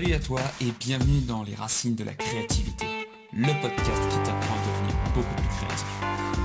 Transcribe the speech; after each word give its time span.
Salut 0.00 0.14
à 0.14 0.18
toi 0.18 0.40
et 0.62 0.72
bienvenue 0.80 1.20
dans 1.28 1.42
Les 1.42 1.54
Racines 1.54 1.94
de 1.94 2.04
la 2.04 2.14
Créativité, 2.14 2.86
le 3.34 3.60
podcast 3.60 4.02
qui 4.08 4.16
t'apprend 4.16 4.54
à 4.54 4.66
devenir 4.66 4.96
beaucoup 5.14 5.34
plus 5.34 5.48
créatif. 5.48 5.86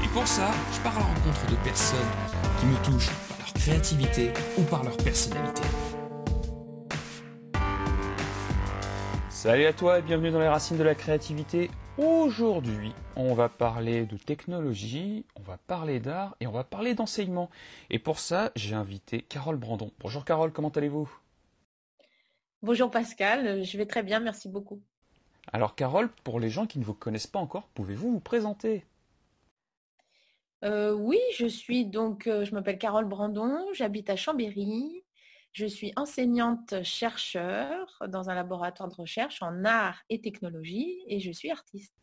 Et 0.04 0.10
pour 0.10 0.28
ça, 0.28 0.52
je 0.74 0.82
pars 0.82 0.98
à 0.98 1.00
la 1.00 1.06
rencontre 1.06 1.50
de 1.50 1.56
personnes 1.64 1.98
qui 2.60 2.66
me 2.66 2.76
touchent 2.84 3.14
par 3.30 3.38
leur 3.38 3.54
créativité 3.54 4.34
ou 4.58 4.64
par 4.64 4.84
leur 4.84 4.98
personnalité. 4.98 5.62
Salut 9.30 9.66
à 9.68 9.72
toi 9.72 10.00
et 10.00 10.02
bienvenue 10.02 10.32
dans 10.32 10.42
Les 10.42 10.50
Racines 10.50 10.78
de 10.78 10.84
la 10.84 10.94
Créativité. 10.94 11.72
Aujourd'hui, 11.98 12.94
on 13.16 13.36
va 13.36 13.48
parler 13.48 14.06
de 14.06 14.18
technologie, 14.18 15.24
on 15.38 15.44
va 15.44 15.58
parler 15.66 16.02
d'art 16.02 16.36
et 16.42 16.48
on 16.48 16.52
va 16.52 16.66
parler 16.66 16.94
d'enseignement. 16.94 17.50
Et 17.90 18.00
pour 18.00 18.20
ça, 18.20 18.52
j'ai 18.58 18.76
invité 18.76 19.22
Carole 19.22 19.56
Brandon. 19.56 19.92
Bonjour 20.02 20.26
Carole, 20.26 20.52
comment 20.52 20.68
allez-vous? 20.76 21.10
Bonjour 22.66 22.90
Pascal, 22.90 23.64
je 23.64 23.78
vais 23.78 23.86
très 23.86 24.02
bien, 24.02 24.20
merci 24.20 24.50
beaucoup. 24.50 24.82
Alors 25.54 25.76
Carole, 25.76 26.10
pour 26.24 26.40
les 26.40 26.50
gens 26.50 26.66
qui 26.66 26.80
ne 26.80 26.84
vous 26.84 26.96
connaissent 26.96 27.28
pas 27.28 27.38
encore, 27.38 27.68
pouvez-vous 27.76 28.14
vous 28.14 28.20
présenter? 28.20 28.84
Euh, 30.64 30.92
Oui, 30.92 31.20
je 31.38 31.46
suis 31.46 31.86
donc, 31.86 32.26
euh, 32.26 32.44
je 32.44 32.56
m'appelle 32.56 32.80
Carole 32.80 33.06
Brandon, 33.06 33.56
j'habite 33.76 34.10
à 34.10 34.16
Chambéry, 34.16 35.04
je 35.52 35.68
suis 35.68 35.94
enseignante 35.96 36.82
chercheur 36.82 38.02
dans 38.08 38.32
un 38.32 38.34
laboratoire 38.34 38.90
de 38.90 38.96
recherche 38.96 39.44
en 39.44 39.64
art 39.64 40.02
et 40.10 40.20
technologie 40.20 41.04
et 41.08 41.20
je 41.20 41.32
suis 41.32 41.52
artiste. 41.52 41.94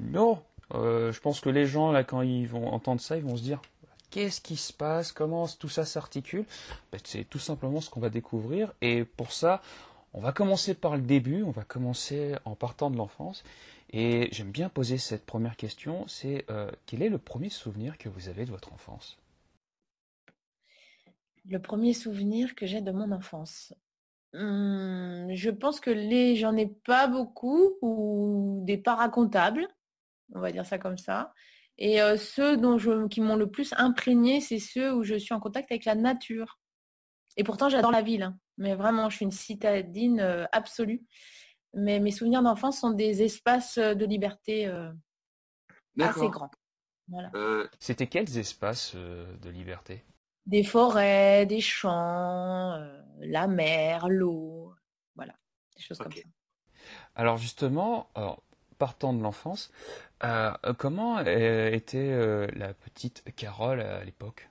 Non, 0.00 0.42
euh, 0.74 1.12
je 1.12 1.20
pense 1.20 1.40
que 1.40 1.48
les 1.48 1.64
gens 1.64 1.92
là 1.92 2.04
quand 2.04 2.20
ils 2.20 2.46
vont 2.46 2.68
entendre 2.68 3.00
ça, 3.00 3.16
ils 3.16 3.24
vont 3.24 3.38
se 3.38 3.42
dire 3.42 3.62
Qu'est-ce 4.14 4.40
qui 4.40 4.54
se 4.54 4.72
passe 4.72 5.10
Comment 5.10 5.48
tout 5.48 5.68
ça 5.68 5.84
s'articule 5.84 6.44
ben, 6.92 7.00
C'est 7.02 7.24
tout 7.24 7.40
simplement 7.40 7.80
ce 7.80 7.90
qu'on 7.90 7.98
va 7.98 8.10
découvrir. 8.10 8.72
Et 8.80 9.04
pour 9.04 9.32
ça, 9.32 9.60
on 10.12 10.20
va 10.20 10.30
commencer 10.30 10.74
par 10.74 10.94
le 10.94 11.02
début, 11.02 11.42
on 11.42 11.50
va 11.50 11.64
commencer 11.64 12.36
en 12.44 12.54
partant 12.54 12.92
de 12.92 12.96
l'enfance. 12.96 13.42
Et 13.90 14.28
j'aime 14.30 14.52
bien 14.52 14.68
poser 14.68 14.98
cette 14.98 15.26
première 15.26 15.56
question, 15.56 16.06
c'est 16.06 16.44
euh, 16.48 16.70
quel 16.86 17.02
est 17.02 17.08
le 17.08 17.18
premier 17.18 17.48
souvenir 17.48 17.98
que 17.98 18.08
vous 18.08 18.28
avez 18.28 18.44
de 18.44 18.52
votre 18.52 18.72
enfance? 18.72 19.18
Le 21.44 21.58
premier 21.60 21.92
souvenir 21.92 22.54
que 22.54 22.66
j'ai 22.66 22.82
de 22.82 22.92
mon 22.92 23.10
enfance. 23.10 23.74
Hum, 24.32 25.26
je 25.32 25.50
pense 25.50 25.80
que 25.80 25.90
les 25.90 26.36
j'en 26.36 26.54
ai 26.54 26.68
pas 26.68 27.08
beaucoup 27.08 27.72
ou 27.82 28.62
des 28.64 28.78
pas 28.78 28.94
racontables, 28.94 29.66
on 30.36 30.38
va 30.38 30.52
dire 30.52 30.66
ça 30.66 30.78
comme 30.78 30.98
ça. 30.98 31.34
Et 31.78 31.98
ceux 32.16 32.56
dont 32.56 32.78
je, 32.78 33.08
qui 33.08 33.20
m'ont 33.20 33.36
le 33.36 33.50
plus 33.50 33.74
imprégné, 33.76 34.40
c'est 34.40 34.58
ceux 34.60 34.94
où 34.94 35.02
je 35.02 35.16
suis 35.16 35.34
en 35.34 35.40
contact 35.40 35.72
avec 35.72 35.84
la 35.84 35.94
nature. 35.94 36.58
Et 37.36 37.44
pourtant, 37.44 37.68
j'adore 37.68 37.90
la 37.90 38.02
ville. 38.02 38.22
Hein. 38.22 38.38
Mais 38.58 38.74
vraiment, 38.74 39.10
je 39.10 39.16
suis 39.16 39.24
une 39.24 39.32
citadine 39.32 40.46
absolue. 40.52 41.04
Mais 41.72 41.98
mes 41.98 42.12
souvenirs 42.12 42.42
d'enfance 42.42 42.78
sont 42.80 42.92
des 42.92 43.22
espaces 43.22 43.78
de 43.78 44.04
liberté 44.04 44.72
assez 46.00 46.28
grands. 46.28 46.50
C'était 47.80 48.06
quels 48.06 48.38
espaces 48.38 48.94
de 48.94 49.50
liberté? 49.50 50.04
Des 50.46 50.62
forêts, 50.62 51.46
des 51.46 51.60
champs, 51.60 52.78
la 53.18 53.46
mer, 53.48 54.08
l'eau. 54.08 54.74
Voilà, 55.16 55.34
des 55.76 55.82
choses 55.82 55.98
comme 55.98 56.12
ça. 56.12 56.20
Alors 57.14 57.38
justement, 57.38 58.10
de 58.92 59.22
l'enfance, 59.22 59.70
euh, 60.24 60.52
comment 60.78 61.18
euh, 61.18 61.70
était 61.70 62.10
euh, 62.10 62.46
la 62.54 62.72
petite 62.74 63.24
Carole 63.36 63.80
à 63.80 64.04
l'époque? 64.04 64.48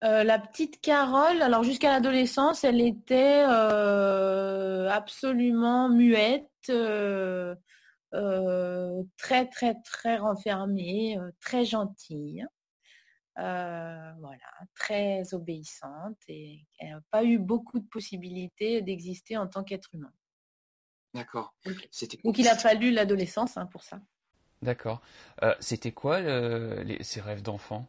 La 0.00 0.38
petite 0.38 0.80
Carole, 0.80 1.42
alors 1.42 1.64
jusqu'à 1.64 1.90
l'adolescence, 1.90 2.62
elle 2.62 2.80
était 2.80 3.42
absolument 4.88 5.88
muette, 5.88 6.70
très 9.16 9.48
très 9.48 9.74
très 9.82 10.16
renfermée, 10.18 11.18
très 11.40 11.64
gentille. 11.64 12.46
voilà, 13.34 14.38
très 14.76 15.34
obéissante 15.34 16.18
et 16.28 16.64
elle 16.78 16.90
n'a 16.90 17.00
pas 17.10 17.24
eu 17.24 17.38
beaucoup 17.38 17.80
de 17.80 17.88
possibilités 17.88 18.82
d'exister 18.82 19.36
en 19.36 19.48
tant 19.48 19.64
qu'être 19.64 19.92
humain. 19.94 20.12
D'accord. 21.14 21.54
Donc, 22.24 22.38
il 22.38 22.48
a 22.48 22.56
fallu 22.56 22.90
l'adolescence 22.90 23.56
hein, 23.56 23.66
pour 23.66 23.82
ça. 23.82 24.00
D'accord. 24.62 25.00
Euh, 25.42 25.54
c'était 25.60 25.92
quoi 25.92 26.20
ses 27.00 27.20
rêves 27.20 27.42
d'enfant? 27.42 27.86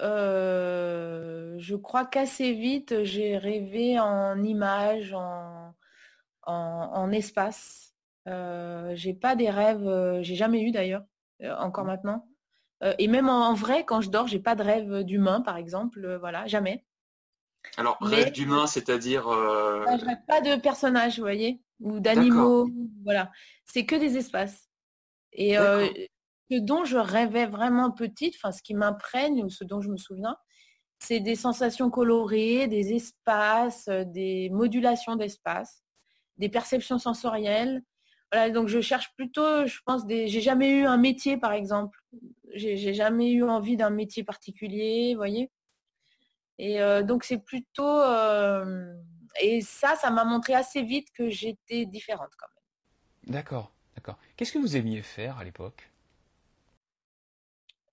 Euh, 0.00 1.56
Je 1.58 1.76
crois 1.76 2.04
qu'assez 2.04 2.52
vite, 2.52 3.04
j'ai 3.04 3.38
rêvé 3.38 3.98
en 4.00 4.42
images, 4.42 5.14
en, 5.14 5.74
en, 6.42 7.12
espace. 7.12 7.94
Euh, 8.26 8.92
j'ai 8.94 9.14
pas 9.14 9.36
des 9.36 9.50
rêves, 9.50 10.20
j'ai 10.22 10.34
jamais 10.34 10.62
eu 10.62 10.72
d'ailleurs, 10.72 11.04
encore 11.58 11.84
mmh. 11.84 11.88
maintenant. 11.88 12.28
et 12.98 13.08
même 13.08 13.28
en, 13.28 13.54
vrai, 13.54 13.84
quand 13.84 14.00
je 14.00 14.10
dors, 14.10 14.26
j'ai 14.26 14.40
pas 14.40 14.56
de 14.56 14.62
rêve 14.62 15.02
d'humain, 15.04 15.40
par 15.40 15.56
exemple. 15.56 16.16
voilà, 16.18 16.46
jamais. 16.46 16.84
Alors, 17.76 17.98
rêve 18.00 18.32
d'humain, 18.32 18.66
c'est-à-dire. 18.66 19.28
Euh... 19.28 19.84
Rêve 19.84 20.18
pas 20.28 20.40
de 20.40 20.60
personnages, 20.60 21.16
vous 21.16 21.24
voyez, 21.24 21.60
ou 21.80 22.00
d'animaux. 22.00 22.68
Voilà. 23.04 23.30
C'est 23.64 23.84
que 23.86 23.96
des 23.96 24.16
espaces. 24.16 24.68
Et 25.32 25.58
euh, 25.58 25.88
ce 26.50 26.58
dont 26.58 26.84
je 26.84 26.96
rêvais 26.96 27.46
vraiment 27.46 27.90
petite, 27.90 28.34
enfin, 28.36 28.52
ce 28.52 28.62
qui 28.62 28.74
m'imprègne, 28.74 29.42
ou 29.44 29.50
ce 29.50 29.64
dont 29.64 29.80
je 29.80 29.88
me 29.88 29.96
souviens, 29.96 30.36
c'est 31.00 31.20
des 31.20 31.34
sensations 31.34 31.90
colorées, 31.90 32.68
des 32.68 32.94
espaces, 32.94 33.88
euh, 33.88 34.04
des 34.04 34.48
modulations 34.50 35.16
d'espace, 35.16 35.82
des 36.36 36.48
perceptions 36.48 36.98
sensorielles. 36.98 37.82
Voilà, 38.32 38.50
donc 38.50 38.68
je 38.68 38.80
cherche 38.80 39.10
plutôt, 39.16 39.66
je 39.66 39.78
pense, 39.84 40.06
des. 40.06 40.28
J'ai 40.28 40.40
jamais 40.40 40.70
eu 40.70 40.86
un 40.86 40.96
métier, 40.96 41.36
par 41.36 41.52
exemple. 41.52 41.98
J'ai 42.54 42.94
jamais 42.94 43.32
eu 43.32 43.42
envie 43.42 43.76
d'un 43.76 43.90
métier 43.90 44.22
particulier, 44.22 45.10
vous 45.14 45.18
voyez. 45.18 45.50
Et 46.58 46.78
donc 47.02 47.24
c'est 47.24 47.38
plutôt 47.38 48.02
et 49.40 49.60
ça, 49.62 49.96
ça 49.96 50.10
m'a 50.10 50.24
montré 50.24 50.54
assez 50.54 50.82
vite 50.82 51.08
que 51.12 51.28
j'étais 51.28 51.86
différente 51.86 52.30
quand 52.38 52.46
même. 52.46 53.34
D'accord, 53.34 53.72
d'accord. 53.96 54.16
Qu'est-ce 54.36 54.52
que 54.52 54.58
vous 54.58 54.76
aimiez 54.76 55.02
faire 55.02 55.38
à 55.38 55.44
l'époque? 55.44 55.90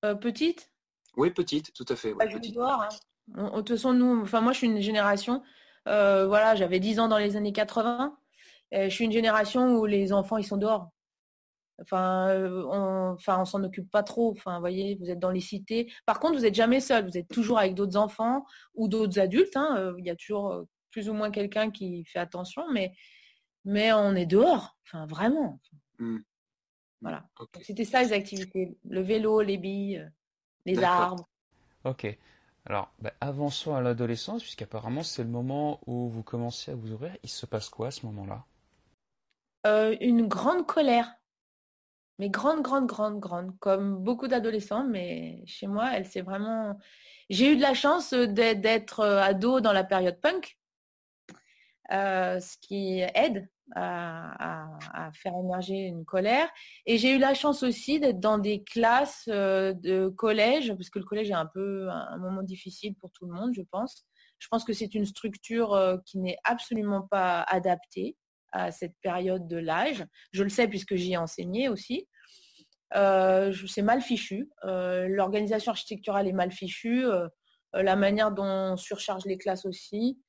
Petite? 0.01 0.71
Oui, 1.17 1.31
petite, 1.31 1.73
tout 1.73 1.85
à 1.89 1.95
fait. 1.95 2.13
Bah, 2.13 2.27
petite. 2.27 2.57
Hein. 2.57 2.87
De 3.27 3.49
toute 3.57 3.69
façon, 3.69 3.93
nous, 3.93 4.21
enfin 4.21 4.41
moi, 4.41 4.51
je 4.51 4.59
suis 4.59 4.67
une 4.67 4.81
génération. 4.81 5.43
voilà, 5.85 6.55
j'avais 6.55 6.79
10 6.79 6.99
ans 6.99 7.07
dans 7.07 7.17
les 7.17 7.35
années 7.37 7.53
80. 7.53 8.15
je 8.71 8.89
suis 8.89 9.05
une 9.05 9.11
génération 9.11 9.77
où 9.77 9.85
les 9.85 10.13
enfants, 10.13 10.37
ils 10.37 10.45
sont 10.45 10.57
dehors. 10.57 10.91
Enfin, 11.79 12.35
on, 12.69 13.13
enfin, 13.13 13.41
on 13.41 13.45
s'en 13.45 13.63
occupe 13.63 13.89
pas 13.89 14.03
trop. 14.03 14.31
Enfin, 14.31 14.59
voyez, 14.59 14.95
vous 14.95 15.09
êtes 15.09 15.19
dans 15.19 15.31
les 15.31 15.39
cités. 15.39 15.91
Par 16.05 16.19
contre, 16.19 16.35
vous 16.35 16.41
n'êtes 16.41 16.55
jamais 16.55 16.79
seul. 16.79 17.05
Vous 17.05 17.17
êtes 17.17 17.27
toujours 17.27 17.59
avec 17.59 17.75
d'autres 17.75 17.97
enfants 17.97 18.45
ou 18.75 18.87
d'autres 18.87 19.19
adultes. 19.19 19.55
Hein. 19.55 19.93
Il 19.97 20.05
y 20.05 20.09
a 20.09 20.15
toujours 20.15 20.65
plus 20.91 21.09
ou 21.09 21.13
moins 21.13 21.31
quelqu'un 21.31 21.71
qui 21.71 22.05
fait 22.05 22.19
attention, 22.19 22.63
mais, 22.71 22.93
mais 23.65 23.93
on 23.93 24.13
est 24.15 24.25
dehors. 24.25 24.77
Enfin, 24.85 25.05
vraiment. 25.05 25.59
Mmh. 25.99 26.17
Voilà. 27.01 27.25
C'était 27.61 27.85
ça 27.85 28.03
les 28.03 28.13
activités. 28.13 28.77
Le 28.87 29.01
vélo, 29.01 29.41
les 29.41 29.57
billes, 29.57 30.07
les 30.65 30.83
arbres. 30.83 31.27
Ok. 31.83 32.05
Alors, 32.67 32.93
bah, 32.99 33.11
avançons 33.21 33.73
à 33.73 33.81
l'adolescence, 33.81 34.43
puisqu'apparemment 34.43 35.01
c'est 35.01 35.23
le 35.23 35.29
moment 35.29 35.79
où 35.87 36.09
vous 36.09 36.21
commencez 36.21 36.69
à 36.69 36.75
vous 36.75 36.91
ouvrir. 36.91 37.17
Il 37.23 37.29
se 37.29 37.47
passe 37.47 37.69
quoi 37.69 37.87
à 37.87 37.91
ce 37.91 38.05
moment-là? 38.05 38.45
Une 39.99 40.27
grande 40.27 40.67
colère 40.67 41.11
mais 42.19 42.29
grande, 42.29 42.61
grande, 42.61 42.87
grande, 42.87 43.19
grande, 43.19 43.57
comme 43.59 43.97
beaucoup 43.97 44.27
d'adolescents, 44.27 44.85
mais 44.85 45.41
chez 45.45 45.67
moi, 45.67 45.91
elle 45.93 46.05
s'est 46.05 46.21
vraiment... 46.21 46.77
J'ai 47.29 47.53
eu 47.53 47.55
de 47.55 47.61
la 47.61 47.73
chance 47.73 48.13
d'être 48.13 49.03
ado 49.03 49.61
dans 49.61 49.73
la 49.73 49.83
période 49.83 50.19
punk, 50.19 50.57
ce 51.89 52.57
qui 52.59 52.99
aide 52.99 53.49
à, 53.75 55.11
faire 55.13 55.33
émerger 55.33 55.87
une 55.87 56.05
colère. 56.05 56.49
Et 56.85 56.97
j'ai 56.97 57.15
eu 57.15 57.17
la 57.17 57.33
chance 57.33 57.63
aussi 57.63 57.99
d'être 57.99 58.19
dans 58.19 58.37
des 58.37 58.63
classes 58.63 59.27
de 59.27 60.09
collège, 60.09 60.73
parce 60.73 60.89
que 60.89 60.99
le 60.99 61.05
collège 61.05 61.29
est 61.29 61.35
un 61.35 61.47
peu 61.47 61.89
un 61.89 62.17
moment 62.17 62.43
difficile 62.43 62.95
pour 62.95 63.11
tout 63.11 63.25
le 63.25 63.33
monde, 63.33 63.53
je 63.53 63.63
pense. 63.71 64.05
Je 64.39 64.47
pense 64.49 64.63
que 64.63 64.73
c'est 64.73 64.93
une 64.93 65.05
structure 65.05 65.99
qui 66.05 66.19
n'est 66.19 66.37
absolument 66.43 67.01
pas 67.01 67.43
adaptée 67.43 68.17
à 68.51 68.71
cette 68.71 68.95
période 69.01 69.47
de 69.47 69.57
l'âge. 69.57 70.05
Je 70.31 70.43
le 70.43 70.49
sais 70.49 70.67
puisque 70.67 70.95
j'y 70.95 71.13
ai 71.13 71.17
enseigné 71.17 71.69
aussi. 71.69 72.07
Euh, 72.95 73.53
c'est 73.67 73.81
mal 73.81 74.01
fichu. 74.01 74.49
Euh, 74.65 75.07
l'organisation 75.07 75.71
architecturale 75.71 76.27
est 76.27 76.33
mal 76.33 76.51
fichue. 76.51 77.05
Euh, 77.05 77.27
la 77.73 77.95
manière 77.95 78.31
dont 78.31 78.43
on 78.43 78.77
surcharge 78.77 79.25
les 79.25 79.37
classes 79.37 79.65
aussi. 79.65 80.19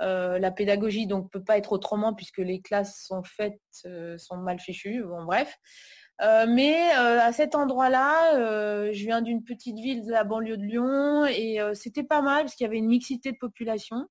la 0.00 0.50
pédagogie 0.50 1.06
donc 1.06 1.30
peut 1.30 1.42
pas 1.42 1.58
être 1.58 1.72
autrement 1.72 2.14
puisque 2.14 2.38
les 2.38 2.60
classes 2.60 3.04
sont 3.06 3.22
faites, 3.22 3.60
sont 4.16 4.36
mal 4.36 4.58
fichues. 4.58 5.04
Bon 5.04 5.24
bref. 5.24 5.56
mais 6.20 6.90
à 6.90 7.32
cet 7.32 7.54
endroit-là, 7.54 8.92
je 8.92 9.04
viens 9.04 9.22
d'une 9.22 9.44
petite 9.44 9.78
ville 9.78 10.04
de 10.04 10.10
la 10.10 10.24
banlieue 10.24 10.56
de 10.56 10.64
Lyon 10.64 11.26
et 11.26 11.60
c'était 11.74 12.02
pas 12.02 12.20
mal 12.20 12.42
parce 12.42 12.56
qu'il 12.56 12.64
y 12.64 12.68
avait 12.68 12.78
une 12.78 12.88
mixité 12.88 13.30
de 13.30 13.38
population. 13.38 14.08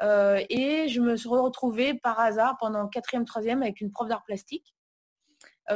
Et 0.00 0.88
je 0.88 1.00
me 1.00 1.16
suis 1.16 1.28
retrouvée 1.28 1.94
par 1.94 2.18
hasard 2.20 2.56
pendant 2.58 2.86
quatrième, 2.88 3.24
troisième 3.24 3.62
avec 3.62 3.80
une 3.80 3.90
prof 3.90 4.08
d'art 4.08 4.24
plastique 4.24 4.74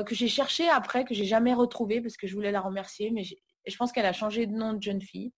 que 0.06 0.14
j'ai 0.14 0.28
cherché 0.28 0.68
après, 0.68 1.04
que 1.04 1.14
j'ai 1.14 1.24
jamais 1.24 1.52
retrouvée 1.52 2.00
parce 2.00 2.16
que 2.16 2.26
je 2.26 2.34
voulais 2.34 2.52
la 2.52 2.60
remercier, 2.60 3.10
mais 3.10 3.24
je 3.24 3.76
pense 3.76 3.92
qu'elle 3.92 4.06
a 4.06 4.12
changé 4.12 4.46
de 4.46 4.52
nom 4.52 4.74
de 4.74 4.82
jeune 4.82 5.00
fille. 5.00 5.32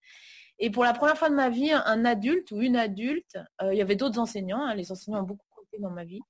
Et 0.58 0.70
pour 0.70 0.84
la 0.84 0.93
première 0.93 1.17
fois 1.17 1.31
de 1.31 1.34
ma 1.34 1.49
vie, 1.49 1.73
un 1.73 2.05
adulte 2.05 2.50
ou 2.52 2.61
une 2.61 2.76
adulte, 2.76 3.38
il 3.62 3.75
y 3.75 3.82
avait 3.82 3.96
d'autres 3.96 4.19
enseignants, 4.19 4.61
hein, 4.62 4.75
les 4.75 4.93
enseignants 4.93 5.20
ont 5.20 5.26
beaucoup 5.26 5.46
compté 5.56 5.79
dans 5.79 5.90
ma 5.90 6.05
vie, 6.05 6.20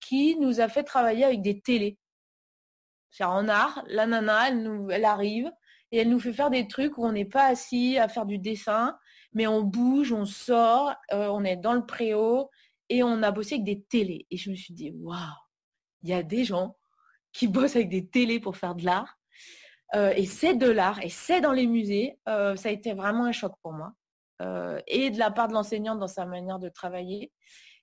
qui 0.00 0.36
nous 0.38 0.60
a 0.60 0.68
fait 0.68 0.84
travailler 0.84 1.24
avec 1.24 1.42
des 1.42 1.60
télés. 1.60 1.98
C'est 3.10 3.24
en 3.24 3.48
art, 3.48 3.82
la 3.88 4.06
nana, 4.06 4.50
elle 4.50 5.04
arrive 5.04 5.50
et 5.90 5.98
elle 5.98 6.08
nous 6.10 6.20
fait 6.20 6.32
faire 6.32 6.50
des 6.50 6.68
trucs 6.68 6.98
où 6.98 7.04
on 7.04 7.12
n'est 7.12 7.24
pas 7.24 7.46
assis 7.46 7.98
à 7.98 8.08
faire 8.08 8.26
du 8.26 8.38
dessin, 8.38 8.96
mais 9.36 9.46
on 9.46 9.60
bouge, 9.60 10.12
on 10.12 10.24
sort, 10.24 10.94
euh, 11.12 11.28
on 11.28 11.44
est 11.44 11.56
dans 11.56 11.74
le 11.74 11.84
préau 11.84 12.50
et 12.88 13.02
on 13.02 13.22
a 13.22 13.30
bossé 13.30 13.56
avec 13.56 13.64
des 13.64 13.82
télés. 13.82 14.26
Et 14.30 14.38
je 14.38 14.50
me 14.50 14.56
suis 14.56 14.72
dit, 14.72 14.92
waouh, 14.92 15.18
il 16.02 16.08
y 16.08 16.14
a 16.14 16.22
des 16.22 16.42
gens 16.42 16.78
qui 17.34 17.46
bossent 17.48 17.76
avec 17.76 17.90
des 17.90 18.08
télés 18.08 18.40
pour 18.40 18.56
faire 18.56 18.74
de 18.74 18.86
l'art. 18.86 19.18
Euh, 19.94 20.14
et 20.16 20.24
c'est 20.24 20.54
de 20.54 20.70
l'art, 20.70 21.04
et 21.04 21.10
c'est 21.10 21.42
dans 21.42 21.52
les 21.52 21.66
musées. 21.66 22.18
Euh, 22.30 22.56
ça 22.56 22.70
a 22.70 22.72
été 22.72 22.94
vraiment 22.94 23.26
un 23.26 23.32
choc 23.32 23.52
pour 23.62 23.74
moi. 23.74 23.92
et 24.86 25.10
de 25.10 25.18
la 25.18 25.30
part 25.30 25.48
de 25.48 25.52
l'enseignante 25.52 25.98
dans 25.98 26.08
sa 26.08 26.24
manière 26.24 26.58
de 26.58 26.70
travailler 26.70 27.30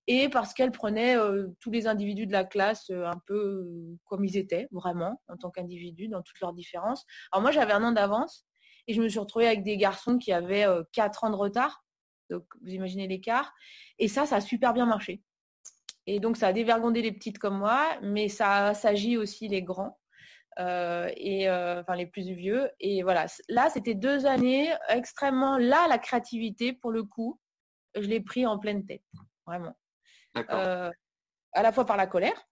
et 0.07 0.29
parce 0.29 0.53
qu'elle 0.53 0.71
prenait 0.71 1.15
tous 1.59 1.71
les 1.71 1.87
individus 1.87 2.27
de 2.27 2.31
la 2.31 2.43
classe 2.43 2.89
un 2.89 3.19
peu 3.25 3.65
comme 4.05 4.25
ils 4.25 4.37
étaient, 4.37 4.67
vraiment, 4.71 5.21
en 5.29 5.37
tant 5.37 5.49
qu'individus, 5.49 6.09
dans 6.09 6.21
toutes 6.21 6.39
leurs 6.41 6.53
différences. 6.53 7.05
Alors 7.31 7.41
moi, 7.41 7.51
j'avais 7.51 7.73
un 7.73 7.83
an 7.83 7.91
d'avance 7.91 8.45
et 8.87 8.93
je 8.93 9.01
me 9.01 9.09
suis 9.09 9.19
retrouvée 9.19 9.47
avec 9.47 9.63
des 9.63 9.77
garçons 9.77 10.17
qui 10.17 10.31
avaient 10.31 10.65
4 10.91 11.23
ans 11.23 11.29
de 11.29 11.35
retard. 11.35 11.83
Donc, 12.29 12.45
vous 12.61 12.71
imaginez 12.71 13.07
l'écart. 13.07 13.53
Et 13.99 14.07
ça, 14.07 14.25
ça 14.25 14.37
a 14.37 14.41
super 14.41 14.73
bien 14.73 14.85
marché. 14.85 15.21
Et 16.05 16.19
donc, 16.19 16.37
ça 16.37 16.47
a 16.47 16.53
dévergondé 16.53 17.01
les 17.01 17.11
petites 17.11 17.39
comme 17.39 17.57
moi, 17.57 17.97
mais 18.01 18.27
ça 18.27 18.73
s'agit 18.73 19.17
aussi 19.17 19.47
les 19.47 19.61
grands. 19.61 19.97
et 20.59 21.49
enfin 21.49 21.95
les 21.95 22.07
plus 22.07 22.33
vieux. 22.33 22.69
Et 22.79 23.03
voilà, 23.03 23.27
là, 23.49 23.69
c'était 23.69 23.95
deux 23.95 24.25
années 24.25 24.73
extrêmement. 24.89 25.57
Là, 25.57 25.87
la 25.87 25.97
créativité, 25.97 26.73
pour 26.73 26.91
le 26.91 27.03
coup, 27.03 27.39
je 27.95 28.07
l'ai 28.07 28.21
pris 28.21 28.45
en 28.45 28.57
pleine 28.57 28.85
tête, 28.85 29.03
vraiment. 29.45 29.75
Euh, 30.37 30.91
à 31.53 31.61
la 31.61 31.71
fois 31.71 31.85
par 31.85 31.97
la 31.97 32.07
colère, 32.07 32.47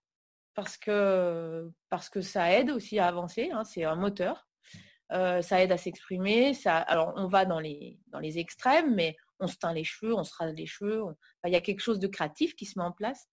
parce 0.53 0.77
que, 0.77 1.71
parce 1.89 2.09
que 2.09 2.21
ça 2.21 2.51
aide 2.51 2.69
aussi 2.69 2.99
à 2.99 3.07
avancer, 3.07 3.49
hein, 3.51 3.63
c'est 3.63 3.83
un 3.83 3.95
moteur. 3.95 4.47
Euh, 5.11 5.41
ça 5.41 5.61
aide 5.61 5.71
à 5.71 5.77
s'exprimer. 5.77 6.53
Ça, 6.53 6.77
alors 6.77 7.13
on 7.15 7.27
va 7.27 7.45
dans 7.45 7.59
les, 7.59 7.99
dans 8.07 8.19
les 8.19 8.39
extrêmes, 8.39 8.95
mais 8.95 9.15
on 9.39 9.47
se 9.47 9.57
teint 9.57 9.73
les 9.73 9.83
cheveux, 9.83 10.13
on 10.15 10.23
se 10.23 10.33
rase 10.35 10.53
les 10.53 10.65
cheveux. 10.65 11.03
il 11.45 11.51
y 11.51 11.55
a 11.55 11.61
quelque 11.61 11.81
chose 11.81 11.99
de 11.99 12.07
créatif 12.07 12.55
qui 12.55 12.65
se 12.65 12.77
met 12.77 12.85
en 12.85 12.91
place. 12.91 13.27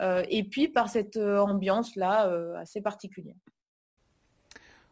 Euh, 0.00 0.24
et 0.28 0.42
puis 0.42 0.68
par 0.68 0.88
cette 0.88 1.16
ambiance 1.16 1.94
là 1.94 2.28
assez 2.58 2.80
particulière. 2.80 3.36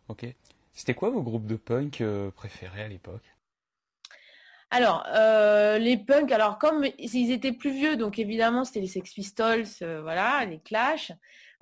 Ok. 0.09 0.27
C'était 0.75 0.95
quoi 0.95 1.11
vos 1.11 1.23
groupes 1.23 1.47
de 1.47 1.57
punk 1.57 2.03
préférés 2.35 2.83
à 2.83 2.89
l'époque? 2.89 3.33
Alors, 4.75 5.05
euh, 5.15 5.77
les 5.77 5.99
punks, 5.99 6.33
alors 6.33 6.57
comme 6.57 6.87
ils 6.99 7.31
étaient 7.31 7.53
plus 7.53 7.73
vieux, 7.73 7.97
donc 7.99 8.19
évidemment 8.19 8.65
c'était 8.65 8.81
les 8.81 8.87
Sex 8.87 9.13
Pistols, 9.13 9.67
euh, 9.83 10.01
voilà, 10.01 10.47
les 10.47 10.61
Clash. 10.61 11.13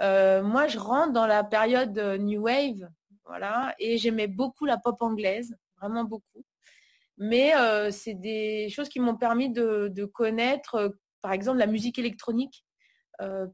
Euh, 0.01 0.45
moi, 0.45 0.69
je 0.69 0.79
rentre 0.79 1.13
dans 1.13 1.27
la 1.27 1.43
période 1.43 1.99
New 2.21 2.43
Wave, 2.43 2.89
et 3.79 3.99
j'aimais 3.99 4.27
beaucoup 4.29 4.67
la 4.67 4.79
pop 4.79 5.01
anglaise, 5.01 5.55
vraiment 5.81 6.05
beaucoup. 6.05 6.45
Mais 7.19 7.53
c'est 7.91 8.15
des 8.15 8.69
choses 8.71 8.89
qui 8.89 9.01
m'ont 9.01 9.17
permis 9.17 9.51
de, 9.51 10.05
connaître, 10.07 10.97
par 11.23 11.33
exemple, 11.33 11.59
la 11.59 11.67
musique 11.67 11.99
électronique, 11.99 12.65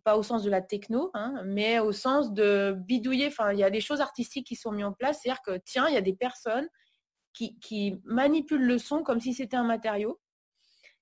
pas 0.04 0.16
au 0.16 0.22
sens 0.22 0.42
de 0.42 0.50
la 0.50 0.62
techno, 0.62 1.10
hein, 1.14 1.42
mais 1.44 1.80
au 1.80 1.92
sens 1.92 2.32
de 2.32 2.76
bidouiller. 2.78 3.26
Enfin, 3.26 3.52
il 3.52 3.58
y 3.58 3.64
a 3.64 3.70
des 3.70 3.80
choses 3.80 4.00
artistiques 4.00 4.46
qui 4.46 4.56
sont 4.56 4.72
mises 4.72 4.84
en 4.84 4.92
place, 4.92 5.20
c'est-à-dire 5.22 5.42
que 5.42 5.58
tiens, 5.64 5.88
il 5.88 5.94
y 5.94 5.98
a 5.98 6.02
des 6.02 6.14
personnes 6.14 6.68
qui, 7.60 8.00
manipule 8.04 8.62
le 8.62 8.78
son 8.78 9.02
comme 9.02 9.20
si 9.20 9.34
c'était 9.34 9.56
un 9.56 9.64
matériau. 9.64 10.20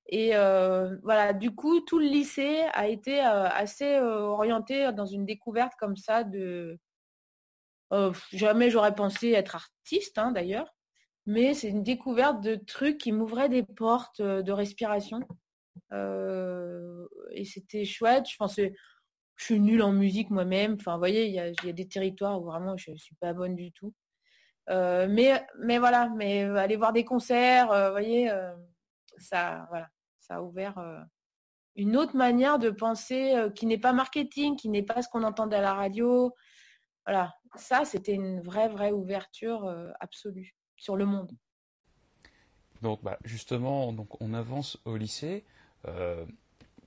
Et 0.08 0.36
euh, 0.36 0.96
voilà, 1.02 1.32
du 1.32 1.54
coup, 1.54 1.80
tout 1.80 1.98
le 1.98 2.06
lycée 2.06 2.62
a 2.74 2.88
été 2.88 3.24
euh, 3.24 3.48
assez 3.48 3.94
euh, 3.94 4.20
orienté 4.20 4.92
dans 4.92 5.06
une 5.06 5.24
découverte 5.24 5.72
comme 5.78 5.96
ça 5.96 6.24
de... 6.24 6.78
jamais 8.32 8.70
j'aurais 8.70 8.94
pensé 8.94 9.31
être 9.31 9.56
artiste, 9.56 10.19
hein, 10.19 10.32
d'ailleurs, 10.32 10.75
mais 11.26 11.54
c'est 11.54 11.69
une 11.69 11.82
découverte 11.82 12.40
de 12.42 12.56
trucs 12.56 12.98
qui 12.98 13.12
m'ouvraient 13.12 13.48
des 13.48 13.62
portes 13.62 14.20
de 14.20 14.52
respiration. 14.52 15.20
et 15.92 17.44
c'était 17.44 17.84
chouette. 17.84 18.28
Je 18.28 18.36
pensais, 18.36 18.75
je 19.36 19.44
suis 19.44 19.60
nulle 19.60 19.82
en 19.82 19.92
musique 19.92 20.31
moi-même. 20.31 20.76
Enfin, 20.78 20.92
vous 20.92 20.98
voyez, 20.98 21.26
il 21.26 21.34
y, 21.34 21.38
a 21.40 21.72
des 21.72 21.88
territoires 21.88 22.40
où 22.40 22.44
vraiment 22.44 22.76
je 22.76 22.90
ne 22.90 22.96
suis 22.96 23.14
pas 23.16 23.32
bonne 23.32 23.56
du 23.56 23.72
tout. 23.72 23.94
Euh, 24.70 25.06
mais, 25.10 25.44
mais 25.58 25.78
voilà, 25.78 26.08
mais 26.16 26.44
euh, 26.44 26.56
aller 26.56 26.76
voir 26.76 26.92
des 26.92 27.04
concerts, 27.04 27.70
euh, 27.70 27.90
voyez, 27.90 28.31
ça, 29.19 29.66
voilà, 29.70 29.88
ça 30.20 30.36
a 30.36 30.42
ouvert 30.42 30.75
une 31.76 31.96
autre 31.96 32.16
manière 32.16 32.58
de 32.58 32.70
penser 32.70 33.34
qui 33.54 33.66
n'est 33.66 33.78
pas 33.78 33.92
marketing, 33.92 34.56
qui 34.56 34.69
n'est 34.69 34.82
pas 34.82 35.02
ce 35.02 35.08
qu'on 35.08 35.22
entendait 35.22 35.56
à 35.56 35.62
la 35.62 35.75
radio. 35.75 36.32
Voilà, 37.06 37.34
ça, 37.56 37.84
c'était 37.84 38.14
une 38.14 38.40
vraie, 38.40 38.68
vraie 38.68 38.92
ouverture 38.92 39.68
absolue 40.00 40.54
sur 40.76 40.96
le 40.96 41.04
monde. 41.04 41.32
Donc, 42.82 43.02
bah, 43.02 43.18
justement, 43.24 43.92
donc, 43.92 44.20
on 44.20 44.34
avance 44.34 44.78
au 44.84 44.96
lycée. 44.96 45.44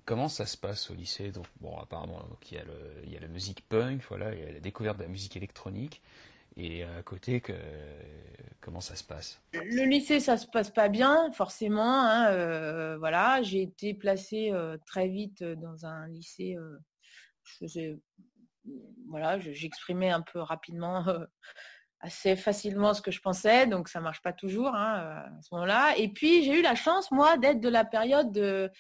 comment 0.06 0.28
ça 0.28 0.46
se 0.46 0.58
passe 0.58 0.90
au 0.90 0.96
lycée? 0.96 1.32
Donc, 1.32 1.46
bon, 1.62 1.78
apparemment, 1.78 2.26
il, 2.50 2.58
y 2.58 2.60
a 2.60 2.64
le, 2.64 3.02
il 3.04 3.14
y 3.14 3.18
a 3.18 3.20
la 3.20 3.28
musique 3.28 3.68
punk, 3.70 4.02
voilà, 4.10 4.34
il 4.34 4.40
y 4.40 4.44
a 4.44 4.52
la 4.52 4.60
découverte 4.60 4.98
de 4.98 5.04
la 5.04 5.10
musique 5.10 5.38
électronique. 5.38 6.02
Et 6.58 6.84
à 6.84 7.04
côté, 7.04 7.40
que, 7.40 7.54
comment 8.62 8.82
ça 8.82 8.96
se 8.96 9.04
passe? 9.04 9.40
Le 9.54 9.86
lycée, 9.86 10.20
ça 10.20 10.38
se 10.38 10.48
passe 10.48 10.72
pas 10.72 10.90
bien, 10.90 11.32
forcément. 11.32 12.02
Hein, 12.02 12.32
euh, 12.32 12.98
voilà, 12.98 13.44
j'ai 13.44 13.62
été 13.62 13.94
placée 13.94 14.52
euh, 14.52 14.76
très 14.88 15.08
vite 15.08 15.44
dans 15.44 15.86
un 15.86 16.08
lycée. 16.08 16.56
Euh, 16.58 16.80
je 17.62 17.96
voilà, 19.10 19.40
j'exprimais 19.40 20.10
un 20.10 20.22
peu 20.22 20.40
rapidement, 20.40 21.06
assez 22.00 22.36
facilement 22.36 22.94
ce 22.94 23.02
que 23.02 23.12
je 23.12 23.22
pensais, 23.22 23.68
donc 23.68 23.90
ça 23.90 24.02
marche 24.02 24.22
pas 24.22 24.34
toujours 24.34 24.76
hein, 24.76 25.26
à 25.38 25.42
ce 25.42 25.50
moment-là. 25.54 25.96
Et 25.98 26.10
puis 26.10 26.44
j'ai 26.44 26.60
eu 26.60 26.62
la 26.62 26.76
chance, 26.76 27.12
moi, 27.12 27.38
d'être 27.38 27.60
de 27.60 27.70
la 27.70 27.86
période 27.86 28.32
de 28.32 28.72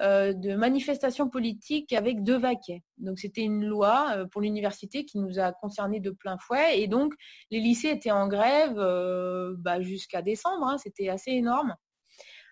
euh, 0.00 0.32
de 0.32 0.54
manifestations 0.54 1.28
politiques 1.28 1.92
avec 1.92 2.22
deux 2.22 2.38
vaquets. 2.38 2.84
Donc 2.98 3.18
c'était 3.18 3.40
une 3.40 3.64
loi 3.64 4.12
euh, 4.12 4.26
pour 4.26 4.40
l'université 4.40 5.04
qui 5.04 5.18
nous 5.18 5.40
a 5.40 5.50
concernés 5.50 5.98
de 5.98 6.10
plein 6.10 6.38
fouet. 6.38 6.80
Et 6.80 6.86
donc 6.86 7.14
les 7.50 7.58
lycées 7.58 7.88
étaient 7.88 8.12
en 8.12 8.28
grève 8.28 8.78
euh, 8.78 9.56
bah, 9.58 9.80
jusqu'à 9.80 10.22
décembre. 10.22 10.68
Hein. 10.68 10.78
c'était 10.78 11.08
assez 11.08 11.32
énorme. 11.32 11.74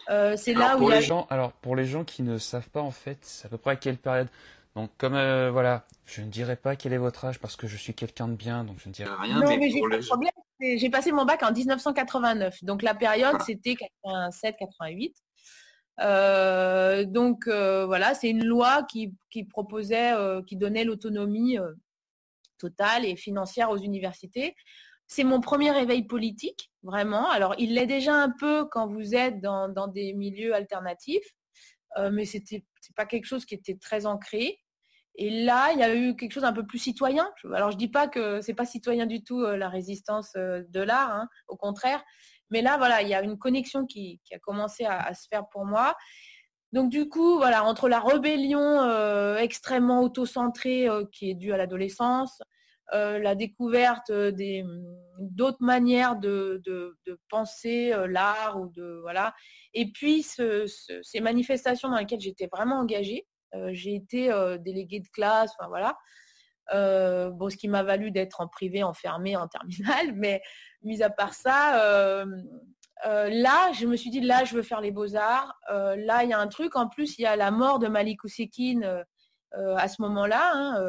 c'est 0.08 0.54
là 0.54 0.76
où 0.76 0.90
les 0.90 1.02
gens, 1.02 1.28
alors 1.30 1.52
pour 1.52 1.76
les 1.76 1.84
gens 1.84 2.02
qui 2.02 2.25
ne 2.25 2.37
savent 2.37 2.68
pas 2.70 2.82
en 2.82 2.90
fait, 2.90 3.42
à 3.44 3.49
peu 3.49 3.58
près 3.58 3.72
à 3.72 3.76
quelle 3.76 3.99
période? 3.99 4.28
Donc 4.76 4.90
comme 4.99 5.14
voilà, 5.50 5.87
je 6.04 6.23
ne 6.23 6.28
dirai 6.28 6.54
pas 6.54 6.76
quel 6.76 6.92
est 6.92 6.99
votre 6.99 7.25
âge 7.25 7.40
parce 7.40 7.56
que 7.56 7.66
je 7.66 7.76
suis 7.76 7.95
quelqu'un 7.95 8.28
de 8.28 8.35
bien, 8.35 8.62
donc 8.62 8.78
je 8.78 8.88
ne 8.88 8.95
dirai 8.95 9.11
rien. 9.18 9.40
Non, 9.40 9.56
mais, 9.56 9.71
j'ai 9.71 9.80
pas 9.80 9.99
de 9.99 10.06
problème. 10.06 10.30
J'ai 10.61 10.90
passé 10.90 11.12
mon 11.12 11.25
bac 11.25 11.42
en 11.42 11.52
1989, 11.52 12.62
donc 12.62 12.83
la 12.83 12.95
période 12.95 13.37
ah. 13.38 13.45
c'était 13.45 13.75
87-88. 14.04 15.14
Euh, 16.00 17.04
donc 17.04 17.47
euh, 17.47 17.87
voilà, 17.87 18.14
c'est 18.14 18.28
une 18.28 18.45
loi 18.45 18.83
qui, 18.85 19.14
proposait, 19.50 20.12
euh, 20.12 20.42
qui 20.42 20.56
donnait 20.56 20.85
l'autonomie 20.85 21.59
totale 22.59 23.04
et 23.04 23.16
financière 23.16 23.71
aux 23.71 23.78
universités. 23.78 24.54
C'est 25.06 25.25
mon 25.25 25.40
premier 25.40 25.71
réveil 25.71 26.02
politique, 26.02 26.73
vraiment. 26.83 27.30
Alors, 27.30 27.54
il 27.59 27.75
l'est 27.75 27.87
déjà 27.87 28.14
un 28.14 28.30
peu 28.30 28.66
quand 28.66 28.88
vous 28.88 29.14
êtes 29.14 29.40
dans, 29.40 29.88
des 29.88 30.12
milieux 30.14 30.54
alternatifs, 30.54 31.35
mais 32.11 32.25
c'était 32.25 32.64
c'est 32.80 32.95
pas 32.95 33.06
quelque 33.06 33.25
chose 33.25 33.45
qui 33.45 33.54
était 33.54 33.76
très 33.76 34.06
ancré. 34.06 34.61
Et 35.18 35.44
là, 35.44 35.73
il 35.73 35.78
y 35.78 35.82
a 35.82 35.94
eu 35.94 36.14
quelque 36.14 36.32
chose 36.32 36.44
un 36.44 36.52
peu 36.52 36.66
plus 36.66 36.78
citoyen. 36.78 37.30
Alors, 37.54 37.70
je 37.70 37.76
dis 37.76 37.88
pas 37.88 38.06
que 38.06 38.40
c'est 38.42 38.54
pas 38.54 38.66
citoyen 38.66 39.06
du 39.06 39.25
tout 39.25 39.40
la 39.40 39.68
résistance 39.68 40.32
de 40.35 40.80
l'art, 40.80 41.11
hein, 41.11 41.28
au 41.49 41.56
contraire, 41.56 42.04
mais 42.50 42.62
là, 42.62 42.76
voilà, 42.78 43.02
il 43.02 43.08
y 43.08 43.14
a 43.14 43.23
une 43.23 43.38
connexion 43.38 43.87
qui, 43.87 44.20
a 44.32 44.38
commencé 44.38 44.85
à, 44.85 45.12
se 45.14 45.26
faire 45.28 45.49
pour 45.50 45.64
moi. 45.64 45.96
Donc 46.73 46.90
du 46.90 47.08
coup, 47.08 47.37
voilà, 47.37 47.64
entre 47.64 47.88
la 47.88 48.00
rébellion 48.00 48.61
euh, 48.61 49.37
extrêmement 49.37 50.02
auto-centrée 50.02 50.88
euh, 50.88 51.04
qui 51.12 51.30
est 51.30 51.35
due 51.35 51.52
à 51.52 51.56
l'adolescence, 51.56 52.40
euh, 52.92 53.18
la 53.18 53.35
découverte 53.35 54.12
d'autres 55.18 55.62
manières 55.62 56.16
de, 56.16 56.62
penser 57.28 57.94
l'art 58.08 58.61
ou 58.61 58.68
de 58.68 58.99
voilà, 59.02 59.35
et 59.75 59.90
puis 59.92 60.23
ces 60.23 61.20
manifestations 61.20 61.88
dans 61.88 61.99
lesquelles 61.99 62.20
j'étais 62.20 62.49
vraiment 62.52 62.80
engagée. 62.80 63.26
J'ai 63.72 63.94
été 63.94 64.28
déléguée 64.60 65.00
de 65.00 65.08
classe, 65.08 65.52
enfin 65.58 65.68
voilà. 65.68 65.96
bon, 67.30 67.50
ce 67.50 67.56
qui 67.56 67.68
m'a 67.68 67.82
valu 67.82 68.10
d'être 68.10 68.40
en 68.40 68.48
privé, 68.48 68.82
enfermée 68.82 69.36
en 69.36 69.48
terminale, 69.48 70.12
mais 70.14 70.42
mis 70.82 71.02
à 71.02 71.10
part 71.10 71.34
ça, 71.34 72.25
là, 73.04 73.72
je 73.72 73.86
me 73.86 73.96
suis 73.96 74.10
dit, 74.10 74.20
là, 74.20 74.44
je 74.44 74.54
veux 74.54 74.62
faire 74.62 74.80
les 74.80 74.90
beaux-arts. 74.90 75.54
là, 75.68 76.25
il 76.25 76.30
y 76.30 76.32
a 76.32 76.38
un 76.38 76.48
truc. 76.48 76.76
En 76.76 76.88
plus, 76.88 77.18
il 77.18 77.22
y 77.22 77.26
a 77.26 77.36
la 77.36 77.50
mort 77.50 77.78
de 77.78 77.88
Malik 77.88 78.25
Ousekine 78.25 79.04
à 79.52 79.88
ce 79.88 80.02
moment-là, 80.02 80.50
hein, 80.54 80.80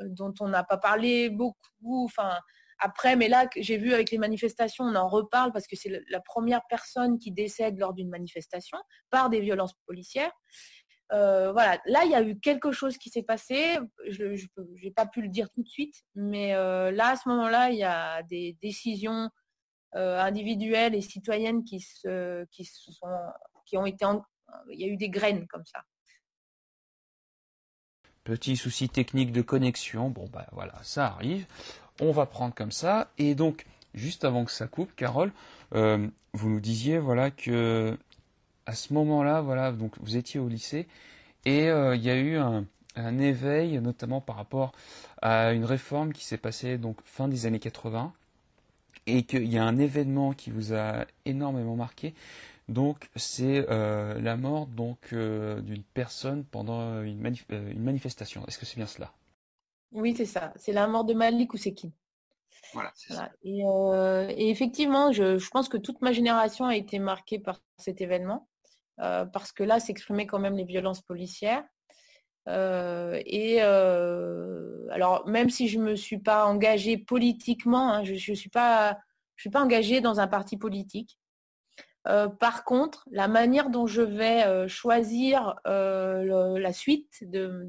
dont 0.00 0.34
on 0.40 0.48
n'a 0.48 0.64
pas 0.64 0.78
parlé 0.78 1.30
beaucoup. 1.30 2.04
Enfin, 2.04 2.38
après, 2.80 3.16
mais 3.16 3.28
là, 3.28 3.48
j'ai 3.56 3.76
vu 3.76 3.92
avec 3.92 4.10
les 4.10 4.18
manifestations, 4.18 4.84
on 4.84 4.94
en 4.94 5.08
reparle 5.08 5.52
parce 5.52 5.66
que 5.66 5.74
c'est 5.74 6.00
la 6.08 6.20
première 6.20 6.62
personne 6.68 7.18
qui 7.18 7.32
décède 7.32 7.76
lors 7.78 7.92
d'une 7.92 8.08
manifestation 8.08 8.78
par 9.10 9.30
des 9.30 9.40
violences 9.40 9.74
policières. 9.86 10.30
Euh, 11.12 11.52
voilà, 11.52 11.80
là, 11.86 12.04
il 12.04 12.10
y 12.10 12.14
a 12.14 12.22
eu 12.22 12.38
quelque 12.38 12.72
chose 12.72 12.98
qui 12.98 13.10
s'est 13.10 13.22
passé. 13.22 13.78
Je 14.08 14.24
n'ai 14.82 14.90
pas 14.90 15.06
pu 15.06 15.22
le 15.22 15.28
dire 15.28 15.50
tout 15.50 15.62
de 15.62 15.68
suite, 15.68 16.02
mais 16.14 16.54
euh, 16.54 16.90
là, 16.90 17.10
à 17.10 17.16
ce 17.16 17.28
moment-là, 17.28 17.70
il 17.70 17.78
y 17.78 17.84
a 17.84 18.22
des 18.24 18.56
décisions 18.60 19.30
euh, 19.94 20.20
individuelles 20.20 20.94
et 20.94 21.00
citoyennes 21.00 21.64
qui, 21.64 21.80
se, 21.80 22.44
qui, 22.50 22.64
sont, 22.64 23.06
qui 23.64 23.76
ont 23.76 23.86
été... 23.86 24.04
il 24.70 24.80
y 24.80 24.84
a 24.84 24.88
eu 24.88 24.96
des 24.96 25.08
graines 25.08 25.46
comme 25.48 25.64
ça. 25.64 25.82
Petit 28.24 28.56
souci 28.56 28.90
technique 28.90 29.32
de 29.32 29.40
connexion. 29.40 30.10
Bon, 30.10 30.28
bah 30.30 30.46
voilà, 30.52 30.74
ça 30.82 31.06
arrive 31.06 31.46
on 32.00 32.12
va 32.12 32.26
prendre 32.26 32.54
comme 32.54 32.72
ça. 32.72 33.10
Et 33.18 33.34
donc, 33.34 33.66
juste 33.94 34.24
avant 34.24 34.44
que 34.44 34.52
ça 34.52 34.66
coupe, 34.66 34.94
Carole, 34.94 35.32
vous 35.72 36.48
nous 36.48 36.60
disiez 36.60 36.98
voilà 36.98 37.30
que 37.30 37.98
à 38.68 38.74
ce 38.74 38.92
moment-là, 38.92 39.40
voilà, 39.40 39.72
donc 39.72 39.94
vous 40.00 40.16
étiez 40.16 40.38
au 40.38 40.48
lycée 40.48 40.86
et 41.44 41.68
euh, 41.68 41.96
il 41.96 42.02
y 42.02 42.10
a 42.10 42.16
eu 42.16 42.36
un, 42.36 42.66
éveil, 43.18 43.80
notamment 43.80 44.20
par 44.20 44.36
rapport 44.36 44.72
à 45.22 45.52
une 45.52 45.64
réforme 45.64 46.12
qui 46.12 46.24
s'est 46.24 46.36
passée 46.36 46.78
donc 46.78 46.98
fin 47.04 47.28
des 47.28 47.46
années 47.46 47.60
80 47.60 48.12
et 49.06 49.22
qu'il 49.22 49.50
y 49.50 49.56
a 49.56 49.64
un 49.64 49.78
événement 49.78 50.32
qui 50.32 50.50
vous 50.50 50.74
a 50.74 51.06
énormément 51.24 51.76
marqué. 51.76 52.14
Donc 52.68 53.08
c'est 53.16 53.64
euh, 53.70 54.20
la 54.20 54.36
mort 54.36 54.66
donc 54.66 55.14
d'une 55.14 55.82
personne 55.94 56.44
pendant 56.44 57.02
une, 57.02 57.24
une 57.50 57.82
manifestation. 57.82 58.44
Est-ce 58.48 58.58
que 58.58 58.66
c'est 58.66 58.76
bien 58.76 58.86
cela? 58.86 59.12
Oui, 59.92 60.14
c'est 60.16 60.26
ça. 60.26 60.52
C'est 60.56 60.72
la 60.72 60.86
mort 60.86 61.04
de 61.04 61.14
Malik 61.14 61.54
Ousekine. 61.54 61.92
Voilà, 62.74 62.92
c'est 62.94 63.14
ça. 63.14 63.30
Euh, 63.46 64.28
et, 64.36 64.50
effectivement, 64.50 65.12
je, 65.12 65.48
pense 65.50 65.68
que 65.68 65.76
toute 65.76 66.00
ma 66.02 66.12
génération 66.12 66.66
a 66.66 66.76
été 66.76 66.98
marquée 66.98 67.38
par 67.38 67.60
cet 67.78 68.00
événement, 68.00 68.46
euh, 69.00 69.24
parce 69.26 69.52
que 69.52 69.62
là 69.62 69.80
s'exprimaient 69.80 70.26
quand 70.26 70.38
même 70.38 70.56
les 70.56 70.64
violences 70.64 71.02
policières. 71.02 71.64
Euh, 72.48 73.20
et 73.26 73.60
alors, 73.60 75.28
même 75.28 75.50
si 75.50 75.68
je 75.68 75.78
ne 75.78 75.84
me 75.84 75.96
suis 75.96 76.18
pas 76.18 76.46
engagée 76.46 76.96
politiquement, 76.96 77.92
hein, 77.92 78.04
je 78.04 78.12
ne 78.12 78.36
suis, 78.36 78.50
pas, 78.50 78.98
suis 79.36 79.50
pas 79.50 79.62
engagée 79.62 80.00
dans 80.00 80.20
un 80.20 80.28
parti 80.28 80.56
politique. 80.56 81.18
Euh, 82.06 82.28
par 82.28 82.64
contre, 82.64 83.06
la 83.10 83.28
manière 83.28 83.70
dont 83.70 83.86
je 83.86 84.00
vais 84.00 84.44
euh, 84.44 84.66
choisir 84.66 85.56
euh, 85.66 86.58
la 86.58 86.72
suite 86.72 87.18
de, 87.28 87.68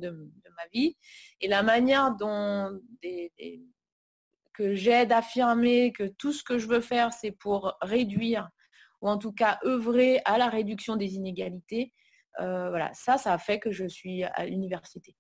ma 0.56 0.68
vie 0.74 0.96
et 1.42 1.48
la 1.48 1.64
manière 1.64 2.16
dont 2.16 2.80
que 4.54 4.76
j'aide 4.76 5.12
à 5.12 5.18
affirmer 5.18 5.92
que 5.92 6.04
tout 6.04 6.32
ce 6.32 6.44
que 6.44 6.58
je 6.58 6.68
veux 6.68 6.82
faire, 6.82 7.12
c'est 7.14 7.32
pour 7.32 7.78
réduire 7.82 8.50
ou 9.02 9.10
en 9.10 9.18
tout 9.18 9.32
cas 9.32 9.60
œuvrer 9.66 10.22
à 10.26 10.38
la 10.38 10.50
réduction 10.50 10.96
des 10.96 11.16
inégalités, 11.16 11.94
voilà, 12.38 12.90
ça, 12.94 13.18
ça 13.18 13.34
a 13.34 13.38
fait 13.38 13.60
que 13.60 13.72
je 13.72 13.86
suis 13.86 14.24
à 14.24 14.46
l'université. 14.46 15.16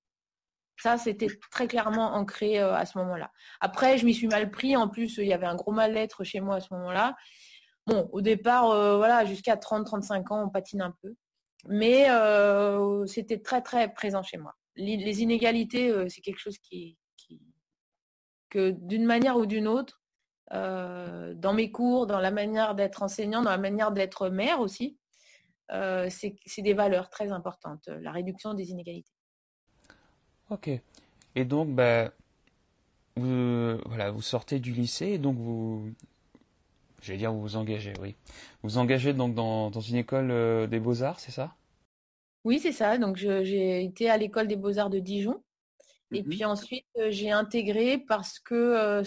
Ça, 0.82 0.98
c'était 0.98 1.28
très 1.52 1.68
clairement 1.68 2.14
ancré 2.14 2.60
à 2.60 2.86
ce 2.86 2.98
moment-là. 3.00 3.30
Après, 3.60 3.98
je 3.98 4.06
m'y 4.06 4.14
suis 4.14 4.28
mal 4.28 4.50
pris. 4.52 4.78
En 4.78 4.88
plus, 4.88 5.18
il 5.18 5.28
y 5.28 5.34
avait 5.34 5.46
un 5.46 5.56
gros 5.56 5.74
mal-être 5.74 6.24
chez 6.24 6.40
moi 6.40 6.56
à 6.56 6.60
ce 6.62 6.74
moment-là. 6.74 7.16
Bon, 7.90 8.08
au 8.12 8.22
départ, 8.22 8.70
euh, 8.70 8.98
voilà, 8.98 9.26
jusqu'à 9.26 9.56
30-35 9.56 10.32
ans, 10.32 10.44
on 10.46 10.50
patine 10.50 10.82
un 10.84 10.94
peu. 11.02 11.16
Mais 11.68 12.08
euh, 12.12 13.06
c'était 13.08 13.40
très, 13.40 13.64
très 13.64 13.92
présent 13.92 14.22
chez 14.22 14.38
moi. 14.38 14.56
Les, 14.76 15.24
inégalités, 15.24 15.90
euh, 15.90 16.08
c'est 16.08 16.22
quelque 16.22 16.38
chose 16.38 16.60
qui, 16.60 16.98
que 18.50 18.70
d'une 18.70 19.06
manière 19.06 19.38
ou 19.38 19.48
d'une 19.48 19.68
autre, 19.68 19.99
dans 20.52 21.54
mes 21.54 21.72
cours, 21.72 22.08
dans 22.08 22.20
la 22.20 22.32
manière 22.32 22.76
d'être 22.76 23.04
enseignant, 23.04 23.42
dans 23.42 23.52
la 23.52 23.58
manière 23.58 23.92
d'être 23.92 24.30
mère 24.30 24.60
aussi, 24.60 24.98
c'est 25.70 26.62
des 26.62 26.74
valeurs 26.74 27.10
très 27.10 27.32
importantes, 27.32 27.88
la 27.88 28.12
réduction 28.12 28.54
des 28.54 28.72
inégalités. 28.72 29.14
Ok. 30.50 30.70
Et 31.36 31.46
donc, 31.46 31.70
bah, 31.70 32.12
vous, 33.16 33.78
voilà, 33.86 34.10
vous 34.10 34.24
sortez 34.24 34.60
du 34.60 34.74
lycée 34.74 35.08
et 35.10 35.18
donc 35.20 35.38
vous, 35.38 35.92
J'allais 37.02 37.20
dire 37.20 37.32
vous 37.32 37.42
vous 37.42 37.56
engagez, 37.56 37.94
oui. 38.02 38.16
Vous 38.62 38.70
vous 38.70 38.78
engagez 38.78 39.14
donc 39.14 39.34
dans, 39.34 39.72
une 39.72 39.96
école 39.96 40.32
euh, 40.32 40.68
des 40.68 40.80
beaux-arts, 40.80 41.20
c'est 41.20 41.32
ça? 41.32 41.56
Oui, 42.44 42.60
c'est 42.60 42.72
ça. 42.72 42.98
Donc 42.98 43.18
j'ai 43.18 43.84
été 43.84 44.10
à 44.10 44.18
l'école 44.18 44.48
des 44.48 44.56
beaux-arts 44.56 44.90
de 44.90 45.00
Dijon. 45.00 45.42
Et 46.12 46.24
mhm. 46.24 46.30
puis 46.30 46.46
ensuite, 46.46 46.86
euh, 46.98 47.10
j'ai 47.12 47.32
intégré 47.32 47.98
parce 47.98 48.40
que, 48.40 48.56
euh, 48.56 49.04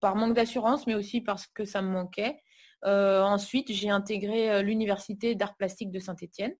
par 0.00 0.16
manque 0.16 0.34
d'assurance, 0.34 0.86
mais 0.86 0.94
aussi 0.94 1.20
parce 1.20 1.46
que 1.46 1.64
ça 1.64 1.82
me 1.82 1.88
manquait. 1.88 2.40
ensuite, 2.84 3.72
j'ai 3.72 3.90
intégré 3.90 4.62
l'université 4.62 5.34
d'art 5.34 5.56
plastique 5.56 5.90
de 5.90 5.98
Saint-Étienne. 5.98 6.54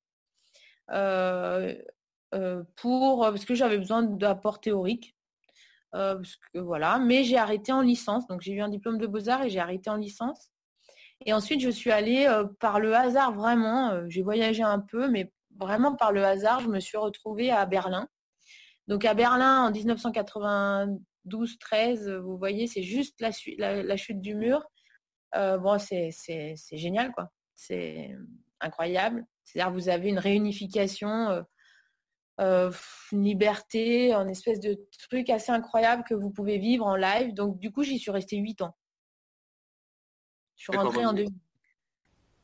pour 2.76 3.21
parce 3.21 3.45
que 3.45 3.54
j'avais 3.54 3.78
besoin 3.78 4.02
d'apport 4.02 4.61
théorique 4.61 5.14
euh, 5.95 6.23
voilà, 6.54 6.99
mais 6.99 7.25
j'ai 7.25 7.38
arrêté 7.38 7.73
en 7.73 7.80
licence. 7.80 8.26
Donc 8.26 8.40
j'ai 8.40 8.52
eu 8.52 8.61
un 8.61 8.68
diplôme 8.68 8.99
de 8.99 9.07
beaux-arts 9.07 9.42
et 9.42 9.50
j'ai 9.50 9.61
arrêté 9.61 9.90
en 9.90 9.97
licence. 9.97 10.50
Et 11.26 11.33
ensuite, 11.33 11.61
je 11.61 11.71
suis 11.71 11.90
allée 11.90 12.26
euh, 12.26 12.45
par 12.61 12.80
le 12.80 12.95
hasard 12.95 13.33
vraiment. 13.33 13.90
Euh, 13.90 14.04
j'ai 14.09 14.23
voyagé 14.23 14.62
un 14.62 14.80
peu, 14.80 15.09
mais 15.09 15.33
vraiment 15.57 15.95
par 15.95 16.12
le 16.12 16.25
hasard, 16.25 16.61
je 16.61 16.68
me 16.68 16.80
suis 16.80 16.97
retrouvée 16.97 17.50
à 17.50 17.66
Berlin. 17.66 18.09
Donc 18.87 19.04
à 19.04 19.14
Berlin 19.14 19.66
en 19.66 19.71
1992-13, 21.28 22.16
vous 22.18 22.38
voyez, 22.38 22.66
c'est 22.66 22.82
juste 22.82 23.20
la, 23.20 23.82
la, 23.82 23.97
chute 23.97 24.20
du 24.20 24.35
mur. 24.35 24.64
bon, 25.35 25.78
c'est 25.78 26.11
génial, 26.73 27.12
quoi. 27.12 27.30
C'est 27.54 28.11
incroyable. 28.61 29.25
C'est-à-dire 29.44 29.73
vous 29.73 29.88
avez 29.88 30.08
une 30.08 30.18
réunification 30.18 31.44
euh, 32.40 32.70
une 33.11 33.25
liberté, 33.25 34.12
un 34.12 34.28
espèce 34.28 34.61
de 34.61 34.78
truc 35.08 35.28
assez 35.28 35.50
incroyable 35.50 36.04
que 36.08 36.14
vous 36.14 36.30
pouvez 36.30 36.58
vivre 36.58 36.87
en 36.87 36.94
live. 36.94 37.35
Donc 37.35 37.58
du 37.58 37.73
coup, 37.73 37.82
j'y 37.82 37.99
suis 37.99 38.12
restée 38.12 38.37
8 38.37 38.62
ans. 38.62 38.76
Je 40.56 40.64
suis 40.64 40.76
rentrée 40.76 41.04
en 41.04 41.12
2000. 41.12 41.32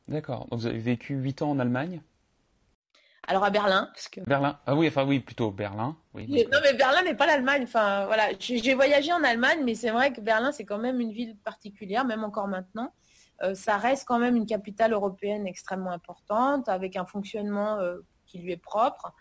D'accord. 0.09 0.47
Donc 0.49 0.59
vous 0.59 0.65
avez 0.67 0.79
vécu 0.79 1.15
8 1.15 1.43
ans 1.43 1.51
en 1.51 1.59
Allemagne? 1.59 2.01
Alors 3.27 3.43
à 3.43 3.49
Berlin, 3.49 3.89
parce 3.93 4.07
que... 4.07 4.21
Berlin. 4.21 4.59
Ah 4.65 4.75
oui, 4.75 4.87
enfin 4.87 5.05
oui, 5.05 5.19
plutôt 5.19 5.51
Berlin. 5.51 5.97
Oui, 6.13 6.27
non, 6.51 6.59
mais 6.63 6.73
Berlin 6.73 7.03
n'est 7.03 7.15
pas 7.15 7.25
l'Allemagne. 7.25 7.63
Enfin 7.63 8.05
voilà, 8.05 8.29
j'ai 8.39 8.73
voyagé 8.73 9.11
en 9.11 9.23
Allemagne, 9.23 9.61
mais 9.63 9.75
c'est 9.75 9.91
vrai 9.91 10.13
que 10.13 10.21
Berlin 10.21 10.51
c'est 10.51 10.65
quand 10.65 10.79
même 10.79 10.99
une 10.99 11.11
ville 11.11 11.37
particulière, 11.37 12.05
même 12.05 12.23
encore 12.23 12.47
maintenant. 12.47 12.93
Euh, 13.43 13.53
ça 13.53 13.77
reste 13.77 14.05
quand 14.07 14.19
même 14.19 14.35
une 14.35 14.45
capitale 14.45 14.93
européenne 14.93 15.45
extrêmement 15.45 15.91
importante, 15.91 16.69
avec 16.69 16.95
un 16.95 17.05
fonctionnement 17.05 17.79
euh, 17.79 17.97
qui 18.25 18.39
lui 18.39 18.51
est 18.51 18.57
propre. 18.61 19.13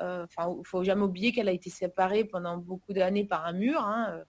Euh, 0.00 0.24
enfin, 0.24 0.54
il 0.58 0.66
faut 0.66 0.82
jamais 0.82 1.02
oublier 1.02 1.32
qu'elle 1.32 1.48
a 1.48 1.52
été 1.52 1.70
séparée 1.70 2.24
pendant 2.24 2.56
beaucoup 2.58 2.92
d'années 2.92 3.24
par 3.24 3.46
un 3.46 3.52
mur, 3.52 3.80
hein, 3.80 4.08
euh, 4.10 4.24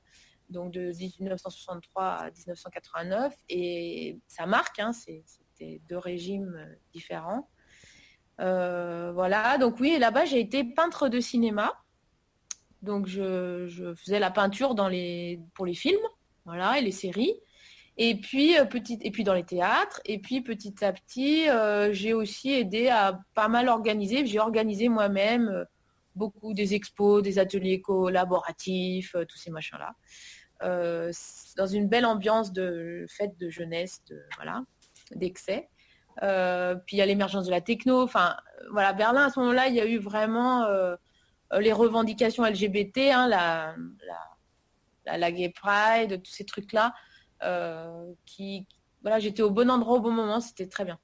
donc 0.49 0.71
de 0.71 0.91
1963 0.91 2.03
à 2.03 2.31
1989, 2.31 3.33
et 3.49 4.19
ça 4.27 4.45
marque, 4.45 4.79
hein, 4.79 4.91
c'était 4.93 5.81
deux 5.89 5.97
régimes 5.97 6.55
euh, 6.55 6.75
différents. 6.93 7.49
Voilà, 8.37 9.57
donc 9.57 9.79
oui, 9.79 9.97
là-bas 9.99 10.25
j'ai 10.25 10.39
été 10.39 10.63
peintre 10.63 11.09
de 11.09 11.19
cinéma, 11.19 11.73
donc 12.81 13.07
je, 13.07 13.93
faisais 13.95 14.19
la 14.19 14.31
peinture 14.31 14.75
pour 14.75 15.65
les 15.65 15.73
films, 15.73 16.05
voilà, 16.45 16.77
et 16.77 16.81
les 16.81 16.91
séries. 16.91 17.35
Et 17.97 18.15
puis, 18.15 18.57
euh, 18.57 18.65
et 19.01 19.11
puis 19.11 19.23
dans 19.23 19.33
les 19.33 19.43
théâtres. 19.45 20.01
Et 20.05 20.19
puis 20.19 20.41
petit 20.41 20.83
à 20.83 20.91
petit, 20.91 21.49
euh, 21.49 21.93
j'ai 21.93 22.13
aussi 22.13 22.51
aidé 22.51 22.89
à 22.89 23.19
pas 23.33 23.47
mal 23.47 23.69
organiser. 23.69 24.25
J'ai 24.25 24.39
organisé 24.39 24.89
moi-même 24.89 25.47
euh, 25.47 25.63
beaucoup 26.15 26.53
des 26.53 26.73
expos, 26.73 27.23
des 27.23 27.39
ateliers 27.39 27.81
collaboratifs, 27.81 29.15
tous 29.27 29.37
ces 29.37 29.51
machins-là. 29.51 29.93
dans 31.57 31.67
une 31.67 31.87
belle 31.87 32.05
ambiance 32.05 32.53
de 32.53 33.05
fête 33.09 33.37
de 33.37 33.49
jeunesse, 33.49 34.01
voilà, 34.37 34.63
d'excès. 35.13 35.69
Puis 36.19 36.95
il 36.95 36.97
y 36.97 37.01
a 37.01 37.05
l'émergence 37.05 37.45
de 37.45 37.51
la 37.51 37.61
techno. 37.61 38.01
Enfin, 38.01 38.35
voilà, 38.71 38.93
Berlin, 38.93 39.25
à 39.25 39.29
ce 39.29 39.39
moment-là, 39.39 39.67
il 39.67 39.75
y 39.75 39.81
a 39.81 39.85
eu 39.85 39.97
vraiment 39.97 40.67
les 41.51 41.73
revendications 41.73 42.43
LGBT, 42.43 42.97
hein, 43.11 43.27
la, 43.27 43.75
la, 45.05 45.17
la, 45.17 45.31
Gay 45.31 45.49
Pride, 45.49 46.21
tous 46.21 46.31
ces 46.31 46.45
trucs-là. 46.45 46.93
Euh, 47.43 48.13
qui, 48.25 48.65
voilà, 49.01 49.19
j'étais 49.19 49.41
au 49.41 49.51
bon 49.51 49.69
endroit 49.69 49.97
au 49.97 50.01
bon 50.01 50.11
moment, 50.11 50.39
c'était 50.39 50.67
très 50.67 50.85
bien. 50.85 50.97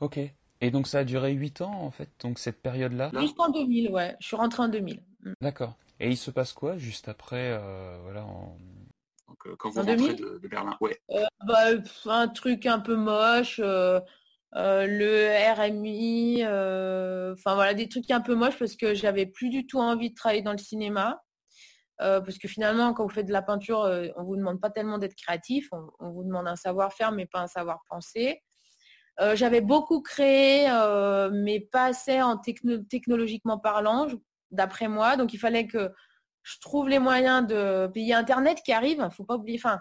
Ok. 0.00 0.18
Et 0.60 0.70
donc 0.70 0.88
ça 0.88 1.00
a 1.00 1.04
duré 1.04 1.32
8 1.32 1.60
ans 1.60 1.82
en 1.82 1.90
fait, 1.90 2.10
donc 2.20 2.38
cette 2.38 2.60
période-là? 2.60 3.10
Jusqu'en 3.20 3.50
2000, 3.50 3.90
ouais. 3.90 4.16
Je 4.18 4.26
suis 4.26 4.36
rentrée 4.36 4.62
en 4.62 4.68
2000. 4.68 5.00
Mm. 5.22 5.32
D'accord. 5.40 5.76
Et 6.00 6.10
il 6.10 6.16
se 6.16 6.30
passe 6.30 6.52
quoi 6.52 6.76
juste 6.76 7.08
après, 7.08 7.52
euh, 7.52 7.98
voilà, 8.02 8.24
en... 8.24 8.56
quand 9.58 9.70
vous 9.70 9.82
rentrez 9.82 10.14
de, 10.14 10.48
Berlin 10.48 10.76
Ouais. 10.80 10.98
Bah, 11.46 11.70
un 12.06 12.28
truc 12.28 12.66
un 12.66 12.80
peu 12.80 12.96
moche. 12.96 13.58
le 13.58 15.54
RMI, 15.54 16.42
enfin 17.32 17.54
voilà, 17.54 17.74
des 17.74 17.88
trucs 17.88 18.10
un 18.10 18.20
peu 18.20 18.34
moches 18.34 18.58
parce 18.58 18.76
que 18.76 18.94
j'avais 18.94 19.26
plus 19.26 19.50
du 19.50 19.66
tout 19.66 19.78
envie 19.78 20.10
de 20.10 20.14
travailler 20.14 20.42
dans 20.42 20.52
le 20.52 20.58
cinéma. 20.58 21.22
parce 21.98 22.38
que 22.38 22.48
finalement, 22.48 22.94
quand 22.94 23.04
vous 23.04 23.14
faites 23.14 23.26
de 23.26 23.32
la 23.32 23.42
peinture, 23.42 23.80
on 24.16 24.22
ne 24.22 24.26
vous 24.26 24.36
demande 24.36 24.60
pas 24.60 24.70
tellement 24.70 24.98
d'être 24.98 25.16
créatif, 25.16 25.68
on, 25.72 26.10
vous 26.10 26.24
demande 26.24 26.48
un 26.48 26.56
savoir-faire, 26.56 27.12
mais 27.12 27.26
pas 27.26 27.40
un 27.40 27.48
savoir-penser. 27.48 28.42
J'avais 29.34 29.60
beaucoup 29.60 30.00
créé, 30.00 30.68
mais 31.32 31.60
pas 31.60 31.86
assez 31.86 32.22
en 32.22 32.38
technologiquement 32.38 33.58
parlant, 33.58 34.06
d'après 34.50 34.88
moi. 34.88 35.16
Donc 35.16 35.32
il 35.34 35.38
fallait 35.38 35.66
que 35.66 35.92
je 36.48 36.58
trouve 36.60 36.88
les 36.88 36.98
moyens 36.98 37.46
de 37.46 37.88
payer 37.88 38.14
Internet 38.14 38.62
qui 38.64 38.72
arrive. 38.72 39.04
Il 39.04 39.14
faut 39.14 39.24
pas 39.24 39.36
oublier. 39.36 39.58
Enfin, 39.62 39.80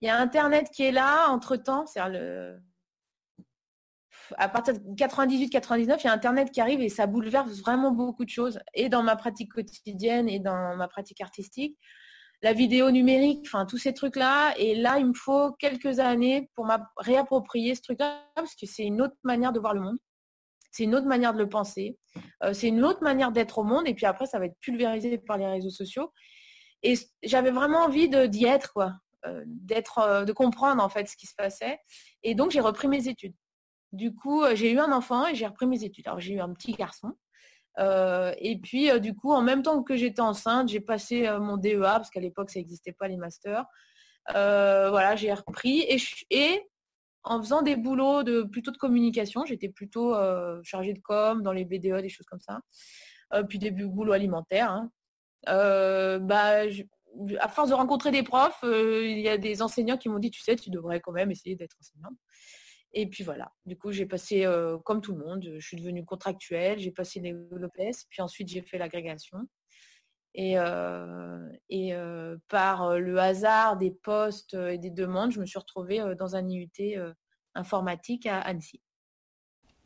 il 0.00 0.06
y 0.06 0.10
a 0.10 0.18
Internet 0.18 0.68
qui 0.70 0.82
est 0.82 0.92
là 0.92 1.28
entre-temps. 1.28 1.86
C'est 1.86 2.06
le... 2.08 2.58
À 4.36 4.48
partir 4.48 4.74
de 4.74 4.80
98-99, 4.80 5.98
il 6.00 6.04
y 6.04 6.08
a 6.08 6.12
Internet 6.12 6.50
qui 6.50 6.60
arrive 6.60 6.80
et 6.80 6.88
ça 6.88 7.06
bouleverse 7.06 7.60
vraiment 7.60 7.92
beaucoup 7.92 8.24
de 8.24 8.30
choses. 8.30 8.58
Et 8.74 8.88
dans 8.88 9.02
ma 9.02 9.14
pratique 9.14 9.52
quotidienne 9.52 10.28
et 10.28 10.40
dans 10.40 10.76
ma 10.76 10.88
pratique 10.88 11.20
artistique. 11.20 11.78
La 12.44 12.52
vidéo 12.52 12.90
numérique, 12.90 13.44
enfin 13.46 13.66
tous 13.66 13.78
ces 13.78 13.94
trucs-là. 13.94 14.54
Et 14.58 14.74
là, 14.74 14.98
il 14.98 15.06
me 15.06 15.14
faut 15.14 15.52
quelques 15.52 16.00
années 16.00 16.50
pour 16.56 16.68
réapproprier 16.96 17.76
ce 17.76 17.82
truc-là 17.82 18.24
parce 18.34 18.56
que 18.56 18.66
c'est 18.66 18.82
une 18.82 19.00
autre 19.00 19.14
manière 19.22 19.52
de 19.52 19.60
voir 19.60 19.74
le 19.74 19.80
monde 19.80 19.98
c'est 20.72 20.84
une 20.84 20.94
autre 20.94 21.06
manière 21.06 21.34
de 21.34 21.38
le 21.38 21.48
penser, 21.48 21.98
euh, 22.42 22.54
c'est 22.54 22.68
une 22.68 22.82
autre 22.82 23.02
manière 23.02 23.30
d'être 23.30 23.58
au 23.58 23.62
monde, 23.62 23.86
et 23.86 23.94
puis 23.94 24.06
après, 24.06 24.26
ça 24.26 24.38
va 24.38 24.46
être 24.46 24.58
pulvérisé 24.60 25.18
par 25.18 25.36
les 25.36 25.46
réseaux 25.46 25.70
sociaux. 25.70 26.12
Et 26.82 26.94
j'avais 27.22 27.50
vraiment 27.50 27.80
envie 27.80 28.08
d'y 28.08 28.46
être, 28.46 28.72
quoi, 28.72 28.94
euh, 29.26 29.44
euh, 29.98 30.24
de 30.24 30.32
comprendre 30.32 30.82
en 30.82 30.88
fait 30.88 31.06
ce 31.08 31.16
qui 31.16 31.26
se 31.26 31.34
passait. 31.36 31.78
Et 32.22 32.34
donc, 32.34 32.50
j'ai 32.50 32.60
repris 32.60 32.88
mes 32.88 33.06
études. 33.06 33.34
Du 33.92 34.14
coup, 34.14 34.42
j'ai 34.54 34.72
eu 34.72 34.78
un 34.78 34.90
enfant 34.90 35.26
et 35.26 35.34
j'ai 35.34 35.46
repris 35.46 35.66
mes 35.66 35.84
études. 35.84 36.08
Alors, 36.08 36.18
j'ai 36.18 36.32
eu 36.34 36.40
un 36.40 36.52
petit 36.54 36.72
garçon. 36.72 37.12
et 37.78 38.58
puis, 38.62 39.00
du 39.00 39.14
coup, 39.14 39.32
en 39.32 39.42
même 39.42 39.62
temps 39.62 39.82
que 39.82 39.96
j'étais 39.96 40.22
enceinte, 40.22 40.70
j'ai 40.70 40.80
passé 40.80 41.30
mon 41.38 41.58
DEA, 41.58 41.78
parce 41.82 42.10
qu'à 42.10 42.20
l'époque, 42.20 42.50
ça 42.50 42.58
n'existait 42.58 42.92
pas 42.92 43.08
les 43.08 43.18
masters. 43.18 43.66
voilà, 44.30 45.14
j'ai 45.16 45.32
repris. 45.34 45.80
Et, 45.80 45.98
et 46.30 46.71
en 47.24 47.40
faisant 47.40 47.62
des 47.62 47.76
boulots 47.76 48.22
de 48.22 48.42
plutôt 48.42 48.70
de 48.70 48.76
communication. 48.76 49.44
J'étais 49.44 49.68
plutôt 49.68 50.14
euh, 50.14 50.60
chargée 50.64 50.92
de 50.92 51.00
com 51.00 51.42
dans 51.42 51.52
les 51.52 51.64
BDE, 51.64 52.00
des 52.00 52.08
choses 52.08 52.26
comme 52.26 52.40
ça. 52.40 52.60
Euh, 53.34 53.42
puis 53.44 53.58
des 53.58 53.70
boulots 53.70 54.12
alimentaires. 54.12 54.70
Hein. 54.70 54.90
Euh, 55.48 56.18
bah, 56.18 56.62
à 57.40 57.48
force 57.48 57.68
de 57.68 57.74
rencontrer 57.74 58.10
des 58.10 58.22
profs, 58.22 58.64
il 58.64 59.20
y 59.20 59.28
a 59.28 59.36
des 59.36 59.60
enseignants 59.62 59.98
qui 59.98 60.08
m'ont 60.08 60.18
dit, 60.18 60.30
tu 60.30 60.40
sais, 60.40 60.56
tu 60.56 60.70
devrais 60.70 61.00
quand 61.00 61.12
même 61.12 61.30
essayer 61.30 61.56
d'être 61.56 61.76
enseignante. 61.78 62.16
Et 62.94 63.06
puis 63.06 63.22
voilà. 63.22 63.52
Du 63.66 63.76
coup, 63.76 63.92
j'ai 63.92 64.06
passé, 64.06 64.46
comme 64.84 65.00
tout 65.02 65.12
le 65.12 65.18
monde, 65.18 65.46
je 65.58 65.66
suis 65.66 65.76
devenue 65.76 66.04
contractuelle, 66.04 66.78
j'ai 66.78 66.90
passé 66.90 67.20
les 67.20 67.32
l'OPS, 67.32 68.06
puis 68.08 68.22
ensuite 68.22 68.48
j'ai 68.48 68.62
fait 68.62 68.78
l'agrégation. 68.78 69.38
Et, 70.34 70.54
et 71.68 71.94
par 72.48 72.98
le 72.98 73.18
hasard 73.18 73.76
des 73.76 73.90
postes 73.90 74.54
et 74.54 74.78
des 74.78 74.90
demandes, 74.90 75.32
je 75.32 75.40
me 75.40 75.46
suis 75.46 75.58
retrouvée 75.58 76.02
dans 76.18 76.36
un 76.36 76.48
IUT 76.48 76.70
informatique 77.54 78.26
à 78.26 78.40
Annecy. 78.40 78.80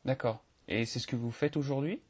D'accord. 0.05 0.45
Et 0.69 0.85
c'est 0.85 1.00
ce 1.00 1.07
que 1.07 1.17
vous 1.17 1.31
faites 1.33 1.57
aujourd'hui? 1.57 2.03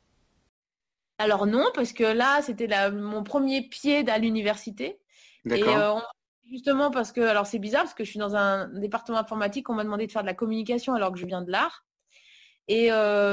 Alors 1.18 1.46
non, 1.46 1.64
parce 1.74 1.94
que 1.94 2.04
là, 2.04 2.42
c'était 2.42 2.90
mon 2.90 3.22
premier 3.22 3.62
pied 3.62 4.06
à 4.08 4.18
l'université. 4.18 5.00
Et 5.50 5.62
justement 6.44 6.90
parce 6.90 7.10
que, 7.10 7.22
alors 7.22 7.46
c'est 7.46 7.58
bizarre, 7.58 7.84
parce 7.84 7.94
que 7.94 8.04
je 8.04 8.10
suis 8.10 8.18
dans 8.18 8.36
un 8.36 8.68
département 8.68 9.18
informatique, 9.18 9.70
on 9.70 9.74
m'a 9.74 9.84
demandé 9.84 10.06
de 10.06 10.12
faire 10.12 10.22
de 10.22 10.26
la 10.26 10.34
communication 10.34 10.92
alors 10.92 11.10
que 11.10 11.18
je 11.18 11.26
viens 11.26 11.42
de 11.42 11.50
l'art. 11.50 11.86
Et 12.68 12.90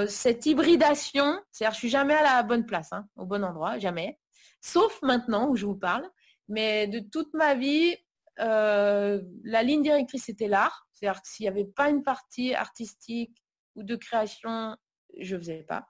cette 0.08 0.46
hybridation, 0.46 1.42
c'est-à-dire 1.52 1.74
je 1.74 1.80
suis 1.80 1.90
jamais 1.90 2.14
à 2.14 2.24
la 2.24 2.44
bonne 2.44 2.66
place, 2.66 2.94
hein, 2.94 3.08
au 3.18 3.26
bon 3.26 3.44
endroit, 3.44 3.80
jamais 3.80 4.18
sauf 4.64 5.02
maintenant 5.02 5.50
où 5.50 5.56
je 5.56 5.66
vous 5.66 5.76
parle. 5.76 6.10
Mais 6.48 6.88
de 6.88 7.00
toute 7.00 7.34
ma 7.34 7.54
vie, 7.54 7.96
euh, 8.40 9.22
la 9.44 9.62
ligne 9.62 9.84
directrice 9.84 10.30
était 10.30 10.48
l'art. 10.48 10.88
C'est-à-dire 10.92 11.22
que 11.22 11.28
s'il 11.28 11.44
n'y 11.44 11.50
avait 11.50 11.66
pas 11.66 11.90
une 11.90 12.02
partie 12.02 12.56
artistique 12.56 13.44
ou 13.76 13.84
de 13.84 13.96
création, 13.96 14.76
je 15.20 15.36
ne 15.36 15.42
faisais 15.42 15.64
pas. 15.64 15.88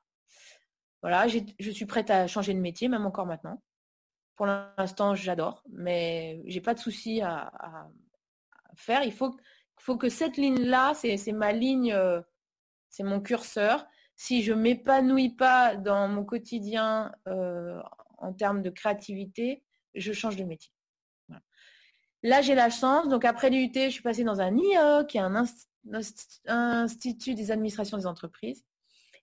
Voilà, 1.02 1.28
je 1.28 1.72
suis 1.72 1.86
prête 1.86 2.10
à 2.10 2.28
changer 2.28 2.54
de 2.54 2.60
métier, 2.60 2.88
même 2.88 3.06
encore 3.06 3.26
maintenant. 3.26 3.62
Pour 4.36 4.48
l'instant, 4.48 5.16
j'adore, 5.16 5.64
mais 5.70 6.42
j'ai 6.46 6.62
pas 6.62 6.74
de 6.74 6.80
souci 6.80 7.22
à, 7.22 7.52
faire. 8.76 9.04
Il 9.04 9.14
faut, 9.14 9.36
faut 9.78 9.98
que 9.98 10.10
cette 10.10 10.38
ligne-là, 10.38 10.94
c'est 10.96 11.32
ma 11.32 11.52
ligne, 11.52 11.94
euh, 11.94 12.22
c'est 12.90 13.04
mon 13.04 13.22
curseur. 13.22 13.86
Si 14.16 14.42
je 14.44 14.54
m'épanouis 14.54 15.36
pas 15.36 15.76
dans 15.76 16.08
mon 16.08 16.24
quotidien 16.24 17.12
euh, 17.28 17.80
en 18.24 18.34
termes 18.34 18.62
de 18.62 18.70
créativité, 18.70 19.64
je 19.96 20.14
change 20.14 20.36
de 20.36 20.44
métier. 20.44 20.72
Là, 22.26 22.42
j'ai 22.42 22.56
la 22.56 22.70
chance. 22.70 23.10
Donc, 23.10 23.26
après 23.26 23.50
l'UT, 23.50 23.72
je 23.76 23.90
suis 23.90 24.02
passée 24.02 24.24
dans 24.24 24.40
un 24.40 24.56
IE, 24.56 25.06
qui 25.08 25.18
est 25.18 25.22
un 25.22 25.46
institut 26.48 27.36
des 27.36 27.52
administrations 27.52 27.98
des 27.98 28.08
entreprises. 28.08 28.64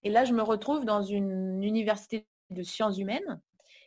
Et 0.02 0.10
là, 0.10 0.24
je 0.24 0.32
me 0.32 0.42
retrouve 0.42 0.84
dans 0.84 1.02
une 1.02 1.62
université 1.62 2.26
de 2.50 2.62
sciences 2.62 2.98
humaines 2.98 3.40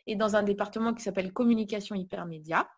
et 0.06 0.16
dans 0.16 0.36
un 0.36 0.42
département 0.42 0.94
qui 0.94 1.02
s'appelle 1.02 1.32
communication 1.32 1.94
hypermédia. 1.94 2.68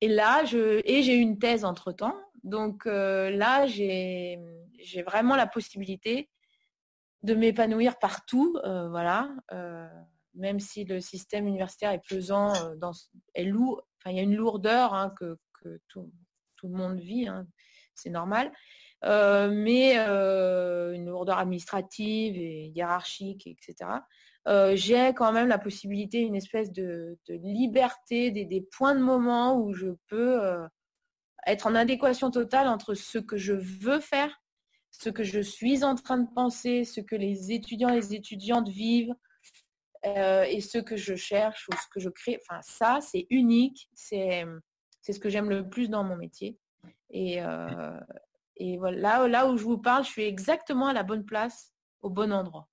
Et 0.00 0.08
là, 0.08 0.44
je, 0.44 0.80
et 0.84 1.02
j'ai 1.02 1.16
une 1.16 1.38
thèse 1.38 1.64
entre-temps. 1.64 2.16
Donc 2.42 2.86
euh, 2.86 3.30
là, 3.30 3.66
j'ai 3.66 4.38
vraiment 5.06 5.36
la 5.36 5.46
possibilité 5.46 6.28
de 7.22 7.34
m'épanouir 7.34 7.98
partout. 7.98 8.56
Euh, 8.64 8.88
voilà. 8.90 9.30
Euh, 9.52 9.88
même 10.34 10.60
si 10.60 10.84
le 10.84 11.00
système 11.00 11.46
universitaire 11.46 11.92
est 11.92 12.06
pesant, 12.08 12.52
euh, 12.54 12.92
est 13.34 13.44
lourd, 13.44 13.86
enfin, 13.98 14.10
il 14.10 14.16
y 14.16 14.20
a 14.20 14.22
une 14.22 14.36
lourdeur 14.36 14.94
hein, 14.94 15.12
que, 15.18 15.38
tout, 15.88 16.10
le 16.62 16.68
monde 16.70 16.98
vit, 16.98 17.26
hein, 17.26 17.46
c'est 17.94 18.10
normal, 18.10 18.52
euh, 19.04 19.50
mais 19.50 19.98
euh, 19.98 20.92
une 20.92 21.06
lourdeur 21.06 21.38
administrative 21.38 22.36
et 22.36 22.66
hiérarchique, 22.74 23.46
etc. 23.46 23.90
j'ai 24.74 25.14
quand 25.14 25.32
même 25.32 25.48
la 25.48 25.58
possibilité, 25.58 26.20
une 26.20 26.36
espèce 26.36 26.70
de, 26.72 27.18
liberté, 27.28 28.30
des, 28.30 28.44
des, 28.44 28.60
points 28.60 28.94
de 28.94 29.00
moment 29.00 29.58
où 29.58 29.72
je 29.72 29.88
peux 30.08 30.58
être 31.46 31.66
en 31.66 31.74
adéquation 31.74 32.30
totale 32.30 32.68
entre 32.68 32.94
ce 32.94 33.18
que 33.18 33.36
je 33.36 33.52
veux 33.52 34.00
faire, 34.00 34.42
ce 34.90 35.10
que 35.10 35.24
je 35.24 35.40
suis 35.40 35.84
en 35.84 35.94
train 35.94 36.18
de 36.18 36.28
penser, 36.34 36.84
ce 36.84 37.00
que 37.00 37.16
les 37.16 37.52
étudiants 37.52 37.88
et 37.88 37.96
les 37.96 38.14
étudiantes 38.14 38.68
vivent, 38.68 39.14
euh, 40.06 40.44
et 40.44 40.60
ce 40.60 40.78
que 40.78 40.96
je 40.96 41.14
cherche 41.14 41.68
ou 41.68 41.72
ce 41.76 41.88
que 41.90 42.00
je 42.00 42.08
crée. 42.08 42.38
Enfin, 42.42 42.60
ça, 42.62 43.00
c'est 43.00 43.26
unique. 43.30 43.88
C'est, 43.94 44.44
ce 45.02 45.18
que 45.18 45.28
j'aime 45.28 45.50
le 45.50 45.68
plus 45.68 45.88
dans 45.88 46.04
mon 46.04 46.16
métier. 46.16 46.58
Et, 47.10 47.42
euh, 47.42 48.00
et 48.56 48.78
voilà, 48.78 49.26
là, 49.28 49.46
où 49.46 49.56
je 49.56 49.64
vous 49.64 49.78
parle, 49.78 50.04
je 50.04 50.10
suis 50.10 50.24
exactement 50.24 50.86
à 50.88 50.92
la 50.92 51.02
bonne 51.02 51.24
place, 51.24 51.72
au 52.02 52.10
bon 52.10 52.32
endroit. 52.32 52.68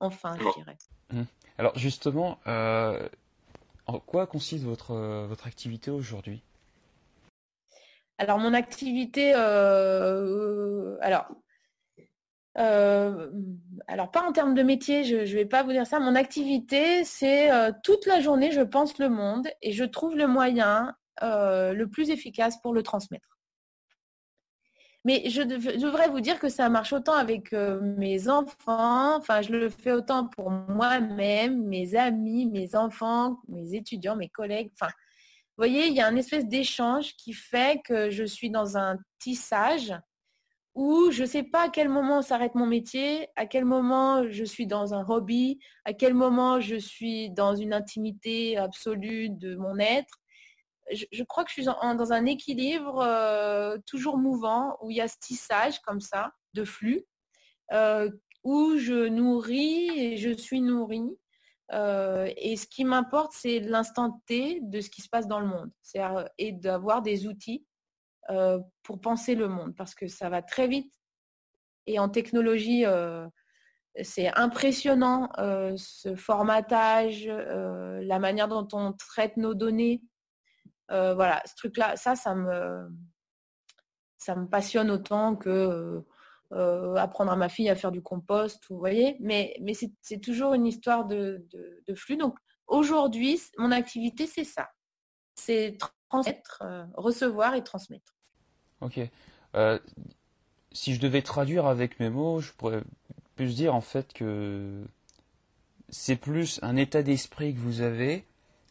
Enfin, 0.00 0.36
je 0.38 0.54
dirais. 0.58 0.76
Mmh. 1.10 1.22
Alors 1.58 1.78
justement, 1.78 2.38
euh, 2.46 3.08
en 3.86 3.98
quoi 3.98 4.26
consiste 4.26 4.64
votre, 4.64 4.94
votre 5.26 5.46
activité 5.46 5.90
aujourd'hui? 5.90 6.42
Alors 8.18 8.38
mon 8.38 8.52
activité, 8.54 9.32
alors 9.34 11.26
euh, 12.58 13.30
alors 13.86 14.10
pas 14.10 14.22
en 14.22 14.32
termes 14.32 14.54
de 14.54 14.62
métier, 14.62 15.04
je 15.04 15.16
ne 15.16 15.24
vais 15.24 15.44
pas 15.44 15.62
vous 15.62 15.72
dire 15.72 15.86
ça. 15.86 16.00
Mon 16.00 16.14
activité, 16.14 17.04
c'est 17.04 17.50
euh, 17.50 17.70
toute 17.82 18.06
la 18.06 18.20
journée, 18.20 18.50
je 18.50 18.62
pense 18.62 18.98
le 18.98 19.08
monde 19.08 19.48
et 19.62 19.72
je 19.72 19.84
trouve 19.84 20.16
le 20.16 20.26
moyen 20.26 20.94
euh, 21.22 21.72
le 21.72 21.88
plus 21.88 22.10
efficace 22.10 22.60
pour 22.60 22.72
le 22.72 22.82
transmettre. 22.82 23.38
Mais 25.04 25.28
je, 25.30 25.42
devrais 25.42 26.08
vous 26.08 26.20
dire 26.20 26.40
que 26.40 26.48
ça 26.48 26.68
marche 26.68 26.92
autant 26.92 27.14
avec 27.14 27.52
mes 27.52 28.28
enfants, 28.28 29.16
enfin 29.16 29.40
je 29.40 29.52
le 29.52 29.70
fais 29.70 29.92
autant 29.92 30.26
pour 30.26 30.50
moi-même, 30.50 31.64
mes 31.64 31.94
amis, 31.94 32.46
mes 32.46 32.74
enfants, 32.74 33.38
mes 33.46 33.74
étudiants, 33.74 34.16
mes 34.16 34.28
collègues. 34.28 34.72
Enfin, 34.74 34.90
vous 34.90 35.62
voyez, 35.62 35.86
il 35.86 35.94
y 35.94 36.00
a 36.00 36.08
un 36.08 36.16
espèce 36.16 36.46
d'échange 36.46 37.14
qui 37.14 37.34
fait 37.34 37.80
que 37.84 38.10
je 38.10 38.24
suis 38.24 38.50
dans 38.50 38.76
un 38.76 38.98
tissage 39.20 39.94
où 40.76 41.10
je 41.10 41.22
ne 41.22 41.26
sais 41.26 41.42
pas 41.42 41.62
à 41.62 41.68
quel 41.70 41.88
moment 41.88 42.20
s'arrête 42.20 42.54
mon 42.54 42.66
métier, 42.66 43.28
à 43.34 43.46
quel 43.46 43.64
moment 43.64 44.28
je 44.28 44.44
suis 44.44 44.66
dans 44.66 44.92
un 44.92 45.08
hobby, 45.08 45.58
à 45.86 45.94
quel 45.94 46.12
moment 46.12 46.60
je 46.60 46.76
suis 46.76 47.30
dans 47.30 47.56
une 47.56 47.72
intimité 47.72 48.58
absolue 48.58 49.30
de 49.30 49.56
mon 49.56 49.78
être. 49.78 50.20
Je, 50.92 51.22
crois 51.24 51.44
que 51.44 51.50
je 51.50 51.54
suis 51.54 51.64
dans 51.64 52.12
un 52.12 52.26
équilibre 52.26 53.00
euh, 53.00 53.78
toujours 53.86 54.18
mouvant, 54.18 54.76
où 54.82 54.90
il 54.90 54.98
y 54.98 55.00
a 55.00 55.08
ce 55.08 55.16
tissage 55.18 55.80
comme 55.80 56.02
ça, 56.02 56.32
de 56.52 56.62
flux, 56.62 57.06
euh, 57.72 58.10
où 58.44 58.76
je 58.76 59.08
nourris 59.08 59.88
et 59.98 60.16
je 60.18 60.30
suis 60.36 60.60
nourrie. 60.60 61.08
Euh, 61.72 62.30
et 62.36 62.56
ce 62.56 62.66
qui 62.66 62.84
m'importe, 62.84 63.32
c'est 63.32 63.60
l'instant 63.60 64.20
T 64.26 64.60
de 64.62 64.82
ce 64.82 64.90
qui 64.90 65.00
se 65.00 65.08
passe 65.08 65.26
dans 65.26 65.40
le 65.40 65.46
monde. 65.46 65.70
Et 66.36 66.52
d'avoir 66.52 67.00
des 67.00 67.26
outils 67.26 67.64
pour 68.82 69.00
penser 69.00 69.34
le 69.34 69.48
monde, 69.48 69.74
parce 69.76 69.94
que 69.94 70.08
ça 70.08 70.28
va 70.28 70.42
très 70.42 70.68
vite. 70.68 70.92
Et 71.86 71.98
en 71.98 72.08
technologie, 72.08 72.84
c'est 74.02 74.28
impressionnant 74.36 75.30
ce 75.76 76.16
formatage, 76.16 77.26
la 77.26 78.18
manière 78.18 78.48
dont 78.48 78.66
on 78.72 78.92
traite 78.92 79.36
nos 79.36 79.54
données. 79.54 80.02
voilà, 80.88 81.42
ce 81.46 81.54
truc-là, 81.56 81.96
ça, 81.96 82.16
ça 82.16 82.34
me, 82.34 82.88
ça 84.18 84.34
me 84.34 84.48
passionne 84.48 84.90
autant 84.90 85.36
que 85.36 86.04
apprendre 86.50 87.32
à 87.32 87.36
ma 87.36 87.48
fille 87.48 87.68
à 87.68 87.76
faire 87.76 87.92
du 87.92 88.02
compost, 88.02 88.64
vous 88.68 88.78
voyez. 88.78 89.16
Mais, 89.20 89.56
c'est 90.02 90.20
toujours 90.20 90.54
une 90.54 90.66
histoire 90.66 91.04
de 91.06 91.44
flux. 91.94 92.16
Donc 92.16 92.36
aujourd'hui, 92.66 93.40
mon 93.58 93.70
activité, 93.70 94.26
c'est 94.26 94.44
ça. 94.44 94.68
C'est 95.36 95.78
transmettre, 96.08 96.62
recevoir 96.94 97.54
et 97.54 97.62
transmettre. 97.62 98.15
Ok. 98.80 99.00
si 100.72 100.94
je 100.94 101.00
devais 101.00 101.22
traduire 101.22 101.66
avec 101.66 101.98
mes 102.00 102.10
mots, 102.10 102.40
je 102.40 102.52
pourrais 102.52 102.82
plus 103.36 103.54
dire 103.54 103.74
en 103.74 103.80
fait 103.80 104.12
que 104.12 104.84
c'est 105.88 106.16
plus 106.16 106.58
un 106.62 106.76
état 106.76 107.02
d'esprit 107.02 107.54
que 107.54 107.60
vous 107.60 107.80
avez 107.80 108.24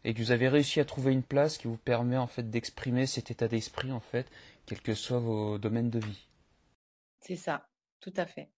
et 0.03 0.13
que 0.13 0.19
vous 0.19 0.31
avez 0.31 0.49
réussi 0.49 0.79
à 0.79 0.85
trouver 0.85 1.13
une 1.13 1.23
place 1.23 1.57
qui 1.57 1.67
vous 1.67 1.77
permet 1.77 2.17
en 2.17 2.27
fait 2.27 2.49
d'exprimer 2.49 3.07
cet 3.07 3.31
état 3.31 3.47
d'esprit 3.47 3.91
en 3.91 3.99
fait, 3.99 4.27
quels 4.65 4.81
que 4.81 4.93
soient 4.93 5.19
vos 5.19 5.57
domaines 5.57 5.89
de 5.89 5.99
vie. 5.99 6.27
C'est 7.21 7.35
ça, 7.35 7.67
tout 8.01 8.13
à 8.17 8.25
fait. 8.25 8.49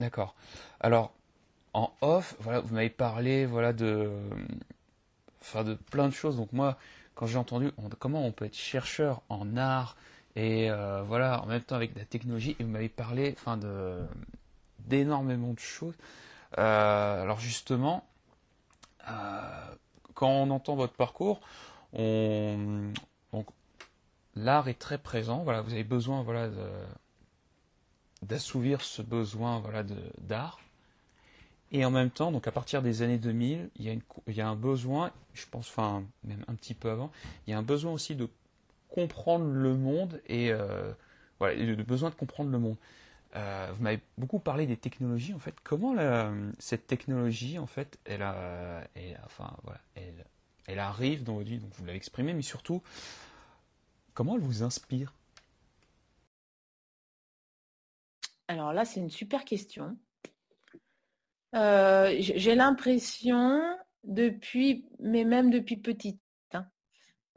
D'accord. 0.00 0.34
Alors 0.80 1.12
en 1.72 1.92
off, 2.00 2.36
voilà, 2.38 2.60
vous 2.60 2.74
m'avez 2.74 2.90
parlé 2.90 3.46
voilà 3.46 3.72
de 3.72 4.12
enfin 5.40 5.64
de 5.64 5.74
plein 5.74 6.08
de 6.08 6.14
choses. 6.14 6.36
Donc 6.36 6.52
moi, 6.52 6.78
quand 7.14 7.26
j'ai 7.26 7.38
entendu 7.38 7.70
comment 7.98 8.24
on 8.24 8.32
peut 8.32 8.44
être 8.44 8.56
chercheur 8.56 9.22
en 9.28 9.56
art 9.56 9.96
et 10.36 10.70
euh, 10.70 11.02
voilà 11.02 11.42
en 11.42 11.46
même 11.46 11.62
temps 11.62 11.76
avec 11.76 11.96
la 11.96 12.04
technologie, 12.04 12.56
vous 12.58 12.66
m'avez 12.66 12.88
parlé 12.88 13.34
enfin 13.38 13.58
d'énormément 14.80 15.52
de 15.52 15.58
choses. 15.58 15.94
Euh, 16.58 17.22
alors 17.22 17.40
justement, 17.40 18.04
euh, 19.08 19.74
quand 20.14 20.28
on 20.28 20.50
entend 20.50 20.74
votre 20.76 20.94
parcours, 20.94 21.40
l'art 24.36 24.68
est 24.68 24.78
très 24.78 24.98
présent. 24.98 25.44
Voilà, 25.44 25.62
vous 25.62 25.72
avez 25.72 25.84
besoin, 25.84 26.22
voilà, 26.22 26.48
d'assouvir 28.22 28.80
ce 28.82 29.02
besoin, 29.02 29.60
voilà, 29.60 29.84
d'art. 30.18 30.58
Et 31.70 31.84
en 31.84 31.90
même 31.90 32.10
temps, 32.10 32.30
donc 32.30 32.46
à 32.46 32.52
partir 32.52 32.82
des 32.82 33.02
années 33.02 33.18
2000, 33.18 33.70
il 33.76 33.84
y 33.84 33.90
a, 33.90 33.94
il 34.28 34.34
y 34.34 34.40
a 34.40 34.48
un 34.48 34.54
besoin, 34.54 35.10
je 35.32 35.46
pense, 35.50 35.68
enfin 35.68 36.04
même 36.22 36.44
un 36.46 36.54
petit 36.54 36.74
peu 36.74 36.90
avant, 36.90 37.10
il 37.46 37.50
y 37.50 37.52
a 37.54 37.58
un 37.58 37.62
besoin 37.62 37.92
aussi 37.92 38.14
de 38.14 38.28
comprendre 38.94 39.46
le 39.46 39.74
monde 39.74 40.22
et 40.26 40.52
euh, 40.52 40.92
le 41.40 41.82
besoin 41.82 42.10
de 42.10 42.14
comprendre 42.14 42.50
le 42.50 42.58
monde. 42.60 42.76
Euh, 43.34 43.68
vous 43.74 43.82
m'avez 43.82 43.98
beaucoup 44.16 44.38
parlé 44.38 44.66
des 44.66 44.76
technologies. 44.76 45.34
En 45.34 45.40
fait, 45.40 45.56
comment 45.64 45.96
cette 46.60 46.86
technologie, 46.86 47.58
en 47.58 47.66
fait, 47.66 47.98
elle, 48.04 48.22
arrive 50.78 51.24
dans 51.24 51.34
votre 51.34 51.48
vie. 51.48 51.58
Donc, 51.58 51.72
vous 51.74 51.84
l'avez 51.84 51.96
exprimé, 51.96 52.34
mais 52.34 52.42
surtout, 52.42 52.82
comment 54.14 54.36
elle 54.36 54.42
vous 54.42 54.62
inspire? 54.62 55.12
Alors 58.46 58.72
là, 58.72 58.84
c'est 58.84 59.00
une 59.00 59.10
super 59.10 59.44
question. 59.44 59.96
Euh, 61.56 62.14
j'ai 62.20 62.54
l'impression 62.54 63.60
depuis, 64.04 64.86
mais 65.00 65.24
même 65.24 65.50
depuis 65.50 65.78
petite. 65.78 66.23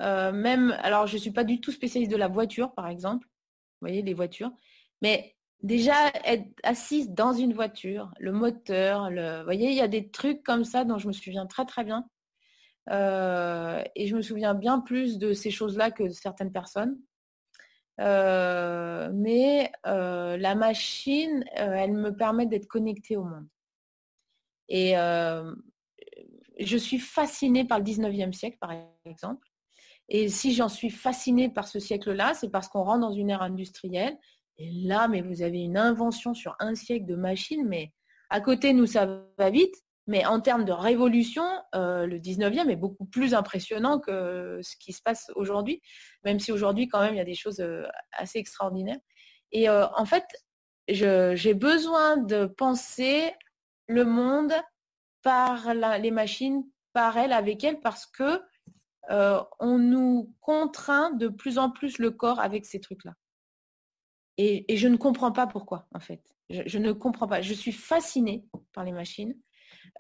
Euh, 0.02 0.32
même, 0.32 0.76
alors 0.82 1.08
je 1.08 1.16
ne 1.16 1.22
suis 1.22 1.32
pas 1.32 1.44
du 1.44 1.60
tout 1.60 1.72
spécialiste 1.72 2.12
de 2.12 2.18
la 2.18 2.28
voiture, 2.28 2.74
par 2.74 2.88
exemple. 2.88 3.28
Vous 3.28 3.88
voyez, 3.88 4.02
les 4.02 4.14
voitures. 4.14 4.52
Mais 5.02 5.36
déjà 5.64 5.94
être 6.26 6.48
assise 6.64 7.10
dans 7.12 7.34
une 7.34 7.54
voiture, 7.54 8.12
le 8.20 8.32
moteur, 8.32 9.10
le... 9.10 9.44
voyez, 9.44 9.70
il 9.70 9.76
y 9.76 9.82
a 9.82 9.88
des 9.88 10.10
trucs 10.10 10.44
comme 10.44 10.64
ça 10.64 10.84
dont 10.84 10.98
je 10.98 11.08
me 11.08 11.14
souviens 11.14 11.48
très 11.48 11.66
très 11.66 11.84
bien. 11.84 12.08
Euh, 12.90 13.84
et 13.96 14.08
je 14.08 14.16
me 14.16 14.22
souviens 14.22 14.54
bien 14.54 14.80
plus 14.80 15.18
de 15.18 15.34
ces 15.34 15.52
choses-là 15.52 15.92
que 15.92 16.10
certaines 16.10 16.52
personnes. 16.52 16.98
Euh, 18.00 19.10
mais 19.14 19.72
la 19.84 20.56
machine, 20.56 21.44
elle 21.54 21.94
me 21.94 22.16
permet 22.16 22.46
d'être 22.46 22.68
connectée 22.68 23.18
au 23.18 23.24
monde. 23.24 23.48
Et 24.70 24.94
je 26.60 26.78
suis 26.78 27.00
fascinée 27.00 27.66
par 27.66 27.80
le 27.80 27.86
19e 27.86 28.34
siècle, 28.34 28.58
par 28.60 28.72
exemple. 29.06 29.47
Et 30.10 30.30
si 30.30 30.54
j'en 30.54 30.70
suis 30.70 30.90
fascinée 30.90 31.50
par 31.50 31.68
ce 31.68 31.80
siècle-là, 31.80 32.34
c'est 32.34 32.50
parce 32.50 32.68
qu'on 32.68 32.84
rentre 32.84 33.02
dans 33.02 33.12
une 33.12 33.30
ère 33.30 33.42
industrielle 33.42 34.18
et 34.58 34.72
là, 34.72 35.08
mais 35.08 35.22
vous 35.22 35.42
avez 35.42 35.60
une 35.60 35.78
invention 35.78 36.34
sur 36.34 36.56
un 36.60 36.76
siècle 36.76 37.06
de 37.06 37.16
machines, 37.16 37.68
mais 37.68 37.94
à 38.30 38.42
côté, 38.42 38.74
nous, 38.74 38.88
ça 38.88 39.24
va 39.38 39.50
vite. 39.50 39.76
Mais 40.10 40.26
en 40.26 40.40
termes 40.40 40.64
de 40.64 40.72
révolution, 40.72 41.44
euh, 41.76 42.06
le 42.06 42.18
19e 42.18 42.70
est 42.70 42.78
beaucoup 42.78 43.06
plus 43.06 43.34
impressionnant 43.34 44.00
que 44.00 44.60
ce 44.64 44.78
qui 44.78 44.94
se 44.94 45.02
passe 45.02 45.30
aujourd'hui, 45.36 45.82
même 46.24 46.40
si 46.40 46.54
aujourd'hui, 46.54 46.88
quand 46.88 47.02
même, 47.02 47.14
il 47.14 47.18
y 47.18 47.22
a 47.22 47.26
des 47.26 47.36
choses 47.36 47.60
euh, 47.60 47.84
assez 48.14 48.40
extraordinaires. 48.40 49.00
Et 49.52 49.70
euh, 49.70 49.86
en 49.96 50.06
fait, 50.06 50.24
j'ai 50.88 51.54
besoin 51.54 52.16
de 52.16 52.46
penser 52.46 53.34
le 53.88 54.06
monde 54.06 54.54
par 55.24 55.74
les 55.74 56.12
machines, 56.12 56.64
par 56.94 57.18
elles, 57.18 57.34
avec 57.34 57.66
elles, 57.66 57.82
parce 57.82 58.06
que 58.06 58.42
on 59.10 59.78
nous 59.78 60.34
contraint 60.42 61.12
de 61.12 61.28
plus 61.28 61.58
en 61.58 61.70
plus 61.70 61.98
le 61.98 62.12
corps 62.12 62.40
avec 62.40 62.66
ces 62.66 62.80
trucs-là. 62.80 63.14
Et, 64.38 64.78
je 64.78 64.88
ne 64.88 64.98
comprends 64.98 65.32
pas 65.32 65.48
pourquoi, 65.48 65.88
en 65.94 66.00
fait. 66.00 66.22
Je, 66.50 66.78
ne 66.78 66.92
comprends 66.92 67.28
pas. 67.28 67.42
Je 67.42 67.54
suis 67.54 67.72
fascinée 67.72 68.46
par 68.74 68.84
les 68.84 68.92
machines. 68.92 69.36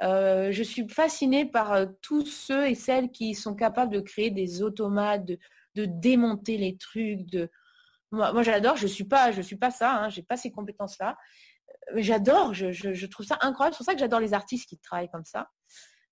Euh, 0.03 0.51
je 0.51 0.63
suis 0.63 0.87
fascinée 0.87 1.45
par 1.45 1.73
euh, 1.73 1.87
tous 2.01 2.25
ceux 2.25 2.67
et 2.67 2.75
celles 2.75 3.11
qui 3.11 3.33
sont 3.33 3.55
capables 3.55 3.91
de 3.91 3.99
créer 3.99 4.29
des 4.29 4.61
automates, 4.61 5.25
de, 5.25 5.39
démonter 5.75 6.57
les 6.57 6.77
trucs. 6.77 7.35
Moi, 8.11 8.43
j'adore. 8.43 8.77
Je 8.77 8.83
ne 8.83 8.87
suis, 8.91 9.03
pas, 9.03 9.31
je 9.31 9.41
suis 9.41 9.57
pas 9.57 9.71
ça. 9.71 10.03
Hein, 10.03 10.09
je 10.09 10.19
n'ai 10.19 10.23
pas 10.23 10.37
ces 10.37 10.51
compétences-là. 10.51 11.17
Euh, 11.93 11.95
j'adore. 11.97 12.53
Je, 12.53 13.05
trouve 13.07 13.25
ça 13.25 13.37
incroyable. 13.41 13.73
C'est 13.73 13.79
pour 13.79 13.85
ça 13.87 13.93
que 13.93 13.99
j'adore 13.99 14.19
les 14.19 14.33
artistes 14.33 14.69
qui 14.69 14.77
travaillent 14.77 15.11
comme 15.11 15.25
ça. 15.25 15.49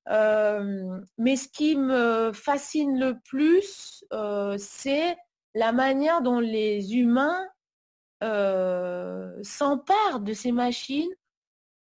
Mais 0.08 1.36
ce 1.36 1.48
qui 1.50 1.76
me 1.76 2.32
fascine 2.34 3.00
le 3.00 3.20
plus, 3.20 4.04
c'est 4.58 5.16
la 5.56 5.72
manière 5.72 6.22
dont 6.22 6.40
les 6.40 6.96
humains 6.96 7.48
euh, 8.24 9.32
s'empare 9.44 10.20
de 10.22 10.34
ces 10.34 10.52
machines 10.52 11.12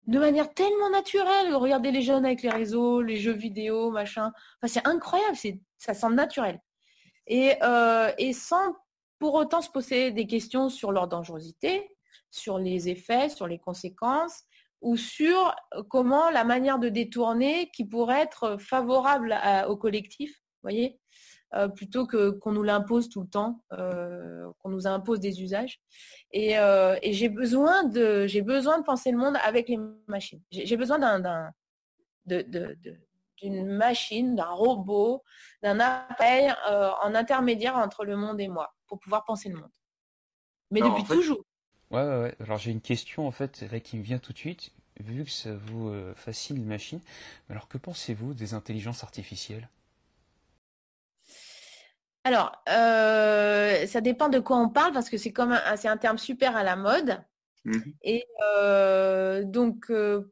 de 0.07 0.19
manière 0.19 0.53
tellement 0.53 0.89
naturelle. 0.89 1.55
Regardez 1.55 1.91
les 1.91 2.01
jeunes 2.01 2.25
avec 2.25 2.41
les 2.41 2.49
réseaux, 2.49 3.01
les 3.01 3.17
jeux 3.17 3.33
vidéo, 3.33 3.89
machin. 3.89 4.31
C'est 4.65 4.85
incroyable, 4.87 5.37
ça 5.77 5.93
semble 5.93 6.15
naturel. 6.15 6.59
Euh, 7.31 8.11
et 8.17 8.33
sans 8.33 8.75
pour 9.17 9.33
autant 9.33 9.61
se 9.61 9.69
poser 9.69 10.11
des 10.11 10.27
questions 10.27 10.69
sur 10.69 10.91
leur 10.91 11.07
dangerosité, 11.07 11.89
sur 12.29 12.59
les 12.59 12.89
effets, 12.89 13.29
sur 13.29 13.47
les 13.47 13.57
conséquences, 13.57 14.43
ou 14.81 14.97
sur 14.97 15.55
comment 15.89 16.29
la 16.29 16.43
manière 16.43 16.79
de 16.79 16.89
détourner 16.89 17.69
qui 17.73 17.85
pourrait 17.85 18.21
être 18.21 18.57
favorable 18.57 19.35
au 19.67 19.77
collectif, 19.77 20.41
voyez, 20.61 20.99
euh, 21.55 21.69
plutôt 21.69 22.05
que 22.05 22.31
qu'on 22.31 22.51
nous 22.51 22.63
l'impose 22.63 23.07
tout 23.07 23.21
le 23.21 23.27
temps, 23.27 23.63
euh, 23.71 24.51
qu'on 24.59 24.69
nous 24.69 24.87
impose 24.87 25.19
des 25.19 25.41
usages. 25.41 25.79
Et, 26.31 26.57
euh, 26.57 26.97
j'ai 27.03 27.29
besoin 27.29 27.83
de 27.83 28.27
j'ai 28.27 28.41
besoin 28.41 28.79
de 28.79 28.83
penser 28.83 29.11
le 29.11 29.17
monde 29.17 29.37
avec 29.43 29.69
les 29.69 29.79
machines. 30.07 30.41
J'ai 30.51 30.75
besoin 30.75 30.99
d'un 30.99 31.51
d'une 33.37 33.67
machine, 33.67 34.35
d'un 34.35 34.49
robot, 34.49 35.23
d'un 35.61 35.79
appareil 35.79 36.51
en 36.67 37.13
intermédiaire 37.15 37.77
entre 37.77 38.03
le 38.03 38.17
monde 38.17 38.41
et 38.41 38.47
moi 38.47 38.73
pour 38.87 38.99
pouvoir 38.99 39.23
penser 39.23 39.49
le 39.49 39.55
monde. 39.55 39.71
Mais 40.71 40.81
depuis 40.81 41.03
toujours. 41.03 41.45
Ouais, 41.91 42.01
ouais, 42.01 42.21
ouais. 42.21 42.35
Alors 42.39 42.57
j'ai 42.57 42.71
une 42.71 42.81
question 42.81 43.27
en 43.27 43.31
fait 43.31 43.63
là 43.71 43.79
qui 43.79 43.97
me 43.97 44.03
vient 44.03 44.19
tout 44.19 44.33
de 44.33 44.37
suite, 44.37 44.71
vu 44.99 45.23
que 45.23 45.31
ça 45.31 45.53
vous 45.53 45.93
fascine 46.15 46.57
les 46.57 46.63
machines. 46.65 47.01
Alors 47.49 47.67
que 47.67 47.77
pensez-vous 47.77 48.33
des 48.33 48.53
intelligences 48.53 49.03
artificielles? 49.03 49.69
Alors, 52.25 52.51
euh, 52.69 53.85
ça 53.85 54.01
dépend 54.01 54.29
de 54.29 54.39
quoi 54.39 54.57
on 54.57 54.67
parle 54.67 54.93
parce 54.93 55.11
que 55.11 55.17
c'est 55.17 55.31
comme 55.31 55.51
un, 55.51 55.75
c'est 55.75 55.87
un 55.87 55.97
terme 55.97 56.17
super 56.17 56.55
à 56.55 56.63
la 56.63 56.75
mode. 56.75 57.21
Mmh. 57.65 57.79
Et 58.01 58.25
euh, 58.43 59.43
donc, 59.43 59.91
euh, 59.91 60.31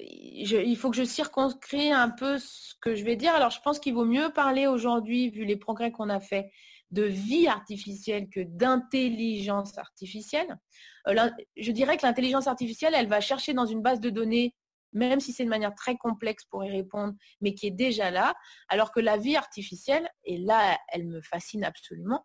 il 0.00 0.76
faut 0.76 0.90
que 0.90 0.96
je 0.96 1.02
circonscris 1.02 1.90
un 1.90 2.08
peu 2.08 2.38
ce 2.38 2.74
que 2.80 2.94
je 2.94 3.04
vais 3.04 3.16
dire. 3.16 3.34
Alors, 3.34 3.50
je 3.50 3.60
pense 3.60 3.80
qu'il 3.80 3.94
vaut 3.94 4.04
mieux 4.04 4.30
parler 4.32 4.68
aujourd'hui, 4.68 5.30
vu 5.30 5.44
les 5.44 5.56
progrès 5.56 5.90
qu'on 5.90 6.10
a 6.10 6.20
fait, 6.20 6.52
de 6.90 7.02
vie 7.02 7.48
artificielle 7.48 8.28
que 8.30 8.40
d'intelligence 8.40 9.76
artificielle. 9.78 10.58
je 11.06 11.72
dirais 11.72 11.96
que 11.96 12.06
l'intelligence 12.06 12.46
artificielle, 12.46 12.94
elle 12.94 13.08
va 13.08 13.20
chercher 13.20 13.52
dans 13.54 13.66
une 13.66 13.82
base 13.82 14.00
de 14.00 14.10
données 14.10 14.54
même 14.92 15.20
si 15.20 15.32
c'est 15.32 15.44
de 15.44 15.50
manière 15.50 15.74
très 15.74 15.96
complexe 15.96 16.44
pour 16.46 16.64
y 16.64 16.70
répondre, 16.70 17.14
mais 17.40 17.54
qui 17.54 17.66
est 17.66 17.72
déjà 17.72 18.10
là, 18.10 18.34
alors 18.68 18.92
que 18.92 19.00
la 19.00 19.16
vie 19.16 19.36
artificielle, 19.36 20.08
et 20.24 20.38
là, 20.38 20.78
elle 20.92 21.06
me 21.06 21.20
fascine 21.20 21.64
absolument, 21.64 22.24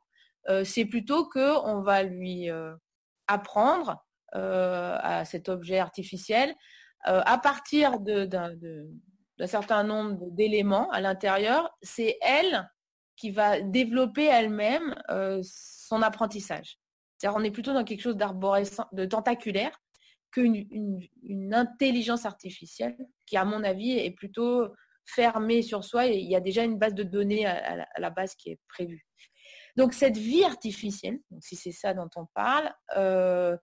c'est 0.64 0.86
plutôt 0.86 1.28
qu'on 1.28 1.82
va 1.82 2.04
lui 2.04 2.50
apprendre 3.28 4.06
à 4.32 5.26
cet 5.26 5.50
objet 5.50 5.80
artificiel 5.80 6.56
à 7.06 7.38
partir 7.38 8.00
d'un 8.00 8.56
certain 9.46 9.84
nombre 9.84 10.32
d'éléments 10.32 10.90
à 10.92 11.02
l'intérieur. 11.02 11.70
C'est 11.82 12.18
elle 12.22 12.70
qui 13.24 13.32
va 13.32 13.62
développer 13.62 14.26
elle-même 14.26 14.94
son 15.44 16.02
apprentissage. 16.02 16.78
C'est-à-dire 17.18 17.40
on 17.40 17.44
est 17.46 17.52
plutôt 17.52 17.72
dans 17.72 17.86
quelque 17.86 18.02
chose 18.02 18.18
d'arborescent, 18.18 18.86
de 18.92 19.06
tentaculaire 19.06 19.72
qu'une 20.30 20.68
une, 21.22 21.54
intelligence 21.54 22.26
artificielle 22.26 22.98
qui, 23.26 23.38
à 23.38 23.46
mon 23.46 23.64
avis, 23.64 23.98
est 23.98 24.12
plutôt 24.12 24.68
fermée 25.06 25.62
sur 25.62 25.86
soi 25.86 26.08
et 26.08 26.18
il 26.18 26.30
y 26.30 26.36
a 26.36 26.42
déjà 26.42 26.66
une 26.66 26.78
base 26.78 26.94
de 26.96 27.04
données 27.04 27.46
à, 27.46 27.86
la, 27.98 28.10
base 28.10 28.36
qui 28.36 28.50
est 28.50 28.60
prévue. 28.68 29.06
Donc 29.78 29.94
cette 29.94 30.18
vie 30.18 30.44
artificielle, 30.44 31.20
si 31.40 31.56
c'est 31.56 31.72
ça 31.72 31.94
dont 31.94 32.10
on 32.18 32.26
parle, 32.34 32.74
euh, 32.98 33.56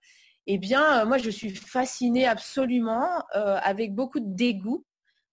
eh 0.47 0.57
bien, 0.57 1.05
moi, 1.05 1.19
je 1.19 1.29
suis 1.29 1.51
fascinée 1.51 2.27
absolument, 2.27 3.23
euh, 3.37 3.59
avec 3.63 3.95
beaucoup 3.95 4.21
de 4.21 4.35
dégoût 4.35 4.87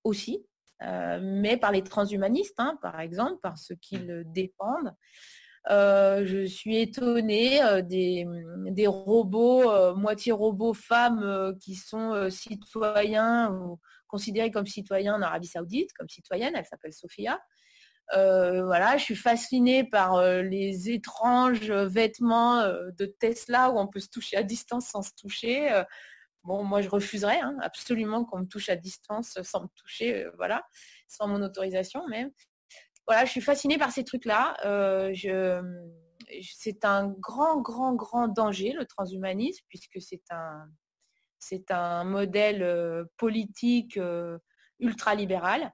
aussi, 0.03 0.35
euh, 0.35 0.56
mais 0.81 1.57
par 1.57 1.71
les 1.71 1.83
transhumanistes, 1.83 2.59
hein, 2.59 2.77
par 2.81 2.99
exemple, 2.99 3.39
par 3.41 3.57
ceux 3.57 3.75
qui 3.75 3.97
le 3.97 4.23
défendent. 4.25 4.93
Euh, 5.69 6.25
je 6.25 6.45
suis 6.45 6.77
étonnée 6.77 7.61
euh, 7.61 7.81
des, 7.81 8.87
robots, 8.87 9.69
euh, 9.69 9.93
moitié 9.95 10.31
robots 10.31 10.73
femmes 10.73 11.55
qui 11.59 11.75
sont 11.75 12.29
citoyens 12.29 13.51
ou 13.51 13.79
considérés 14.07 14.51
comme 14.51 14.67
citoyens 14.67 15.15
en 15.15 15.21
Arabie 15.21 15.47
Saoudite, 15.47 15.91
comme 15.93 16.07
citoyenne, 16.07 16.53
elle 16.55 16.65
s'appelle 16.65 16.93
Sophia. 16.93 17.39
voilà, 18.13 18.95
je 18.97 19.03
suis 19.03 19.15
fascinée 19.15 19.83
par 19.83 20.21
les 20.23 20.89
étranges 20.89 21.71
vêtements 21.71 22.61
de 22.61 23.05
Tesla 23.05 23.69
où 23.69 23.79
on 23.79 23.87
peut 23.87 23.99
se 23.99 24.09
toucher 24.09 24.37
à 24.37 24.43
distance 24.43 24.87
sans 24.87 25.01
se 25.01 25.11
toucher. 25.19 25.69
Bon, 26.47 26.63
moi 26.63 26.81
je 26.81 26.89
refuserais 26.89 27.39
hein, 27.39 27.55
absolument 27.61 28.25
qu'on 28.25 28.39
me 28.39 28.45
touche 28.47 28.69
à 28.69 28.75
distance 28.75 29.37
sans 29.43 29.63
me 29.63 29.67
toucher, 29.75 30.25
voilà, 30.37 30.63
sans 31.07 31.27
mon 31.27 31.43
autorisation 31.43 32.07
même 32.07 32.31
voilà, 33.07 33.23
je 33.23 33.31
suis 33.31 33.41
fascinée 33.41 33.77
par 33.77 33.91
ces 33.91 34.03
trucs-là. 34.03 34.57
Euh, 34.65 35.13
c'est 36.41 36.83
un 36.83 37.07
grand, 37.07 37.61
grand, 37.61 37.95
grand 37.95 38.27
danger, 38.27 38.73
le 38.73 38.85
transhumanisme, 38.85 39.63
puisque 39.69 40.01
c'est 40.01 40.23
un, 40.29 40.67
c'est 41.39 41.71
un 41.71 42.03
modèle 42.03 42.63
euh, 42.63 43.05
politique 43.15 43.97
euh, 43.97 44.37
ultralibéral. 44.79 45.71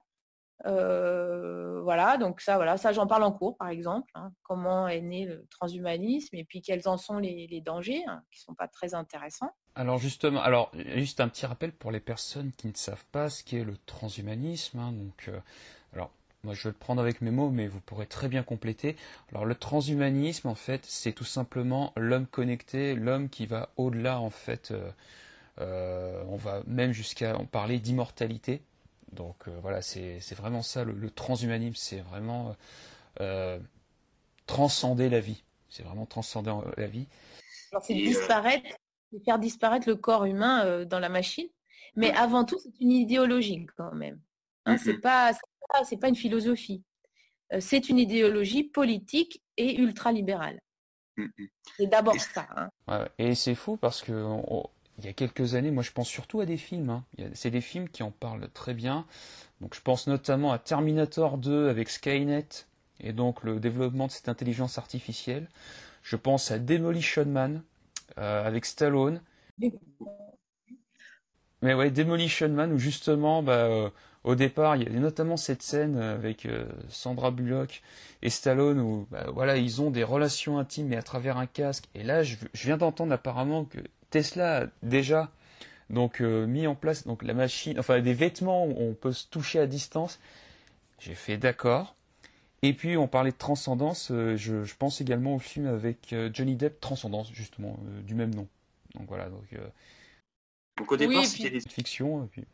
voilà, 0.64 2.16
donc 2.18 2.40
ça, 2.40 2.54
voilà, 2.54 2.76
ça 2.76 2.92
j'en 2.92 3.08
parle 3.08 3.24
en 3.24 3.32
cours, 3.32 3.56
par 3.58 3.68
exemple. 3.68 4.10
Hein. 4.14 4.30
comment 4.44 4.86
est 4.86 5.02
né 5.02 5.26
le 5.26 5.44
transhumanisme 5.50 6.36
et 6.36 6.44
puis 6.44 6.62
quels 6.62 6.88
en 6.88 6.96
sont 6.96 7.18
les, 7.18 7.60
dangers, 7.66 8.04
hein, 8.06 8.22
qui 8.30 8.40
ne 8.40 8.44
sont 8.44 8.54
pas 8.54 8.68
très 8.68 8.94
intéressants. 8.94 9.50
Alors 9.76 9.98
justement, 9.98 10.40
alors 10.40 10.70
juste 10.94 11.20
un 11.20 11.28
petit 11.28 11.46
rappel 11.46 11.72
pour 11.72 11.90
les 11.90 12.00
personnes 12.00 12.52
qui 12.56 12.68
ne 12.68 12.74
savent 12.74 13.04
pas 13.12 13.28
ce 13.28 13.42
qu'est 13.42 13.64
le 13.64 13.76
transhumanisme. 13.86 14.78
Hein. 14.78 14.92
donc, 14.92 15.30
alors 15.92 16.10
moi, 16.44 16.52
je 16.52 16.64
vais 16.64 16.70
le 16.70 16.74
prendre 16.74 17.00
avec 17.00 17.22
mes 17.22 17.30
mots, 17.30 17.48
mais 17.48 17.66
vous 17.66 17.80
pourrez 17.80 18.06
très 18.06 18.28
bien 18.28 18.42
compléter. 18.42 18.96
Alors, 19.30 19.46
le 19.46 19.54
transhumanisme, 19.54 20.48
en 20.48 20.54
fait, 20.54 20.84
c'est 20.84 21.12
tout 21.12 21.24
simplement 21.24 21.92
l'homme 21.96 22.26
connecté, 22.26 22.94
l'homme 22.94 23.30
qui 23.30 23.46
va 23.46 23.70
au-delà, 23.78 24.20
en 24.20 24.30
fait. 24.30 24.70
Euh, 24.70 24.90
euh, 25.60 26.22
on 26.28 26.36
va 26.36 26.62
même 26.66 26.92
jusqu'à 26.92 27.36
en 27.36 27.46
parler 27.46 27.78
d'immortalité. 27.78 28.60
Donc, 29.12 29.36
euh, 29.48 29.58
voilà, 29.62 29.80
c'est 29.80 30.20
vraiment 30.36 30.60
ça, 30.60 30.84
le, 30.84 31.10
transhumanisme, 31.10 31.76
c'est 31.76 32.00
vraiment 32.00 32.54
transcender 34.46 35.08
la 35.08 35.20
vie. 35.20 35.42
C'est 35.70 35.82
vraiment 35.82 36.04
transcender 36.04 36.52
la 36.76 36.86
vie. 36.86 37.06
Alors, 37.72 37.82
c'est 37.84 37.94
disparaître, 37.94 38.68
faire 39.24 39.38
disparaître 39.38 39.88
le 39.88 39.96
corps 39.96 40.24
humain 40.24 40.84
dans 40.84 40.98
la 40.98 41.08
machine. 41.08 41.48
Mais 41.96 42.10
avant 42.12 42.44
tout, 42.44 42.58
c'est 42.58 42.80
une 42.80 42.92
idéologie 42.92 43.66
quand 43.76 43.92
même. 43.94 44.20
Hein, 44.66 44.76
c'est 44.78 45.00
pas 45.00 45.32
c'est 45.84 45.96
pas 45.96 46.08
une 46.08 46.16
philosophie. 46.16 46.82
Euh, 47.52 47.58
c'est 47.60 47.88
une 47.88 47.98
idéologie 47.98 48.64
politique 48.64 49.42
et 49.56 49.80
ultralibérale. 49.80 50.60
Mmh, 51.16 51.24
mmh. 51.24 51.44
C'est 51.76 51.86
d'abord 51.86 52.20
ça. 52.20 52.46
Hein. 52.86 53.08
et 53.18 53.34
c'est 53.34 53.54
fou 53.54 53.76
parce 53.76 54.02
que 54.02 54.12
il 54.98 55.04
y 55.04 55.08
a 55.08 55.12
quelques 55.12 55.54
années, 55.54 55.70
moi 55.70 55.82
je 55.82 55.90
pense 55.90 56.08
surtout 56.08 56.40
à 56.40 56.46
des 56.46 56.56
films. 56.56 56.90
Hein. 56.90 57.04
C'est 57.34 57.50
des 57.50 57.60
films 57.60 57.88
qui 57.88 58.02
en 58.02 58.10
parlent 58.10 58.48
très 58.52 58.74
bien. 58.74 59.06
Donc 59.60 59.74
je 59.74 59.80
pense 59.80 60.06
notamment 60.06 60.52
à 60.52 60.58
Terminator 60.58 61.38
2 61.38 61.68
avec 61.68 61.88
Skynet 61.88 62.48
et 63.00 63.12
donc 63.12 63.42
le 63.42 63.58
développement 63.58 64.06
de 64.06 64.12
cette 64.12 64.28
intelligence 64.28 64.78
artificielle. 64.78 65.48
Je 66.02 66.16
pense 66.16 66.50
à 66.50 66.58
Demolition 66.58 67.24
Man 67.26 67.56
euh, 67.56 67.73
avec 68.16 68.64
Stallone. 68.64 69.20
Mais 71.64 71.72
ouais, 71.72 71.90
Demolition 71.90 72.50
Man 72.50 72.72
où 72.72 72.78
justement, 72.78 73.42
bah, 73.42 73.52
euh, 73.54 73.88
au 74.22 74.34
départ, 74.34 74.76
il 74.76 74.82
y 74.82 74.86
a 74.86 75.00
notamment 75.00 75.38
cette 75.38 75.62
scène 75.62 75.96
avec 75.96 76.44
euh, 76.44 76.66
Sandra 76.90 77.30
Bullock 77.30 77.82
et 78.20 78.28
Stallone 78.28 78.80
où 78.80 79.06
bah, 79.10 79.28
voilà, 79.32 79.56
ils 79.56 79.80
ont 79.80 79.90
des 79.90 80.04
relations 80.04 80.58
intimes 80.58 80.88
mais 80.88 80.96
à 80.96 81.02
travers 81.02 81.38
un 81.38 81.46
casque. 81.46 81.86
Et 81.94 82.02
là, 82.02 82.22
je, 82.22 82.36
viens 82.52 82.76
d'entendre 82.76 83.14
apparemment 83.14 83.64
que 83.64 83.78
Tesla 84.10 84.64
a 84.64 84.66
déjà 84.82 85.30
donc 85.88 86.20
euh, 86.20 86.46
mis 86.46 86.66
en 86.66 86.74
place 86.74 87.06
donc 87.06 87.22
la 87.22 87.32
machine, 87.32 87.78
enfin 87.78 88.00
des 88.02 88.12
vêtements 88.12 88.66
où 88.66 88.74
on 88.78 88.92
peut 88.92 89.12
se 89.12 89.26
toucher 89.26 89.58
à 89.58 89.66
distance. 89.66 90.20
J'ai 90.98 91.14
fait 91.14 91.38
d'accord. 91.38 91.96
Et 92.64 92.72
puis 92.72 92.96
on 92.96 93.08
parlait 93.08 93.32
de 93.32 93.36
transcendance. 93.36 94.10
Euh, 94.10 94.36
je, 94.36 94.74
pense 94.74 95.00
également 95.00 95.34
au 95.34 95.38
film 95.38 95.66
avec 95.66 96.14
Johnny 96.32 96.56
Depp, 96.56 96.80
Transcendance 96.80 97.30
justement 97.32 97.78
du 98.02 98.14
même 98.14 98.34
nom. 98.34 98.48
Donc 98.94 99.08
voilà. 99.08 99.28
Donc, 99.28 99.54
donc 100.78 100.92
au 100.92 100.96
départ, 100.96 101.24
c'était 101.24 101.50
des 101.50 101.60
fictions. 101.60 102.24
Et 102.24 102.28
puis... 102.28 102.44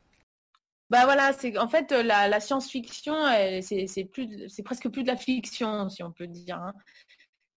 Bah 0.91 1.05
voilà, 1.05 1.33
c'est 1.33 1.57
en 1.57 1.69
fait 1.69 1.93
la, 1.93 2.41
science-fiction, 2.41 3.15
c'est 3.63 4.05
plus, 4.13 4.49
c'est 4.49 4.63
presque 4.63 4.89
plus 4.89 5.03
de 5.03 5.09
la 5.09 5.17
fiction, 5.17 5.89
si 5.89 6.03
on 6.03 6.11
peut 6.11 6.27
dire. 6.27 6.57
Hein. 6.59 6.75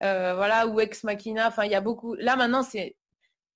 Euh, 0.04 0.36
voilà, 0.36 0.68
ou 0.68 0.80
ex 0.80 1.04
machina. 1.04 1.48
Enfin, 1.48 1.64
il 1.66 1.72
y 1.72 1.76
a 1.76 1.82
beaucoup. 1.82 2.16
Là 2.16 2.36
maintenant, 2.36 2.64
c'est 2.64 2.96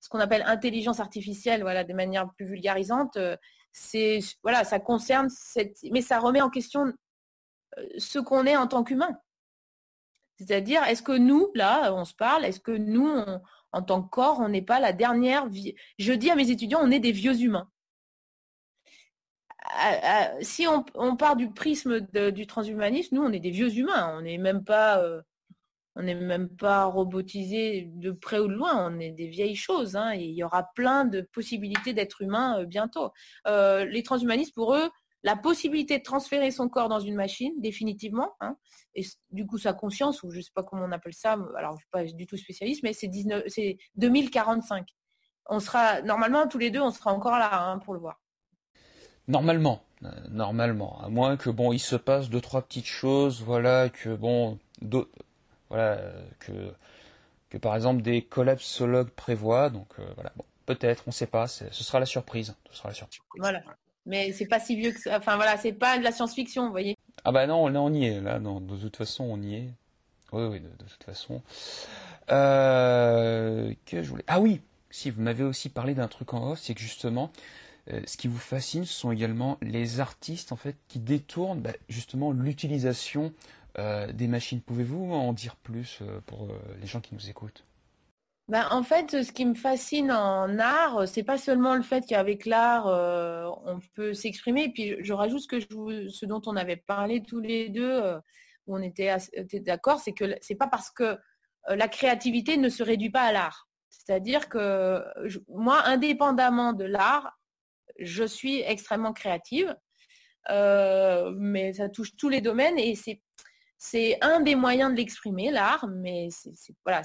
ce 0.00 0.08
qu'on 0.08 0.20
appelle 0.20 0.42
intelligence 0.46 1.00
artificielle, 1.00 1.62
voilà, 1.62 1.84
de 1.84 1.92
manière 1.92 2.30
plus 2.34 2.46
vulgarisante. 2.46 3.16
Euh, 3.16 3.36
c'est 3.72 4.20
voilà, 4.42 4.64
ça 4.64 4.78
concerne 4.80 5.28
cette, 5.28 5.76
mais 5.92 6.00
ça 6.00 6.18
remet 6.18 6.40
en 6.40 6.50
question 6.50 6.86
euh, 6.86 6.92
ce 7.98 8.18
qu'on 8.18 8.46
est 8.46 8.56
en 8.56 8.66
tant 8.66 8.84
qu'humain. 8.84 9.18
C'est-à-dire, 10.38 10.82
est-ce 10.84 11.02
que 11.02 11.16
nous, 11.16 11.50
là, 11.54 11.92
on 11.94 12.04
se 12.04 12.14
parle, 12.14 12.44
est-ce 12.44 12.60
que 12.60 12.72
nous, 12.72 13.08
en 13.72 13.82
tant 13.82 14.02
que 14.02 14.08
corps, 14.08 14.40
on 14.40 14.48
n'est 14.48 14.62
pas 14.62 14.80
la 14.80 14.92
dernière 14.92 15.48
vie? 15.48 15.74
Je 15.98 16.12
dis 16.12 16.30
à 16.30 16.36
mes 16.36 16.50
étudiants, 16.50 16.80
on 16.82 16.90
est 16.90 17.00
des 17.00 17.12
vieux 17.12 17.40
humains 17.40 17.70
si 20.40 20.66
on, 20.66 21.16
part 21.16 21.36
du 21.36 21.50
prisme 21.50 22.00
du 22.00 22.46
transhumanisme, 22.46 23.16
nous, 23.16 23.22
on 23.22 23.32
est 23.32 23.40
des 23.40 23.50
vieux 23.50 23.74
humains. 23.74 24.16
On 24.16 24.22
n'est 24.22 24.38
même 24.38 24.64
pas, 24.64 25.02
euh, 25.02 25.20
de 25.96 28.10
près 28.12 28.38
ou 28.38 28.48
de 28.48 28.54
loin. 28.54 28.90
On 28.90 28.98
est 28.98 29.12
des 29.12 29.28
vieilles 29.28 29.56
choses. 29.56 29.96
Hein, 29.96 30.14
il 30.14 30.32
y 30.32 30.44
aura 30.44 30.70
plein 30.74 31.04
de 31.04 31.20
possibilités 31.20 31.92
d'être 31.92 32.22
humain 32.22 32.60
euh, 32.60 32.64
bientôt. 32.64 33.12
Euh, 33.46 33.84
les 33.84 34.02
transhumanistes, 34.02 34.54
pour 34.54 34.74
eux, 34.74 34.88
la 35.22 35.36
possibilité 35.36 35.98
de 35.98 36.02
transférer 36.02 36.50
son 36.50 36.68
corps 36.68 36.88
dans 36.88 37.00
une 37.00 37.14
machine, 37.14 37.52
définitivement, 37.58 38.34
hein, 38.40 38.56
et 38.94 39.02
du 39.30 39.46
coup 39.46 39.58
sa 39.58 39.72
conscience, 39.72 40.22
ou 40.22 40.30
je 40.30 40.38
ne 40.38 40.42
sais 40.42 40.52
pas 40.54 40.62
comment 40.62 40.84
on 40.84 40.92
appelle 40.92 41.14
ça, 41.14 41.32
alors 41.56 41.72
je 41.72 41.76
ne 41.76 41.78
suis 41.78 41.90
pas 41.90 42.04
du 42.04 42.26
tout 42.26 42.36
spécialiste, 42.36 42.82
mais 42.82 42.92
c'est 42.92 43.08
2045. 43.96 44.86
On 45.50 45.60
sera, 45.60 46.02
normalement, 46.02 46.46
tous 46.46 46.58
les 46.58 46.70
deux, 46.70 46.80
on 46.80 46.90
sera 46.90 47.12
encore 47.12 47.38
là 47.38 47.62
hein, 47.62 47.78
pour 47.78 47.94
le 47.94 48.00
voir. 48.00 48.20
Normalement, 49.26 49.82
euh, 50.04 50.10
normalement, 50.30 51.00
à 51.02 51.08
moins 51.08 51.36
que 51.36 51.50
bon, 51.50 51.72
il 51.72 51.78
se 51.78 51.96
passe 51.96 52.30
deux 52.30 52.40
trois 52.40 52.62
petites 52.62 52.86
choses, 52.86 53.42
voilà, 53.42 53.88
que 53.88 54.14
bon, 54.14 54.58
voilà, 55.68 56.00
que 56.38 56.72
que 57.50 57.56
par 57.56 57.74
exemple 57.74 58.02
des 58.02 58.22
collapsologues 58.22 59.10
prévoient, 59.10 59.70
donc 59.70 59.88
euh, 59.98 60.12
voilà, 60.14 60.32
bon, 60.36 60.44
peut-être, 60.66 61.04
on 61.06 61.10
ne 61.10 61.14
sait 61.14 61.26
pas, 61.26 61.46
ce 61.46 61.70
sera 61.70 61.98
la 61.98 62.06
surprise, 62.06 62.54
ce 62.70 62.76
sera 62.76 62.90
la 62.90 62.94
surprise. 62.94 63.20
Voilà, 63.38 63.62
mais 64.08 64.32
c'est 64.32 64.46
pas 64.46 64.58
si 64.58 64.74
vieux 64.74 64.90
que 64.90 65.16
enfin 65.16 65.36
voilà, 65.36 65.56
c'est 65.56 65.72
pas 65.72 65.98
de 65.98 66.02
la 66.02 66.10
science-fiction, 66.10 66.64
vous 66.64 66.70
voyez. 66.72 66.96
Ah 67.24 67.30
bah 67.30 67.46
non, 67.46 67.68
là 67.68 67.80
on 67.80 67.92
y 67.92 68.06
est, 68.06 68.20
là, 68.20 68.40
non, 68.40 68.60
de 68.60 68.76
toute 68.76 68.96
façon 68.96 69.24
on 69.24 69.40
y 69.40 69.54
est. 69.54 69.68
Oui, 70.32 70.44
oui, 70.44 70.60
de, 70.60 70.68
toute 70.68 71.04
façon. 71.04 71.42
Euh, 72.30 73.72
que 73.86 74.02
je 74.02 74.10
voulais. 74.10 74.24
Ah 74.26 74.40
oui, 74.40 74.60
si 74.90 75.10
vous 75.10 75.22
m'avez 75.22 75.44
aussi 75.44 75.68
parlé 75.68 75.94
d'un 75.94 76.08
truc 76.08 76.34
en 76.34 76.50
off, 76.50 76.58
c'est 76.60 76.74
que 76.74 76.80
justement, 76.80 77.30
euh, 77.90 78.00
ce 78.06 78.16
qui 78.16 78.28
vous 78.28 78.38
fascine, 78.38 78.84
ce 78.84 78.92
sont 78.92 79.10
également 79.10 79.58
les 79.62 80.00
artistes 80.00 80.52
en 80.52 80.56
fait 80.56 80.76
qui 80.88 80.98
détournent 80.98 81.60
bah, 81.60 81.72
justement 81.88 82.32
l'utilisation 82.32 83.32
euh, 83.78 84.12
des 84.12 84.26
machines. 84.26 84.60
Pouvez-vous 84.60 85.12
en 85.12 85.32
dire 85.32 85.56
plus 85.56 86.00
pour 86.26 86.48
les 86.80 86.86
gens 86.86 87.00
qui 87.00 87.14
nous 87.14 87.30
écoutent? 87.30 87.64
Ben, 88.48 88.66
en 88.70 88.82
fait, 88.82 89.22
ce 89.22 89.30
qui 89.30 89.44
me 89.44 89.54
fascine 89.54 90.10
en 90.10 90.58
art, 90.58 91.06
c'est 91.06 91.22
pas 91.22 91.36
seulement 91.36 91.74
le 91.74 91.82
fait 91.82 92.04
qu'avec 92.08 92.46
l'art, 92.46 92.86
on 93.66 93.78
peut 93.94 94.14
s'exprimer. 94.14 94.64
Et 94.64 94.72
puis, 94.72 94.96
je, 95.00 95.12
rajoute 95.12 95.42
ce, 95.42 95.48
que 95.48 96.08
ce 96.08 96.26
dont 96.26 96.40
on 96.46 96.56
avait 96.56 96.76
parlé 96.76 97.22
tous 97.22 97.40
les 97.40 97.68
deux, 97.68 98.00
où 98.66 98.76
on 98.76 98.80
était, 98.80 99.14
d'accord, 99.60 100.00
c'est 100.00 100.14
que 100.14 100.34
c'est 100.40 100.54
pas 100.54 100.66
parce 100.66 100.90
que 100.90 101.18
la 101.68 101.88
créativité 101.88 102.56
ne 102.56 102.70
se 102.70 102.82
réduit 102.82 103.10
pas 103.10 103.22
à 103.22 103.32
l'art. 103.32 103.68
C'est-à-dire 103.90 104.48
que 104.48 105.04
moi, 105.48 105.82
indépendamment 105.84 106.72
de 106.72 106.84
l'art, 106.84 107.38
je 107.98 108.24
suis 108.24 108.60
extrêmement 108.62 109.12
créative, 109.12 109.76
mais 110.48 111.74
ça 111.74 111.90
touche 111.90 112.16
tous 112.16 112.30
les 112.30 112.40
domaines 112.40 112.78
et 112.78 112.94
c'est 112.94 113.20
c'est 113.78 114.18
un 114.22 114.40
des 114.40 114.56
moyens 114.56 114.90
de 114.90 114.96
l'exprimer, 114.96 115.50
l'art, 115.52 115.86
mais 115.88 116.28
voilà, 116.84 117.02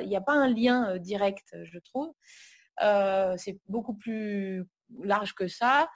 il 0.00 0.08
n'y 0.08 0.16
a 0.16 0.20
pas 0.20 0.32
un 0.32 0.48
lien 0.48 0.96
direct, 0.98 1.56
je 1.64 1.78
trouve. 1.80 2.14
c'est 3.36 3.58
beaucoup 3.68 3.94
plus 3.94 4.64
large 5.02 5.34
que 5.34 5.48
ça. 5.48 5.90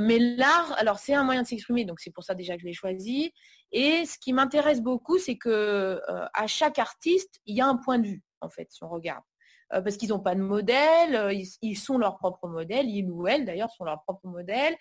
mais 0.00 0.18
l'art, 0.18 0.74
alors 0.78 0.98
c'est 0.98 1.14
un 1.14 1.24
moyen 1.24 1.42
de 1.42 1.46
s'exprimer, 1.46 1.86
donc 1.86 2.00
c'est 2.00 2.10
pour 2.10 2.24
ça 2.24 2.34
déjà 2.34 2.56
que 2.56 2.60
je 2.60 2.66
l'ai 2.66 2.74
choisi. 2.74 3.32
Et 3.72 4.04
ce 4.04 4.18
qui 4.18 4.34
m'intéresse 4.34 4.82
beaucoup, 4.82 5.18
c'est 5.18 5.38
que 5.38 6.00
à 6.34 6.46
chaque 6.46 6.78
artiste, 6.78 7.40
il 7.46 7.56
y 7.56 7.62
a 7.62 7.66
un 7.66 7.76
point 7.76 7.98
de 7.98 8.06
vue, 8.06 8.22
en 8.42 8.50
fait, 8.50 8.70
si 8.70 8.84
on 8.84 8.90
regarde. 8.90 9.24
parce 9.70 9.96
qu'ils 9.96 10.10
n'ont 10.10 10.20
pas 10.20 10.34
de 10.34 10.42
modèle, 10.42 11.32
ils, 11.32 11.48
ils, 11.62 11.76
sont 11.76 11.96
leur 11.96 12.18
propre 12.18 12.48
modèle, 12.48 12.86
ils 12.88 13.10
ou 13.10 13.26
elles 13.26 13.46
d'ailleurs 13.46 13.70
sont 13.70 13.84
leur 13.84 14.02
propre 14.02 14.26
modèle. 14.26 14.76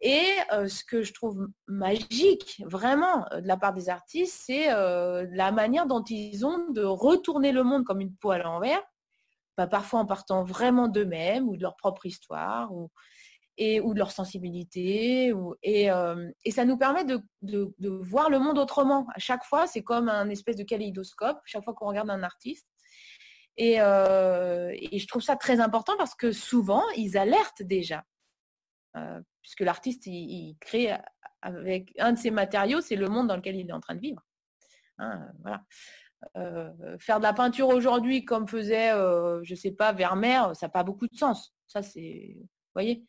Et 0.00 0.28
ce 0.50 0.84
que 0.84 1.02
je 1.02 1.12
trouve 1.12 1.48
magique, 1.66 2.62
vraiment, 2.66 3.26
de 3.32 3.46
la 3.46 3.56
part 3.56 3.72
des 3.72 3.88
artistes, 3.88 4.42
c'est 4.44 4.66
la 4.68 5.52
manière 5.52 5.86
dont 5.86 6.04
ils 6.04 6.44
ont 6.44 6.70
de 6.70 6.82
retourner 6.82 7.52
le 7.52 7.62
monde 7.62 7.84
comme 7.84 8.00
une 8.00 8.14
peau 8.14 8.30
à 8.30 8.38
l'envers, 8.38 8.82
bah, 9.56 9.66
parfois 9.66 10.00
en 10.00 10.06
partant 10.06 10.44
vraiment 10.44 10.86
d'eux-mêmes 10.86 11.48
ou 11.48 11.56
de 11.56 11.62
leur 11.62 11.76
propre 11.76 12.04
histoire 12.04 12.74
ou, 12.74 12.90
et, 13.56 13.80
ou 13.80 13.94
de 13.94 13.98
leur 13.98 14.10
sensibilité. 14.10 15.32
et, 15.62 15.88
ça 16.50 16.64
nous 16.64 16.76
permet 16.76 17.04
de, 17.04 17.22
voir 18.02 18.28
le 18.28 18.38
monde 18.38 18.58
autrement. 18.58 19.06
À 19.14 19.18
chaque 19.18 19.44
fois, 19.44 19.66
c'est 19.66 19.82
comme 19.82 20.08
un 20.08 20.28
espèce 20.28 20.56
de 20.56 20.64
kaléidoscope, 20.64 21.38
chaque 21.44 21.64
fois 21.64 21.74
qu'on 21.74 21.88
regarde 21.88 22.10
un 22.10 22.22
artiste. 22.22 22.68
Et, 23.56 23.76
et, 23.76 24.98
je 24.98 25.06
trouve 25.06 25.22
ça 25.22 25.36
très 25.36 25.60
important 25.60 25.94
parce 25.96 26.14
que 26.14 26.32
souvent, 26.32 26.82
ils 26.96 27.16
alertent 27.16 27.62
déjà 27.62 28.04
puisque 29.42 29.60
l'artiste, 29.60 30.06
il, 30.06 30.56
crée 30.60 30.96
avec 31.42 31.92
un 31.98 32.12
de 32.12 32.18
ses 32.18 32.30
matériaux, 32.30 32.80
c'est 32.80 32.96
le 32.96 33.08
monde 33.08 33.28
dans 33.28 33.36
lequel 33.36 33.56
il 33.56 33.68
est 33.68 33.72
en 33.72 33.80
train 33.80 33.94
de 33.94 34.00
vivre. 34.00 34.22
Hein, 34.98 35.28
voilà. 35.42 35.62
Euh, 36.36 36.96
faire 36.98 37.18
de 37.18 37.22
la 37.22 37.32
peinture 37.32 37.68
aujourd'hui 37.68 38.24
comme 38.24 38.48
faisait, 38.48 38.92
euh, 38.92 39.40
je 39.42 39.54
sais 39.54 39.72
pas, 39.72 39.92
Vermeer, 39.92 40.54
ça 40.54 40.66
n'a 40.66 40.70
pas 40.70 40.82
beaucoup 40.82 41.06
de 41.06 41.14
sens. 41.14 41.54
Ça, 41.66 41.82
c'est, 41.82 42.36
voyez, 42.74 43.04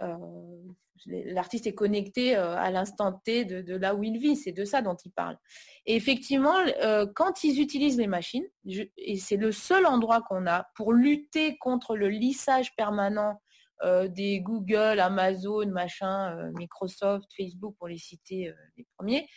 euh, 0.00 0.16
l'artiste 1.06 1.66
est 1.66 1.74
connecté 1.74 2.34
à 2.34 2.70
l'instant 2.70 3.12
T 3.24 3.44
de, 3.44 3.76
là 3.76 3.94
où 3.94 4.02
il 4.02 4.18
vit. 4.18 4.36
C'est 4.36 4.52
de 4.52 4.64
ça 4.64 4.82
dont 4.82 4.96
il 5.04 5.12
parle. 5.12 5.36
Et 5.86 5.94
effectivement, 5.94 6.56
quand 7.14 7.44
ils 7.44 7.60
utilisent 7.60 7.98
les 7.98 8.06
machines, 8.06 8.46
et 8.66 9.16
c'est 9.16 9.36
le 9.36 9.52
seul 9.52 9.86
endroit 9.86 10.22
qu'on 10.22 10.46
a 10.46 10.66
pour 10.74 10.92
lutter 10.92 11.56
contre 11.58 11.96
le 11.96 12.08
lissage 12.08 12.74
permanent 12.76 13.40
euh, 13.82 14.08
des 14.08 14.40
Google, 14.40 14.98
Amazon, 15.00 15.66
machin, 15.68 16.36
euh, 16.36 16.50
Microsoft, 16.56 17.28
Facebook 17.36 17.76
pour 17.78 17.88
les 17.88 17.98
citer 17.98 18.48
euh, 18.48 18.54
les 18.76 18.86
premiers. 18.96 19.28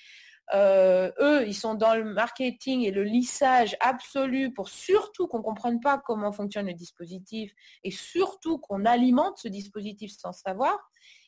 eux, 0.54 1.45
ils 1.47 1.56
sont 1.56 1.75
dans 1.75 1.95
le 1.95 2.04
marketing 2.04 2.82
et 2.82 2.91
le 2.91 3.04
lissage 3.04 3.77
absolu 3.80 4.54
pour 4.54 4.69
surtout 4.69 5.27
qu'on 5.27 5.38
ne 5.38 5.43
comprenne 5.43 5.80
pas 5.80 5.97
comment 5.97 6.32
fonctionne 6.32 6.67
le 6.67 6.73
dispositif 6.73 7.54
et 7.84 7.91
surtout 7.91 8.58
qu'on 8.58 8.86
alimente 8.86 9.38
ce 9.38 9.47
dispositif 9.47 10.12
sans 10.17 10.34
savoir. 10.34 10.77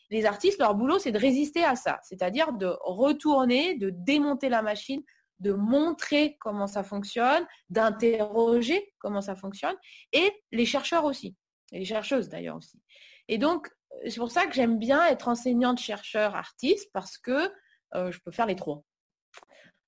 Les 0.10 0.26
artistes, 0.26 0.60
leur 0.60 0.76
boulot, 0.76 0.99
c'est 0.99 1.12
de 1.12 1.19
résister 1.19 1.63
à 1.63 1.76
ça, 1.76 1.99
c'est-à-dire 2.04 2.52
de 2.54 2.76
retourner, 2.82 3.76
de 3.76 3.91
démonter 3.91 4.49
la 4.49 4.62
machine, 4.62 5.02
de 5.39 5.54
montrer 5.54 6.38
comment 6.39 6.67
ça 6.67 6.84
fonctionne, 6.84 7.45
d'interroger 7.69 8.93
comment 8.99 9.21
ça 9.21 9.36
fonctionne, 9.36 9.76
et 10.12 10.32
les 10.52 10.65
chercheurs 10.65 11.06
aussi, 11.06 11.36
et 11.73 11.79
les 11.79 11.86
chercheuses 11.86 12.29
d'ailleurs 12.29 12.55
aussi. 12.55 12.79
Et 13.27 13.38
donc, 13.38 13.67
c'est 14.07 14.17
pour 14.17 14.31
ça 14.31 14.45
que 14.45 14.53
j'aime 14.53 14.79
bien 14.79 15.05
être 15.07 15.27
enseignante, 15.27 15.79
chercheur, 15.79 16.36
artiste, 16.36 16.89
parce 16.93 17.17
que 17.17 17.51
euh, 17.95 18.12
je 18.12 18.19
peux 18.19 18.31
faire 18.31 18.45
les 18.45 18.55
trois. 18.55 18.83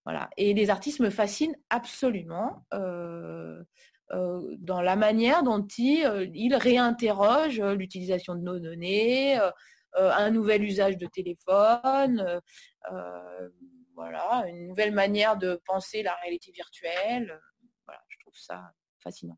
Voilà. 0.04 0.30
Et 0.38 0.54
les 0.54 0.70
artistes 0.70 1.00
me 1.00 1.10
fascinent 1.10 1.56
absolument 1.70 2.66
euh, 2.74 3.64
euh, 4.12 4.56
dans 4.60 4.82
la 4.82 4.96
manière 4.96 5.44
dont 5.44 5.66
ils, 5.78 6.56
réinterrogent 6.56 7.62
l'utilisation 7.62 8.36
de 8.36 8.42
nos 8.42 8.60
données, 8.60 9.40
un 9.98 10.30
nouvel 10.30 10.64
usage 10.64 10.98
de 10.98 11.08
téléphone, 11.08 12.42
voilà, 13.96 14.46
une 14.50 14.68
nouvelle 14.68 14.92
manière 14.94 15.38
de 15.38 15.62
penser 15.66 16.04
la 16.04 16.14
réalité 16.16 16.52
virtuelle. 16.52 17.40
Voilà, 17.88 18.02
je 18.10 18.18
trouve 18.20 18.36
ça 18.36 18.74
fascinant. 19.00 19.38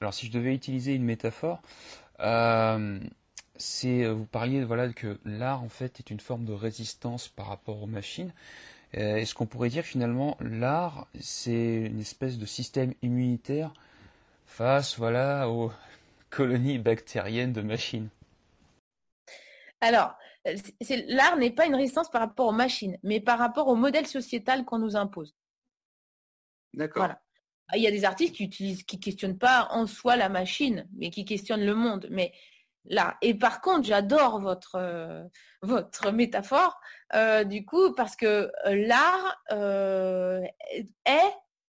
Alors 0.00 0.14
si 0.14 0.26
je 0.26 0.32
devais 0.32 0.54
utiliser 0.54 0.94
une 0.94 1.04
métaphore, 1.04 1.60
euh, 2.20 2.98
c'est 3.56 4.04
euh, 4.04 4.12
vous 4.12 4.26
parliez 4.26 4.64
voilà 4.64 4.92
que 4.92 5.18
l'art 5.24 5.62
en 5.62 5.68
fait 5.68 5.98
est 6.00 6.10
une 6.10 6.20
forme 6.20 6.44
de 6.44 6.52
résistance 6.52 7.28
par 7.28 7.46
rapport 7.46 7.82
aux 7.82 7.86
machines. 7.86 8.32
Euh, 8.96 9.16
est-ce 9.16 9.34
qu'on 9.34 9.46
pourrait 9.46 9.68
dire 9.68 9.84
finalement 9.84 10.36
l'art 10.40 11.08
c'est 11.20 11.82
une 11.86 12.00
espèce 12.00 12.38
de 12.38 12.46
système 12.46 12.94
immunitaire 13.02 13.72
face 14.46 14.98
voilà 14.98 15.48
aux 15.48 15.72
colonies 16.30 16.78
bactériennes 16.78 17.52
de 17.52 17.62
machines? 17.62 18.08
Alors 19.80 20.16
l'art 21.08 21.36
n'est 21.36 21.50
pas 21.50 21.66
une 21.66 21.74
résistance 21.74 22.10
par 22.10 22.20
rapport 22.20 22.46
aux 22.46 22.52
machines, 22.52 22.98
mais 23.02 23.20
par 23.20 23.38
rapport 23.38 23.68
au 23.68 23.74
modèle 23.74 24.06
sociétal 24.06 24.64
qu'on 24.64 24.78
nous 24.78 24.96
impose. 24.96 25.34
D'accord. 26.72 27.00
Voilà. 27.00 27.25
Il 27.74 27.82
y 27.82 27.86
a 27.86 27.90
des 27.90 28.04
artistes 28.04 28.34
qui 28.36 28.44
utilisent, 28.44 28.84
qui 28.84 29.00
questionnent 29.00 29.38
pas 29.38 29.68
en 29.70 29.86
soi 29.86 30.16
la 30.16 30.28
machine, 30.28 30.88
mais 30.96 31.10
qui 31.10 31.24
questionnent 31.24 31.64
le 31.64 31.74
monde. 31.74 32.06
Mais 32.10 32.32
là, 32.84 33.16
et 33.22 33.34
par 33.34 33.60
contre, 33.60 33.86
j'adore 33.86 34.40
votre 34.40 34.76
euh, 34.76 35.24
votre 35.62 36.12
métaphore, 36.12 36.78
euh, 37.14 37.44
du 37.44 37.64
coup, 37.64 37.92
parce 37.94 38.14
que 38.16 38.50
euh, 38.66 38.86
l'art 38.86 39.42
est 41.04 41.32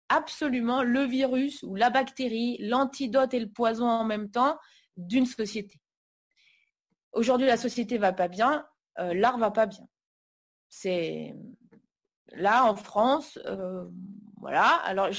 absolument 0.10 0.84
le 0.84 1.04
virus 1.04 1.64
ou 1.64 1.76
la 1.76 1.90
bactérie, 1.90 2.58
l'antidote 2.60 3.34
et 3.34 3.40
le 3.40 3.50
poison 3.50 3.88
en 3.88 4.04
même 4.06 4.30
temps 4.30 4.58
d'une 4.98 5.26
société. 5.26 5.80
Aujourd'hui, 7.14 7.48
la 7.48 7.58
société 7.58 7.98
va 7.98 8.14
pas 8.14 8.28
bien, 8.28 8.66
l'art 8.98 9.38
va 9.38 9.52
pas 9.52 9.66
bien. 9.66 9.88
C'est 10.70 11.34
là 12.28 12.66
en 12.66 12.76
France, 12.76 13.40
voilà. 14.38 14.68
Alors, 14.86 15.12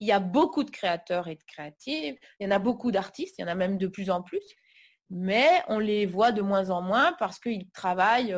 il 0.00 0.08
y 0.08 0.12
a 0.12 0.20
beaucoup 0.20 0.64
de 0.64 0.70
créateurs 0.70 1.28
et 1.28 1.36
de 1.36 1.44
créatives, 1.44 2.16
il 2.38 2.44
y 2.44 2.46
en 2.46 2.50
a 2.50 2.58
beaucoup 2.58 2.90
d'artistes, 2.90 3.36
il 3.38 3.42
y 3.42 3.44
en 3.44 3.48
a 3.48 3.54
même 3.54 3.78
de 3.78 3.86
plus 3.86 4.10
en 4.10 4.22
plus, 4.22 4.42
mais 5.10 5.48
on 5.68 5.78
les 5.78 6.06
voit 6.06 6.32
de 6.32 6.42
moins 6.42 6.70
en 6.70 6.82
moins 6.82 7.14
parce 7.18 7.38
qu'ils 7.38 7.68
travaillent 7.70 8.36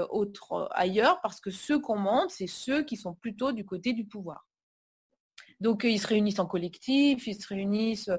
ailleurs, 0.70 1.20
parce 1.20 1.40
que 1.40 1.50
ceux 1.50 1.78
qu'on 1.78 1.98
montre, 1.98 2.32
c'est 2.32 2.46
ceux 2.46 2.82
qui 2.82 2.96
sont 2.96 3.14
plutôt 3.14 3.52
du 3.52 3.64
côté 3.64 3.92
du 3.92 4.06
pouvoir. 4.06 4.48
Donc 5.60 5.84
ils 5.84 6.00
se 6.00 6.08
réunissent 6.08 6.40
en 6.40 6.46
collectif, 6.46 7.26
ils 7.26 7.40
se 7.40 7.46
réunissent, 7.46 8.10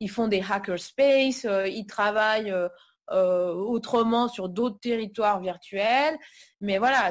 ils 0.00 0.10
font 0.10 0.28
des 0.28 0.42
hackerspace, 0.42 1.46
ils 1.66 1.86
travaillent 1.86 2.54
euh, 3.12 3.52
autrement 3.52 4.28
sur 4.28 4.48
d'autres 4.48 4.78
territoires 4.78 5.40
virtuels. 5.40 6.16
Mais 6.60 6.78
voilà, 6.78 7.10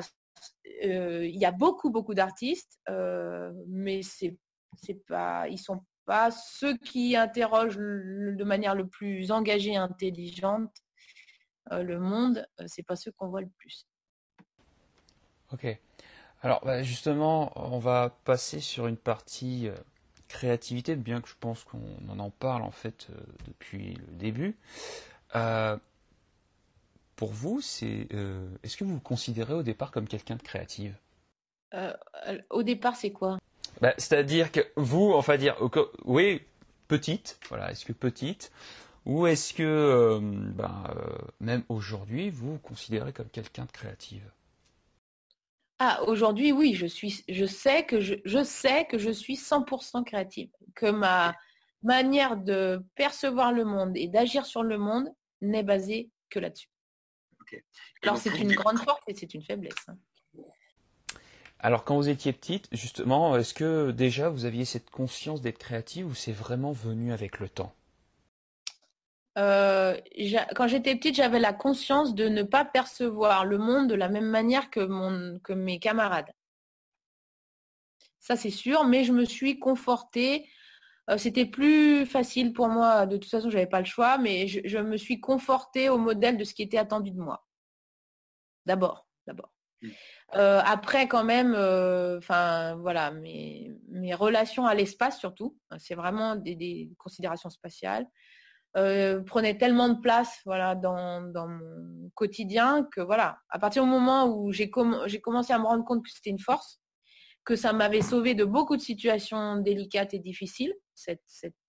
euh, 0.85 1.25
il 1.25 1.37
y 1.37 1.45
a 1.45 1.51
beaucoup, 1.51 1.89
beaucoup 1.89 2.13
d'artistes, 2.13 2.79
euh, 2.89 3.51
mais 3.67 4.01
c'est 4.01 4.37
c'est 4.81 5.05
pas, 5.05 5.47
ils 5.47 5.57
sont 5.57 5.83
pas 6.05 6.31
ceux 6.31 6.77
qui 6.77 7.15
interrogent 7.15 7.77
de 7.77 8.43
manière 8.43 8.75
le 8.75 8.87
plus 8.87 9.31
engagée 9.31 9.71
et 9.71 9.77
intelligente 9.77 10.71
euh, 11.71 11.83
le 11.83 11.99
monde, 11.99 12.47
euh, 12.59 12.65
c'est 12.67 12.83
pas 12.83 12.95
ceux 12.95 13.11
qu'on 13.11 13.27
voit 13.27 13.41
le 13.41 13.49
plus. 13.57 13.85
Ok. 15.53 15.67
Alors 16.41 16.61
bah, 16.63 16.83
justement, 16.83 17.51
on 17.55 17.79
va 17.79 18.17
passer 18.23 18.59
sur 18.59 18.87
une 18.87 18.97
partie 18.97 19.67
euh, 19.67 19.75
créativité, 20.27 20.95
bien 20.95 21.21
que 21.21 21.27
je 21.27 21.35
pense 21.39 21.63
qu'on 21.63 22.19
en 22.19 22.29
parle 22.29 22.61
en 22.61 22.71
fait 22.71 23.07
depuis 23.47 23.95
le 23.95 24.15
début. 24.17 24.57
pour 27.15 27.31
vous, 27.31 27.61
c'est 27.61 28.07
est-ce 28.63 28.77
que 28.77 28.83
vous 28.83 28.93
vous 28.93 28.99
considérez 28.99 29.53
au 29.53 29.63
départ 29.63 29.91
comme 29.91 30.07
quelqu'un 30.07 30.35
de 30.35 30.41
créative? 30.41 30.95
Au 32.49 32.63
départ, 32.63 32.95
c'est 32.95 33.11
quoi? 33.11 33.39
Bah, 33.81 33.93
c'est-à-dire 33.97 34.51
que 34.51 34.61
vous, 34.75 35.11
enfin 35.13 35.37
dire, 35.37 35.55
oui, 36.05 36.41
petite, 36.87 37.39
voilà, 37.49 37.71
est-ce 37.71 37.85
que 37.85 37.93
petite, 37.93 38.51
ou 39.05 39.27
est-ce 39.27 39.53
que, 39.53 39.63
euh, 39.63 40.19
ben, 40.21 40.83
euh, 40.95 41.17
même 41.39 41.63
aujourd'hui, 41.69 42.29
vous 42.29 42.53
vous 42.53 42.59
considérez 42.59 43.13
comme 43.13 43.29
quelqu'un 43.29 43.65
de 43.65 43.71
créative? 43.71 44.29
Ah, 45.79 46.03
aujourd'hui, 46.07 46.51
oui, 46.51 46.73
je 46.73 46.85
suis, 46.85 47.23
je 47.29 47.45
sais 47.45 47.85
que 47.85 48.01
je, 48.01 48.15
je 48.25 48.43
sais 48.43 48.85
que 48.85 48.97
je 48.97 49.11
suis 49.11 49.35
100% 49.35 50.03
créative, 50.03 50.49
que 50.75 50.91
ma 50.91 51.33
manière 51.83 52.35
de 52.35 52.83
percevoir 52.95 53.53
le 53.53 53.63
monde 53.63 53.95
et 53.95 54.07
d'agir 54.07 54.45
sur 54.45 54.63
le 54.63 54.77
monde 54.77 55.07
n'est 55.41 55.63
basée 55.63 56.09
que 56.29 56.39
là-dessus. 56.39 56.69
Alors 58.03 58.17
c'est 58.17 58.37
une 58.37 58.53
grande 58.53 58.77
force 58.79 59.01
et 59.07 59.13
c'est 59.15 59.33
une 59.33 59.41
faiblesse. 59.41 59.73
Hein. 59.87 59.97
Alors 61.61 61.83
quand 61.83 61.97
vous 61.97 62.07
étiez 62.07 62.31
petite, 62.31 62.67
justement, 62.71 63.35
est-ce 63.35 63.53
que 63.53 63.91
déjà 63.91 64.29
vous 64.29 64.45
aviez 64.45 64.63
cette 64.63 64.89
conscience 64.89 65.41
d'être 65.41 65.57
créative 65.57 66.07
ou 66.07 66.15
c'est 66.15 66.31
vraiment 66.31 66.71
venu 66.71 67.11
avec 67.11 67.39
le 67.39 67.49
temps? 67.49 67.73
Euh, 69.37 69.97
quand 70.55 70.67
j'étais 70.67 70.95
petite, 70.95 71.15
j'avais 71.15 71.39
la 71.39 71.53
conscience 71.53 72.15
de 72.15 72.27
ne 72.27 72.43
pas 72.43 72.65
percevoir 72.65 73.45
le 73.45 73.57
monde 73.57 73.89
de 73.89 73.95
la 73.95 74.09
même 74.09 74.29
manière 74.29 74.69
que, 74.69 75.53
mes 75.53 75.79
camarades. 75.79 76.33
Ça, 78.19 78.35
c'est 78.35 78.49
sûr, 78.49 78.85
mais 78.85 79.03
je 79.03 79.13
me 79.13 79.25
suis 79.25 79.59
confortée. 79.59 80.49
Euh, 81.09 81.17
c'était 81.17 81.45
plus 81.45 82.05
facile 82.05 82.53
pour 82.53 82.67
moi. 82.67 83.05
De 83.05 83.17
toute 83.17 83.29
façon, 83.29 83.49
je 83.49 83.55
n'avais 83.55 83.69
pas 83.69 83.79
le 83.79 83.85
choix, 83.85 84.17
mais 84.17 84.47
je, 84.47 84.77
me 84.77 84.97
suis 84.97 85.19
confortée 85.19 85.89
au 85.89 85.97
modèle 85.97 86.37
de 86.37 86.43
ce 86.43 86.53
qui 86.53 86.61
était 86.61 86.77
attendu 86.77 87.11
de 87.11 87.19
moi. 87.19 87.45
D'abord, 88.65 89.07
d'abord. 89.25 89.51
Mmh. 89.81 89.87
Euh, 90.35 90.61
après, 90.65 91.07
quand 91.07 91.23
même, 91.23 91.53
enfin 92.17 92.75
voilà, 92.75 93.11
mes, 93.11 93.75
relations 94.13 94.65
à 94.65 94.73
l'espace 94.73 95.19
surtout, 95.19 95.57
c'est 95.77 95.95
vraiment 95.95 96.35
des 96.35 96.91
considérations 96.97 97.49
spatiales. 97.49 98.07
Euh, 98.77 99.21
prenait 99.21 99.57
tellement 99.57 99.89
de 99.89 99.99
place 99.99 100.41
voilà, 100.45 100.75
dans, 100.75 101.21
mon 101.21 102.11
quotidien 102.13 102.87
que 102.91 103.01
voilà, 103.01 103.39
à 103.49 103.57
partir 103.57 103.83
du 103.83 103.89
moment 103.89 104.27
où 104.27 104.51
j'ai 104.51 104.69
commencé 104.69 105.53
à 105.53 105.57
me 105.57 105.65
rendre 105.65 105.83
compte 105.83 106.03
que 106.03 106.11
c'était 106.11 106.29
une 106.29 106.39
force, 106.39 106.79
que 107.43 107.55
ça 107.55 107.73
m'avait 107.73 108.03
sauvé 108.03 108.35
de 108.35 108.45
beaucoup 108.45 108.77
de 108.77 108.81
situations 108.81 109.57
délicates 109.57 110.13
et 110.13 110.19
difficiles, 110.19 110.73
cette, 110.93 111.23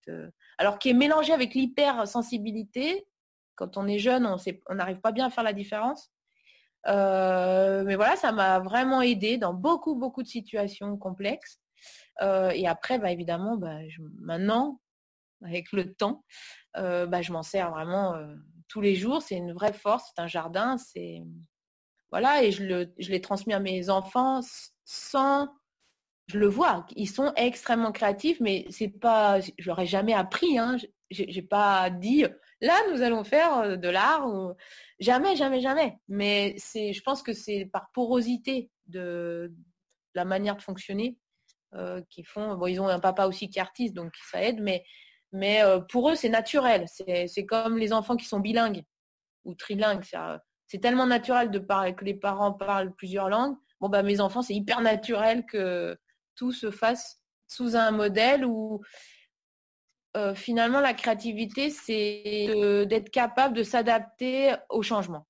euh, 0.08 0.28
alors 0.58 0.78
qui 0.78 0.90
est 0.90 0.94
mélangé 0.94 1.32
avec 1.32 1.54
l'hypersensibilité. 1.54 3.06
Quand 3.54 3.78
on 3.78 3.86
est 3.86 3.98
jeune, 3.98 4.26
on 4.26 4.74
n'arrive 4.74 5.00
pas 5.00 5.12
bien 5.12 5.26
à 5.26 5.30
faire 5.30 5.44
la 5.44 5.54
différence. 5.54 6.10
Euh, 6.86 7.84
mais 7.84 7.96
voilà, 7.96 8.16
ça 8.16 8.32
m'a 8.32 8.58
vraiment 8.60 9.02
aidé 9.02 9.38
dans 9.38 9.54
beaucoup, 9.54 9.94
beaucoup 9.94 10.22
de 10.22 10.28
situations 10.28 10.96
complexes. 10.96 11.60
et 12.20 12.66
après, 12.68 12.98
bah, 12.98 13.10
évidemment, 13.10 13.56
bah, 13.56 13.78
maintenant, 14.20 14.80
avec 15.44 15.72
le 15.72 15.94
temps, 15.94 16.24
bah, 16.74 17.22
je 17.22 17.32
m'en 17.32 17.42
sers 17.42 17.70
vraiment 17.70 18.14
tous 18.68 18.80
les 18.80 18.94
jours. 18.94 19.22
C'est 19.22 19.36
une 19.36 19.52
vraie 19.52 19.72
force, 19.72 20.12
c'est 20.14 20.22
un 20.22 20.26
jardin, 20.26 20.76
c'est 20.78 21.22
voilà, 22.10 22.42
et 22.42 22.50
je, 22.50 22.64
le, 22.64 22.92
je 22.98 23.10
l'ai 23.10 23.20
transmis 23.20 23.54
à 23.54 23.60
mes 23.60 23.88
enfants 23.88 24.40
sans, 24.84 25.48
je 26.26 26.38
le 26.38 26.48
vois, 26.48 26.86
ils 26.96 27.08
sont 27.08 27.32
extrêmement 27.36 27.92
créatifs, 27.92 28.40
mais 28.40 28.66
c'est 28.70 28.88
pas, 28.88 29.40
je 29.40 29.66
leur 29.66 29.78
ai 29.78 29.86
jamais 29.86 30.12
appris, 30.12 30.58
hein. 30.58 30.76
j'ai, 31.10 31.42
pas 31.42 31.88
dit 31.90 32.24
là 32.60 32.78
nous 32.92 33.02
allons 33.02 33.24
faire 33.24 33.78
de 33.78 33.88
l'art, 33.88 34.26
ou... 34.26 34.54
jamais, 34.98 35.36
jamais, 35.36 35.60
jamais. 35.60 35.98
Mais 36.08 36.56
je 36.74 37.00
pense 37.02 37.22
que 37.22 37.32
c'est 37.32 37.68
par 37.72 37.90
porosité 37.92 38.70
de, 38.86 39.52
la 40.14 40.24
manière 40.24 40.56
de 40.56 40.62
fonctionner 40.62 41.16
qu'ils 42.08 42.26
font. 42.26 42.56
Bon, 42.56 42.66
ils 42.66 42.80
ont 42.80 42.88
un 42.88 43.00
papa 43.00 43.26
aussi 43.26 43.48
qui 43.48 43.58
est 43.58 43.62
artiste, 43.62 43.94
donc 43.94 44.12
ça 44.30 44.42
aide, 44.42 44.60
mais 44.60 44.84
mais 45.32 45.62
euh, 45.62 45.80
pour 45.80 46.10
eux, 46.10 46.14
c'est 46.14 46.28
naturel. 46.28 46.86
C'est 46.88 47.46
comme 47.46 47.78
les 47.78 47.92
enfants 47.92 48.16
qui 48.16 48.26
sont 48.26 48.40
bilingues 48.40 48.82
ou 49.44 49.54
trilingues. 49.54 50.04
C'est 50.66 50.80
tellement 50.80 51.06
naturel 51.06 51.50
de 51.50 51.58
parler, 51.58 51.94
que 51.94 52.04
les 52.04 52.14
parents 52.14 52.52
parlent 52.52 52.94
plusieurs 52.94 53.28
langues. 53.28 53.56
Bon, 53.80 53.88
bah, 53.88 54.02
mes 54.02 54.20
enfants, 54.20 54.42
c'est 54.42 54.54
hyper 54.54 54.80
naturel 54.80 55.44
que 55.46 55.96
tout 56.36 56.52
se 56.52 56.70
fasse 56.70 57.18
sous 57.46 57.76
un 57.76 57.90
modèle 57.90 58.44
où 58.44 58.80
euh, 60.16 60.34
finalement 60.34 60.80
la 60.80 60.92
créativité, 60.92 61.70
c'est 61.70 62.84
d'être 62.86 63.10
capable 63.10 63.56
de 63.56 63.62
s'adapter 63.62 64.54
au 64.68 64.82
changement. 64.82 65.26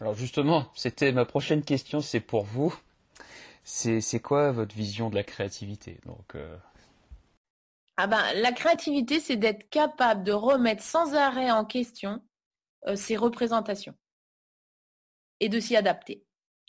Alors 0.00 0.14
justement, 0.14 0.66
c'était 0.74 1.12
ma 1.12 1.24
prochaine 1.24 1.62
question, 1.62 2.00
c'est 2.00 2.20
pour 2.20 2.44
vous. 2.44 2.76
C'est 3.62 4.20
quoi 4.20 4.50
votre 4.50 4.74
vision 4.74 5.08
de 5.08 5.14
la 5.14 5.22
créativité? 5.22 6.00
Donc, 6.04 6.34
euh, 6.34 6.56
ah 7.96 8.08
ben, 8.08 8.22
la 8.34 8.50
créativité, 8.50 9.20
c'est 9.20 9.36
d'être 9.36 9.70
capable 9.70 10.24
de 10.24 10.32
remettre 10.32 10.82
sans 10.82 11.14
arrêt 11.14 11.50
en 11.50 11.64
question 11.64 12.20
euh, 12.86 12.96
ses 12.96 13.16
représentations 13.16 13.94
et 15.38 15.48
de 15.48 15.60
s'y 15.60 15.76
adapter. 15.76 16.24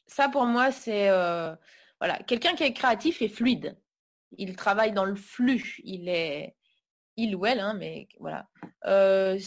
Ça, 0.06 0.30
pour 0.30 0.46
moi, 0.46 0.72
c'est 0.72 1.10
voilà, 2.00 2.20
quelqu'un 2.28 2.54
qui 2.54 2.64
est 2.64 2.74
créatif 2.74 3.24
est 3.24 3.30
fluide. 3.30 3.76
Il 4.38 4.56
travaille 4.56 4.92
dans 4.92 5.06
le 5.06 5.16
flux. 5.16 5.80
Il 5.84 6.10
est 6.10 6.56
il 7.18 7.36
ou 7.36 7.46
elle, 7.46 7.60
hein, 7.60 7.74
mais 7.74 8.08
voilà. 8.20 8.48
Euh, 8.86 9.40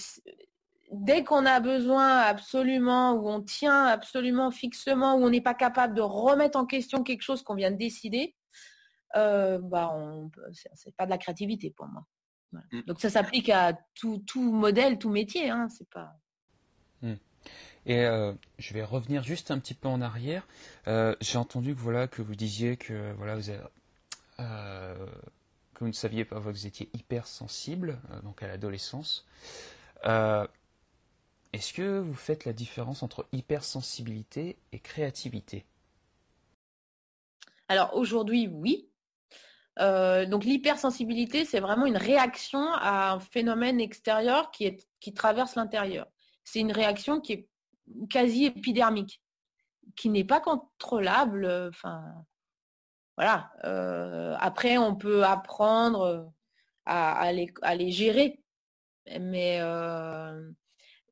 dès 0.90 1.24
qu'on 1.24 1.46
a 1.46 1.60
besoin 1.60 2.18
absolument, 2.20 3.12
ou 3.12 3.28
on 3.28 3.42
tient 3.42 3.84
absolument 3.84 4.50
fixement, 4.50 5.16
ou 5.16 5.24
on 5.24 5.30
n'est 5.30 5.40
pas 5.40 5.54
capable 5.54 5.94
de 5.94 6.00
remettre 6.00 6.58
en 6.58 6.66
question 6.66 7.02
quelque 7.02 7.22
chose 7.22 7.42
qu'on 7.42 7.54
vient 7.54 7.70
de 7.70 7.76
décider, 7.76 8.34
euh, 9.16 9.58
bah 9.58 9.94
c'est 10.74 10.94
pas 10.96 11.06
de 11.06 11.10
la 11.10 11.18
créativité 11.18 11.70
pour 11.70 11.86
moi. 11.86 12.04
Mmh. 12.52 12.82
Donc 12.86 13.00
ça 13.00 13.10
s'applique 13.10 13.48
à 13.50 13.78
tout, 13.94 14.22
tout, 14.26 14.52
modèle, 14.52 14.98
tout 14.98 15.10
métier. 15.10 15.50
Hein, 15.50 15.68
c'est 15.68 15.88
pas. 15.88 16.14
Mmh. 17.02 17.14
Et 17.86 18.04
euh, 18.04 18.32
je 18.58 18.74
vais 18.74 18.82
revenir 18.82 19.22
juste 19.22 19.50
un 19.50 19.58
petit 19.58 19.74
peu 19.74 19.88
en 19.88 20.00
arrière. 20.00 20.46
Euh, 20.88 21.14
j'ai 21.20 21.38
entendu 21.38 21.74
que 21.74 21.80
voilà 21.80 22.06
que 22.06 22.22
vous 22.22 22.34
disiez 22.34 22.76
que 22.76 23.12
voilà 23.14 23.36
vous 23.36 23.50
que 25.78 25.84
vous 25.84 25.88
ne 25.88 25.92
saviez 25.92 26.24
pas 26.24 26.36
que 26.36 26.42
vous 26.42 26.66
étiez 26.66 26.90
hypersensible 26.92 28.00
donc 28.22 28.42
à 28.42 28.48
l'adolescence. 28.48 29.26
Est-ce 31.52 31.72
que 31.72 31.98
vous 31.98 32.14
faites 32.14 32.44
la 32.44 32.52
différence 32.52 33.02
entre 33.02 33.26
hypersensibilité 33.32 34.58
et 34.72 34.80
créativité? 34.80 35.64
Alors 37.68 37.94
aujourd'hui, 37.94 38.48
oui. 38.48 38.90
Euh, 39.78 40.26
donc 40.26 40.44
l'hypersensibilité, 40.44 41.44
c'est 41.44 41.60
vraiment 41.60 41.86
une 41.86 41.96
réaction 41.96 42.72
à 42.72 43.12
un 43.12 43.20
phénomène 43.20 43.80
extérieur 43.80 44.50
qui, 44.50 44.76
qui 45.00 45.14
traverse 45.14 45.54
l'intérieur. 45.54 46.06
C'est 46.44 46.60
une 46.60 46.72
réaction 46.72 47.20
qui 47.20 47.32
est 47.32 47.48
quasi 48.10 48.46
épidermique, 48.46 49.22
qui 49.96 50.08
n'est 50.10 50.24
pas 50.24 50.40
contrôlable. 50.40 51.46
Enfin, 51.70 52.02
voilà. 53.18 53.50
Euh, 53.64 54.36
après, 54.38 54.78
on 54.78 54.94
peut 54.94 55.24
apprendre 55.24 56.32
à, 56.86 57.32
les, 57.32 57.90
gérer. 57.90 58.40
Mais 59.20 59.58
euh, 59.60 60.52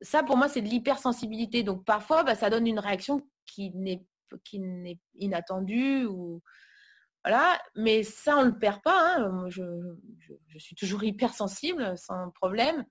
ça, 0.01 0.23
pour 0.23 0.37
moi, 0.37 0.47
c'est 0.47 0.61
de 0.61 0.69
l'hypersensibilité. 0.69 1.63
Donc 1.63 1.83
parfois, 1.83 2.23
bah, 2.23 2.35
ça 2.35 2.49
donne 2.49 2.65
une 2.65 2.79
réaction 2.79 3.27
qui 3.45 3.71
n'est 3.75 4.99
inattendue 5.15 6.05
ou 6.05 6.41
voilà, 7.25 7.61
mais 7.75 8.03
ça, 8.03 8.37
on 8.37 8.45
ne 8.45 8.51
le 8.51 8.57
perd 8.57 8.81
pas. 8.81 9.17
Hein. 9.17 9.49
Je, 9.49 9.63
suis 10.59 10.75
toujours 10.75 11.03
hypersensible, 11.03 11.97
sans 11.97 12.31
problème. 12.31 12.85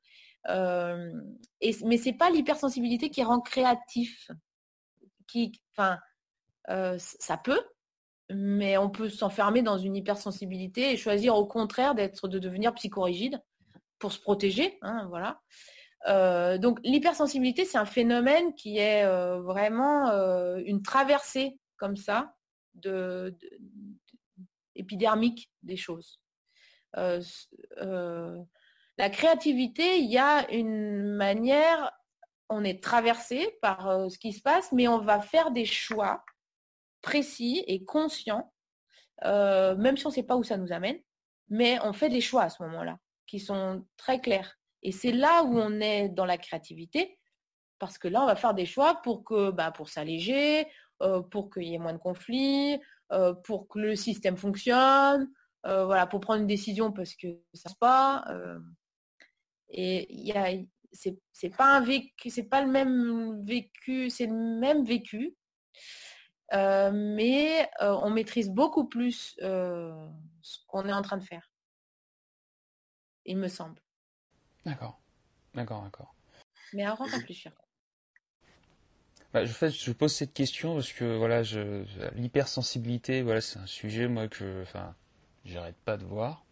Euh, 0.51 1.11
et, 1.63 1.75
mais 1.87 1.97
ce 1.97 2.11
n'est 2.11 2.19
pas 2.19 2.29
l'hypersensibilité 2.29 3.09
qui 3.09 3.25
rend 3.25 3.41
créatif. 3.41 4.31
Qui, 5.27 5.59
enfin, 5.73 5.99
euh, 6.69 6.99
ça 6.99 7.39
peut, 7.39 7.63
mais 8.31 8.77
on 8.77 8.91
peut 8.91 9.09
s'enfermer 9.09 9.63
dans 9.63 9.79
une 9.79 9.97
hypersensibilité 9.97 10.93
et 10.93 10.97
choisir 10.97 11.37
au 11.37 11.47
contraire 11.47 11.95
d'être, 11.95 12.29
de 12.29 12.39
devenir 12.39 12.75
psychorigide 12.75 13.41
pour 13.99 14.13
se 14.13 14.21
protéger. 14.21 14.79
Hein, 14.83 15.07
voilà. 15.09 15.41
Euh, 16.09 16.59
donc 16.59 16.79
l'hypersensibilité, 16.85 17.65
c'est 17.65 17.79
un 17.79 17.87
phénomène 17.87 18.55
qui 18.55 18.79
est 18.79 19.07
vraiment 19.39 20.11
une 20.57 20.83
traversée 20.83 21.59
comme 21.77 21.97
ça 21.97 22.35
de, 22.75 23.35
épidermique 24.77 25.51
des 25.63 25.77
choses. 25.77 26.21
Euh, 26.97 27.23
euh, 27.79 28.43
la 28.99 29.11
créativité, 29.11 29.99
il 29.99 30.11
y 30.11 30.19
a 30.19 30.51
une 30.53 31.17
manière, 31.17 31.93
on 32.49 32.65
est 32.65 32.83
traversé 32.83 33.57
par 33.61 33.89
euh, 33.89 34.09
ce 34.09 34.19
qui 34.19 34.33
se 34.33 34.41
passe, 34.41 34.73
mais 34.73 34.89
on 34.89 35.01
va 35.01 35.21
faire 35.21 35.51
des 35.51 35.67
choix 35.67 36.25
précis 37.07 37.65
et 37.69 37.85
conscients, 37.85 38.53
même 39.25 39.97
si 39.97 40.07
on 40.07 40.11
ne 40.11 40.15
sait 40.15 40.25
pas 40.25 40.37
où 40.37 40.43
ça 40.43 40.57
nous 40.57 40.73
amène, 40.73 40.99
mais 41.49 41.79
on 41.85 41.93
fait 41.93 42.09
des 42.09 42.21
choix 42.21 42.43
à 42.43 42.51
ce 42.51 42.63
moment-là, 42.65 42.99
qui 43.27 43.39
sont 43.39 43.87
très 43.97 44.21
clairs. 44.21 44.59
Et 44.83 44.91
c'est 44.91 45.13
là 45.13 45.45
où 45.45 45.57
on 45.57 45.81
est 45.81 46.09
dans 46.09 46.27
la 46.27 46.37
créativité, 46.37 47.19
parce 47.79 47.97
que 47.97 48.09
là, 48.09 48.23
on 48.23 48.27
va 48.27 48.37
faire 48.37 48.55
des 48.55 48.67
choix 48.67 49.01
pour 49.05 49.25
que, 49.25 49.51
bah, 49.51 49.71
pour 49.71 49.89
s'alléger, 49.89 50.67
pour 51.31 51.51
qu'il 51.51 51.69
y 51.69 51.75
ait 51.75 51.79
moins 51.79 51.93
de 51.93 51.99
conflits, 51.99 52.81
euh, 53.13 53.35
pour 53.35 53.69
que 53.69 53.79
le 53.79 53.95
système 53.95 54.37
fonctionne, 54.37 55.31
euh, 55.67 55.85
voilà, 55.85 56.07
pour 56.09 56.21
prendre 56.21 56.41
une 56.41 56.49
décision 56.49 56.93
parce 56.93 57.15
que 57.15 57.29
ça 57.55 57.69
ne 57.69 57.73
se 57.75 57.79
pas. 57.79 58.25
Euh, 58.31 58.59
et 59.69 60.13
il 60.13 60.27
y 60.27 60.33
a, 60.33 60.49
c'est 60.93 61.57
pas 61.57 61.79
un 61.79 61.85
c'est 62.29 62.49
pas 62.49 62.63
le 62.63 62.71
même 62.71 63.45
vécu, 63.45 64.11
c'est 64.11 64.27
le 64.27 64.59
même 64.61 64.85
vécu, 64.85 65.37
mais 66.53 67.69
on 67.81 68.11
maîtrise 68.11 68.51
beaucoup 68.51 68.87
plus 68.87 69.37
ce 69.39 70.59
qu'on 70.67 70.89
est 70.89 70.93
en 70.93 71.03
train 71.03 71.17
de 71.17 71.25
faire. 71.25 71.51
Il 73.25 73.39
me 73.39 73.49
semble. 73.49 73.81
D'accord, 74.65 75.01
d'accord, 75.55 75.83
d'accord. 75.83 76.15
Mais 76.73 76.85
à 76.85 76.95
réfléchir. 76.95 77.53
bah, 79.33 79.45
je, 79.45 79.53
fait, 79.53 79.71
je 79.71 79.93
pose 79.93 80.13
cette 80.13 80.33
question 80.33 80.75
parce 80.75 80.93
que 80.93 81.17
voilà, 81.17 81.43
l'hypersensibilité, 82.15 83.23
voilà, 83.23 83.41
c'est 83.41 83.59
un 83.59 83.67
sujet 83.67 84.09
moi 84.09 84.29
que, 84.29 84.63
enfin, 84.63 84.95
j'arrête 85.45 85.77
pas 85.85 85.97
de 85.97 86.05
voir. 86.05 86.46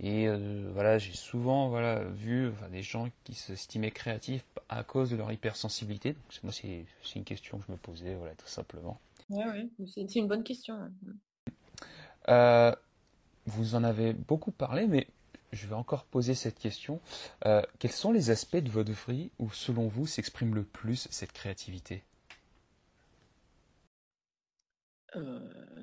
Et 0.00 0.26
euh, 0.26 0.70
voilà, 0.72 0.98
j'ai 0.98 1.12
souvent 1.12 1.68
voilà 1.68 2.04
vu 2.04 2.52
des 2.70 2.82
gens 2.82 3.08
qui 3.22 3.34
s'estimaient 3.34 3.92
créatifs 3.92 4.44
à 4.68 4.82
cause 4.82 5.10
de 5.10 5.16
leur 5.16 5.30
hypersensibilité. 5.30 6.14
Donc 6.14 6.42
moi, 6.42 6.52
c'est 6.52 6.86
une 7.14 7.24
question 7.24 7.58
que 7.58 7.64
je 7.66 7.72
me 7.72 7.76
posais, 7.76 8.14
voilà, 8.14 8.34
tout 8.34 8.48
simplement. 8.48 8.98
Oui, 9.30 9.44
oui, 9.78 9.88
c'est 9.88 10.16
une 10.16 10.28
bonne 10.28 10.42
question. 10.42 10.90
Euh, 12.28 12.74
vous 13.46 13.74
en 13.74 13.84
avez 13.84 14.12
beaucoup 14.12 14.50
parlé, 14.50 14.86
mais 14.86 15.06
je 15.52 15.66
vais 15.66 15.74
encore 15.74 16.04
poser 16.04 16.34
cette 16.34 16.58
question. 16.58 17.00
Euh, 17.46 17.62
quels 17.78 17.92
sont 17.92 18.12
les 18.12 18.30
aspects 18.30 18.56
de 18.56 18.70
votre 18.70 18.92
vie 19.10 19.30
où, 19.38 19.50
selon 19.50 19.86
vous, 19.86 20.06
s'exprime 20.06 20.54
le 20.54 20.64
plus 20.64 21.06
cette 21.10 21.32
créativité? 21.32 22.02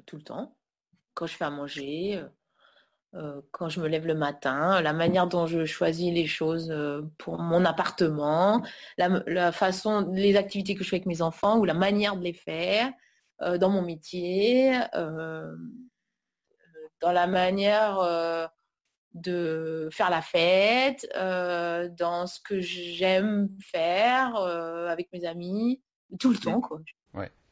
Tout 0.05 0.17
le 0.17 0.23
temps. 0.23 0.53
Quand 1.13 1.25
je 1.25 1.37
fais 1.37 1.45
à 1.45 1.49
manger, 1.49 2.17
euh, 2.17 2.27
quand 3.51 3.67
je 3.67 3.81
me 3.81 3.87
lève 3.87 4.07
le 4.07 4.15
matin, 4.15 4.81
la 4.81 4.93
manière 4.93 5.27
dont 5.27 5.45
je 5.45 5.65
choisis 5.65 6.13
les 6.13 6.27
choses 6.27 6.71
euh, 6.71 7.01
pour 7.17 7.39
mon 7.39 7.65
appartement, 7.65 8.63
la, 8.97 9.51
façon, 9.51 10.09
les 10.13 10.37
activités 10.37 10.75
que 10.75 10.83
je 10.83 10.89
fais 10.89 10.97
avec 10.97 11.07
mes 11.07 11.21
enfants 11.21 11.57
ou 11.59 11.65
la 11.65 11.73
manière 11.73 12.15
de 12.15 12.23
les 12.23 12.33
faire 12.33 12.91
euh, 13.41 13.57
dans 13.57 13.69
mon 13.69 13.81
métier, 13.81 14.79
dans 17.01 17.11
la 17.11 17.27
manière 17.27 18.49
de 19.13 19.89
faire 19.91 20.09
la 20.09 20.21
fête, 20.21 21.07
dans 21.15 22.27
ce 22.27 22.39
que 22.39 22.61
j'aime 22.61 23.49
faire 23.59 24.35
avec 24.35 25.11
mes 25.11 25.25
amis, 25.25 25.81
tout 26.19 26.31
le 26.31 26.37
temps. 26.37 26.61
Quoi. 26.61 26.79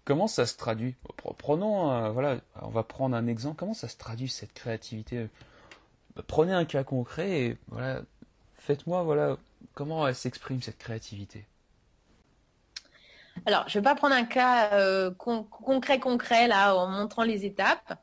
Comment 0.10 0.26
ça 0.26 0.48
se 0.48 0.58
traduit 0.58 0.96
Prenons, 1.38 2.10
voilà, 2.14 2.38
on 2.64 2.70
va 2.70 2.82
prendre 2.82 3.16
un 3.16 3.28
exemple. 3.28 3.58
Comment 3.58 3.76
ça 3.76 3.88
se 3.88 3.96
traduit 3.96 4.28
cette 4.28 4.54
créativité? 4.54 5.30
Prenez 6.26 6.52
un 6.52 6.66
cas 6.66 6.84
concret 6.84 7.30
et 7.30 7.58
voilà, 7.68 8.02
faites-moi 8.56 9.04
voilà 9.04 9.38
comment 9.76 10.08
elle 10.08 10.16
s'exprime 10.16 10.64
cette 10.64 10.80
créativité? 10.80 11.46
Alors, 13.46 13.66
je 13.68 13.78
ne 13.78 13.84
vais 13.84 13.88
pas 13.88 13.94
prendre 13.94 14.16
un 14.16 14.26
cas 14.26 14.74
euh, 14.74 15.12
concret 15.12 16.00
concret 16.00 16.48
là 16.48 16.76
en 16.76 16.88
montrant 16.88 17.22
les 17.22 17.46
étapes, 17.46 17.94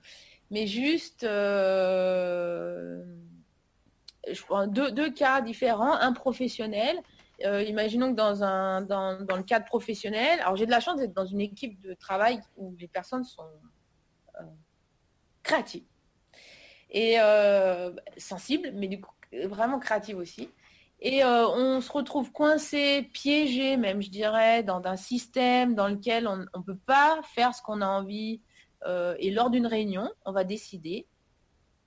mais 0.52 0.68
juste 0.68 1.24
euh, 1.24 3.04
deux, 4.68 5.10
cas 5.10 5.40
différents, 5.40 5.94
un 5.94 6.12
professionnel. 6.12 7.02
Euh, 7.44 7.62
imaginons 7.62 8.12
que 8.12 8.16
dans, 8.16 8.42
un, 8.42 8.80
dans, 8.80 9.20
dans, 9.22 9.36
le 9.36 9.42
cadre 9.42 9.66
professionnel, 9.66 10.40
alors 10.40 10.56
j'ai 10.56 10.64
de 10.64 10.70
la 10.70 10.80
chance 10.80 10.96
d'être 10.98 11.12
dans 11.12 11.26
une 11.26 11.40
équipe 11.40 11.80
de 11.82 11.92
travail 11.92 12.40
où 12.56 12.74
les 12.78 12.88
personnes 12.88 13.24
sont 13.24 13.44
créatives 15.42 15.84
et 16.90 17.20
euh, 17.20 17.92
sensible, 18.16 18.70
mais 18.74 18.88
du 18.88 19.00
coup 19.00 19.10
vraiment 19.44 19.78
créative 19.78 20.18
aussi. 20.18 20.50
Et 21.00 21.22
euh, 21.22 21.46
on 21.48 21.80
se 21.80 21.92
retrouve 21.92 22.32
coincé, 22.32 23.10
piégé 23.12 23.76
même, 23.76 24.00
je 24.00 24.08
dirais, 24.08 24.62
dans 24.62 24.80
un 24.86 24.96
système 24.96 25.74
dans 25.74 25.88
lequel 25.88 26.26
on 26.26 26.38
ne 26.38 26.64
peut 26.64 26.78
pas 26.86 27.20
faire 27.34 27.54
ce 27.54 27.60
qu'on 27.60 27.82
a 27.82 27.86
envie. 27.86 28.40
Euh, 28.86 29.14
et 29.18 29.30
lors 29.30 29.50
d'une 29.50 29.66
réunion, 29.66 30.10
on 30.24 30.32
va 30.32 30.44
décider, 30.44 31.06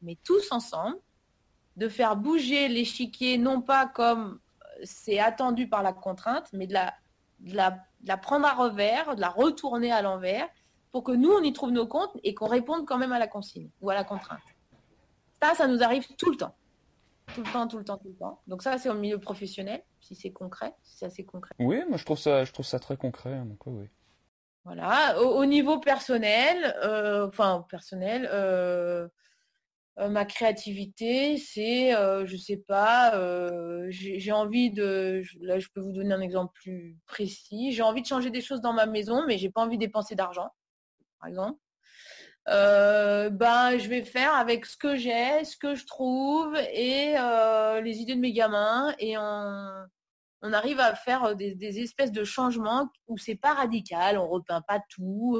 mais 0.01 0.17
tous 0.23 0.51
ensemble, 0.51 0.97
de 1.75 1.87
faire 1.87 2.15
bouger 2.17 2.67
l'échiquier, 2.67 3.37
non 3.37 3.61
pas 3.61 3.87
comme 3.87 4.39
c'est 4.84 5.19
attendu 5.19 5.67
par 5.67 5.84
la 5.84 5.93
contrainte, 5.93 6.49
mais 6.53 6.67
de 6.67 6.73
la, 6.73 6.93
de 7.39 7.55
la 7.55 8.17
prendre 8.17 8.45
à 8.45 8.53
revers, 8.53 9.15
de 9.15 9.21
la 9.21 9.30
retourner 9.30 9.91
à 9.91 10.01
l'envers, 10.01 10.47
pour 10.91 11.03
que 11.03 11.11
nous, 11.11 11.32
on 11.32 11.41
y 11.41 11.53
trouve 11.53 11.71
nos 11.71 11.88
comptes 11.88 12.17
et 12.23 12.34
qu'on 12.34 12.47
réponde 12.47 12.86
quand 12.86 12.97
même 12.97 13.11
à 13.11 13.19
la 13.19 13.27
consigne 13.27 13.69
ou 13.82 13.89
à 13.89 13.93
la 13.93 14.03
contrainte. 14.03 14.41
Ça, 15.41 15.53
ça 15.55 15.67
nous 15.67 15.84
arrive 15.84 16.07
tout 16.17 16.32
le 16.32 16.38
temps. 16.38 16.55
Tout 17.36 17.43
le 17.43 17.51
temps, 17.51 17.67
tout 17.67 17.77
le 17.77 17.84
temps, 17.84 17.97
tout 17.97 18.07
le 18.07 18.15
temps. 18.15 18.41
Donc 18.47 18.63
ça, 18.63 18.77
c'est 18.80 18.89
au 18.89 18.95
milieu 18.95 19.19
professionnel, 19.19 19.84
si 19.99 20.15
c'est 20.15 20.32
concret, 20.32 20.73
si 20.82 20.97
c'est 20.97 21.05
assez 21.05 21.23
concret. 21.23 21.53
Oui, 21.59 21.82
moi 21.88 21.97
je 21.97 22.05
trouve 22.05 22.17
ça, 22.17 22.43
je 22.43 22.51
trouve 22.51 22.65
ça 22.65 22.80
très 22.80 22.97
concret. 22.97 23.34
Hein, 23.34 23.45
donc, 23.45 23.65
oui. 23.67 23.88
Voilà. 24.65 25.19
Au, 25.21 25.45
niveau 25.45 25.80
personnel, 25.80 26.75
euh, 26.84 27.27
enfin 27.27 27.65
personnel, 27.69 28.27
euh, 28.32 29.07
ma 30.09 30.23
créativité, 30.23 31.37
c'est, 31.37 31.91
je 31.91 32.37
sais 32.37 32.57
pas, 32.57 33.13
j'ai 33.89 34.31
envie 34.31 34.71
de, 34.71 35.23
là 35.41 35.59
je 35.59 35.67
peux 35.73 35.81
vous 35.81 35.91
donner 35.91 36.13
un 36.13 36.21
exemple 36.21 36.53
plus 36.53 36.97
précis. 37.05 37.71
J'ai 37.71 37.83
envie 37.83 38.01
de 38.01 38.07
changer 38.07 38.29
des 38.29 38.41
choses 38.41 38.61
dans 38.61 38.73
ma 38.73 38.85
maison, 38.85 39.25
mais 39.27 39.37
j'ai 39.37 39.49
pas 39.49 39.61
envie 39.61 39.77
de 39.77 39.85
dépenser 39.85 40.15
d'argent, 40.15 40.49
par 41.19 41.29
exemple. 41.29 41.59
Euh, 42.49 43.29
ben, 43.29 43.77
je 43.77 43.87
vais 43.87 44.03
faire 44.03 44.33
avec 44.33 44.65
ce 44.65 44.75
que 44.75 44.95
j'ai, 44.95 45.43
ce 45.43 45.55
que 45.55 45.75
je 45.75 45.85
trouve 45.85 46.55
et 46.73 47.15
euh, 47.17 47.79
les 47.81 47.97
idées 47.97 48.15
de 48.15 48.19
mes 48.19 48.33
gamins. 48.33 48.93
Et 48.97 49.17
on, 49.17 49.87
arrive 50.41 50.79
à 50.79 50.95
faire 50.95 51.35
des, 51.35 51.79
espèces 51.79 52.11
de 52.11 52.23
changements 52.23 52.89
où 53.07 53.17
c'est 53.17 53.35
pas 53.35 53.53
radical, 53.53 54.17
on 54.17 54.27
repeint 54.27 54.61
pas 54.61 54.79
tout. 54.89 55.39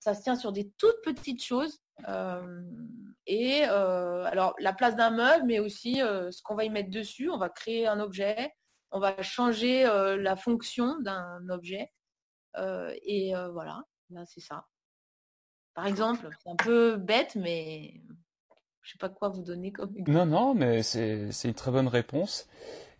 Ça 0.00 0.14
se 0.14 0.22
tient 0.22 0.36
sur 0.36 0.52
des 0.52 0.70
toutes 0.76 1.00
petites 1.04 1.42
choses. 1.42 1.78
Euh, 2.08 2.62
et 3.26 3.64
alors 3.64 4.54
la 4.58 4.72
place 4.72 4.96
d'un 4.96 5.10
meuble, 5.10 5.46
mais 5.46 5.58
aussi 5.58 5.96
ce 5.96 6.42
qu'on 6.42 6.54
va 6.54 6.64
y 6.64 6.70
mettre 6.70 6.90
dessus. 6.90 7.30
On 7.30 7.38
va 7.38 7.48
créer 7.48 7.86
un 7.86 8.00
objet, 8.00 8.54
on 8.90 9.00
va 9.00 9.20
changer 9.22 9.84
la 9.84 10.36
fonction 10.36 11.00
d'un 11.00 11.48
objet. 11.48 11.92
et 12.56 13.32
voilà, 13.52 13.82
là 14.10 14.24
c'est 14.26 14.40
ça 14.40 14.66
par 15.74 15.86
exemple. 15.86 16.28
C'est 16.42 16.50
un 16.50 16.56
peu 16.56 16.96
bête, 16.96 17.36
mais 17.36 18.00
je 18.82 18.92
sais 18.92 18.98
pas 18.98 19.08
quoi 19.08 19.28
vous 19.28 19.42
donner 19.42 19.72
comme 19.72 19.92
Non, 20.06 20.24
non, 20.24 20.54
mais 20.54 20.82
c'est 20.82 21.30
une 21.44 21.54
très 21.54 21.70
bonne 21.70 21.88
réponse. 21.88 22.48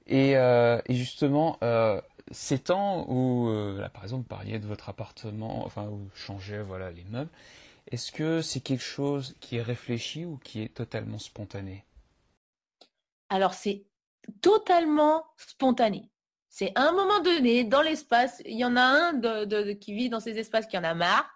Et, 0.07 0.37
euh, 0.37 0.81
justement, 0.91 1.57
euh, 1.63 2.01
ces 2.31 2.59
temps 2.59 3.07
où, 3.09 3.49
euh, 3.49 3.89
par 3.89 4.03
exemple, 4.03 4.23
vous 4.23 4.29
parliez 4.29 4.59
de 4.59 4.67
votre 4.67 4.89
appartement, 4.89 5.65
enfin, 5.65 5.87
vous 5.87 6.09
changez 6.15 6.61
voilà, 6.63 6.91
les 6.91 7.05
meubles, 7.05 7.31
est-ce 7.91 8.13
que 8.13 8.43
c'est 8.43 8.61
quelque 8.61 8.83
chose 8.83 9.35
qui 9.41 9.57
est 9.57 9.63
réfléchi 9.63 10.25
ou 10.25 10.39
qui 10.39 10.63
est 10.63 10.75
totalement 10.75 11.19
spontané? 11.19 11.85
Alors, 13.29 13.55
c'est 13.55 13.85
totalement 14.41 15.25
spontané. 15.37 16.11
C'est 16.49 16.73
à 16.77 16.89
un 16.89 16.93
moment 16.93 17.21
donné, 17.21 17.65
dans 17.65 17.83
l'espace, 17.83 18.41
il 18.45 18.59
y 18.59 18.65
en 18.65 18.77
a 18.77 18.83
un 18.83 19.77
qui 19.77 19.95
vit 19.95 20.09
dans 20.09 20.21
ces 20.21 20.39
espaces 20.39 20.67
qui 20.67 20.79
en 20.79 20.85
a 20.85 20.95
marre 20.95 21.35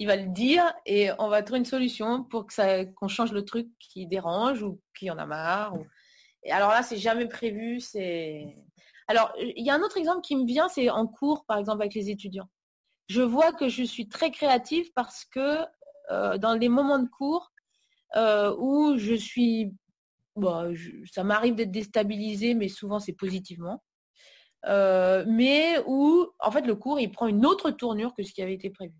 il 0.00 0.06
va 0.06 0.16
le 0.16 0.28
dire 0.28 0.72
et 0.86 1.10
on 1.18 1.28
va 1.28 1.42
trouver 1.42 1.58
une 1.58 1.66
solution 1.66 2.24
pour 2.24 2.46
qu'on 2.96 3.08
change 3.08 3.32
le 3.32 3.44
truc 3.44 3.68
qui 3.78 4.06
dérange 4.06 4.62
ou 4.62 4.80
qui 4.98 5.10
en 5.10 5.18
a 5.18 5.26
marre. 5.26 5.74
Et 6.42 6.50
alors 6.52 6.70
là, 6.70 6.82
c'est 6.82 6.96
jamais 6.96 7.28
prévu. 7.28 7.82
Alors 9.08 9.30
il 9.38 9.62
y 9.62 9.68
a 9.68 9.74
un 9.74 9.82
autre 9.82 9.98
exemple 9.98 10.22
qui 10.22 10.36
me 10.36 10.46
vient, 10.46 10.70
c'est 10.70 10.88
en 10.88 11.06
cours, 11.06 11.44
par 11.44 11.58
exemple 11.58 11.82
avec 11.82 11.92
les 11.92 12.08
étudiants. 12.08 12.48
Je 13.08 13.20
vois 13.20 13.52
que 13.52 13.68
je 13.68 13.82
suis 13.82 14.08
très 14.08 14.30
créative 14.30 14.90
parce 14.94 15.26
que 15.26 15.58
euh, 16.10 16.38
dans 16.38 16.54
les 16.54 16.68
moments 16.68 16.98
de 16.98 17.08
cours 17.08 17.52
euh, 18.16 18.54
où 18.58 18.96
je 18.98 19.14
suis, 19.14 19.72
bon, 20.34 20.74
ça 21.10 21.22
m'arrive 21.22 21.54
d'être 21.54 21.70
déstabilisée, 21.70 22.54
mais 22.54 22.68
souvent 22.68 22.98
c'est 22.98 23.12
positivement. 23.12 23.82
Euh, 24.66 25.24
mais 25.26 25.78
où 25.86 26.26
en 26.38 26.50
fait 26.50 26.66
le 26.66 26.74
cours 26.74 27.00
il 27.00 27.10
prend 27.10 27.26
une 27.26 27.46
autre 27.46 27.70
tournure 27.70 28.12
que 28.14 28.22
ce 28.22 28.32
qui 28.34 28.42
avait 28.42 28.52
été 28.52 28.68
prévu 28.68 28.92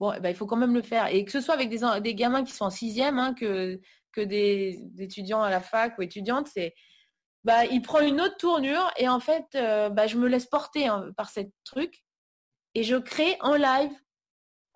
bon, 0.00 0.14
eh 0.14 0.20
ben, 0.20 0.30
il 0.30 0.34
faut 0.34 0.46
quand 0.46 0.56
même 0.56 0.72
le 0.72 0.80
faire. 0.80 1.08
Et 1.08 1.24
que 1.26 1.30
ce 1.30 1.40
soit 1.42 1.54
avec 1.54 1.68
des, 1.68 2.14
gamins 2.14 2.42
qui 2.42 2.52
sont 2.52 2.64
en 2.64 2.70
sixième, 2.70 3.18
hein, 3.18 3.34
que, 3.34 3.78
que 4.12 4.22
des, 4.22 4.78
étudiants 4.98 5.42
à 5.42 5.50
la 5.50 5.60
fac 5.60 5.98
ou 5.98 6.02
étudiantes, 6.02 6.48
c'est 6.52 6.74
bah, 7.44 7.66
il 7.66 7.82
prend 7.82 8.00
une 8.00 8.20
autre 8.20 8.36
tournure 8.38 8.90
et 8.96 9.08
en 9.08 9.20
fait, 9.20 9.46
bah, 9.52 10.06
je 10.06 10.16
me 10.16 10.28
laisse 10.28 10.46
porter 10.46 10.86
hein, 10.86 11.10
par 11.16 11.28
cette 11.28 11.52
truc 11.64 12.04
et 12.74 12.82
je 12.82 12.96
crée 12.96 13.36
en 13.40 13.54
live 13.54 13.92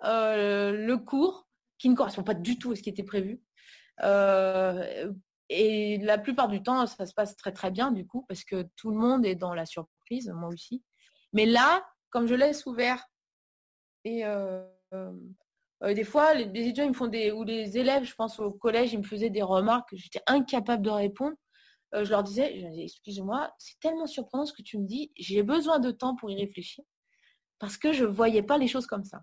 euh, 0.05 0.73
le 0.73 0.97
cours 0.99 1.49
qui 1.79 1.89
ne 1.89 1.95
correspond 1.95 2.23
pas 2.23 2.35
du 2.35 2.59
tout 2.59 2.73
à 2.73 2.77
ce 2.77 2.83
qui 2.83 2.91
était 2.91 3.05
prévu. 3.05 3.41
Euh, 4.03 5.13
et 5.49 5.99
la 5.99 6.19
plupart 6.19 6.49
du 6.49 6.63
temps, 6.63 6.87
ça 6.87 7.07
se 7.07 7.15
passe 7.15 7.37
très 7.37 7.53
très 7.53 7.71
bien 7.71 7.91
du 7.91 8.07
coup 8.07 8.25
parce 8.29 8.45
que 8.45 8.69
tout 8.77 8.91
le 8.91 8.97
monde 8.97 9.25
est 9.25 9.35
dans 9.35 9.55
la 9.55 9.67
surprise, 9.67 10.31
moi 10.35 10.49
aussi. 10.49 10.83
Mais 11.33 11.47
là, 11.47 11.87
comme 12.11 12.27
je 12.27 12.35
laisse 12.35 12.67
ouvert 12.67 13.07
et 14.05 14.25
euh, 14.25 14.65
des 15.83 16.05
fois, 16.05 16.35
les, 16.35 16.45
étudiants 16.45 16.85
ils 16.85 16.91
me 16.91 16.95
font 16.95 17.07
des 17.07 17.31
ou 17.31 17.45
les 17.45 17.79
élèves, 17.79 18.05
je 18.05 18.15
pense 18.15 18.39
au 18.41 18.51
collège, 18.53 18.93
ils 18.93 18.99
me 18.99 19.05
faisaient 19.05 19.31
des 19.31 19.43
remarques 19.43 19.91
que 19.91 19.97
j'étais 19.97 20.23
incapable 20.27 20.83
de 20.83 20.91
répondre. 20.91 21.37
Je 21.93 22.11
leur 22.11 22.23
disais, 22.23 22.55
excusez-moi, 22.83 23.51
c'est 23.59 23.79
tellement 23.81 24.07
surprenant 24.07 24.45
ce 24.45 24.53
que 24.53 24.63
tu 24.63 24.79
me 24.79 24.87
dis, 24.87 25.11
j'ai 25.17 25.43
besoin 25.43 25.79
de 25.79 25.91
temps 25.91 26.15
pour 26.17 26.31
y 26.31 26.37
réfléchir 26.37 26.85
parce 27.59 27.77
que 27.77 27.93
je 27.93 28.05
ne 28.05 28.11
voyais 28.11 28.43
pas 28.43 28.59
les 28.59 28.69
choses 28.69 28.87
comme 28.87 29.05
ça. 29.05 29.23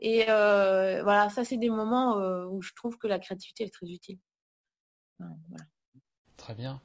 Et 0.00 0.24
voilà, 0.26 1.28
ça 1.30 1.44
c'est 1.44 1.56
des 1.56 1.70
moments 1.70 2.16
où 2.46 2.62
je 2.62 2.72
trouve 2.74 2.98
que 2.98 3.06
la 3.06 3.18
créativité 3.18 3.64
est 3.64 3.72
très 3.72 3.86
utile. 3.86 4.18
Très 6.36 6.54
bien. 6.54 6.80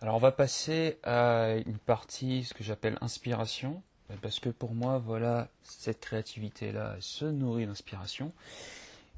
Alors 0.00 0.16
on 0.16 0.18
va 0.18 0.32
passer 0.32 0.98
à 1.02 1.56
une 1.66 1.78
partie, 1.78 2.44
ce 2.44 2.54
que 2.54 2.64
j'appelle 2.64 2.98
inspiration. 3.00 3.82
Ben, 4.08 4.18
parce 4.20 4.38
que 4.38 4.50
pour 4.50 4.74
moi, 4.74 4.98
voilà, 4.98 5.48
cette 5.62 6.00
créativité-là 6.00 6.96
se 7.00 7.24
nourrit 7.24 7.66
d'inspiration. 7.66 8.32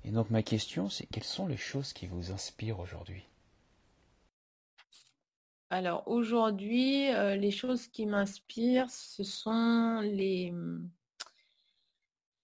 Et 0.04 0.12
donc 0.12 0.30
ma 0.30 0.44
question, 0.44 0.88
c'est 0.88 1.06
quelles 1.06 1.24
sont 1.24 1.48
les 1.48 1.56
choses 1.56 1.92
qui 1.92 2.06
vous 2.06 2.30
inspirent 2.30 2.78
aujourd'hui? 2.78 3.24
Alors 5.70 6.06
aujourd'hui, 6.06 7.12
euh, 7.12 7.34
les 7.34 7.50
choses 7.50 7.88
qui 7.88 8.06
m'inspirent, 8.06 8.90
ce 8.90 9.24
sont 9.24 10.00
les, 10.02 10.54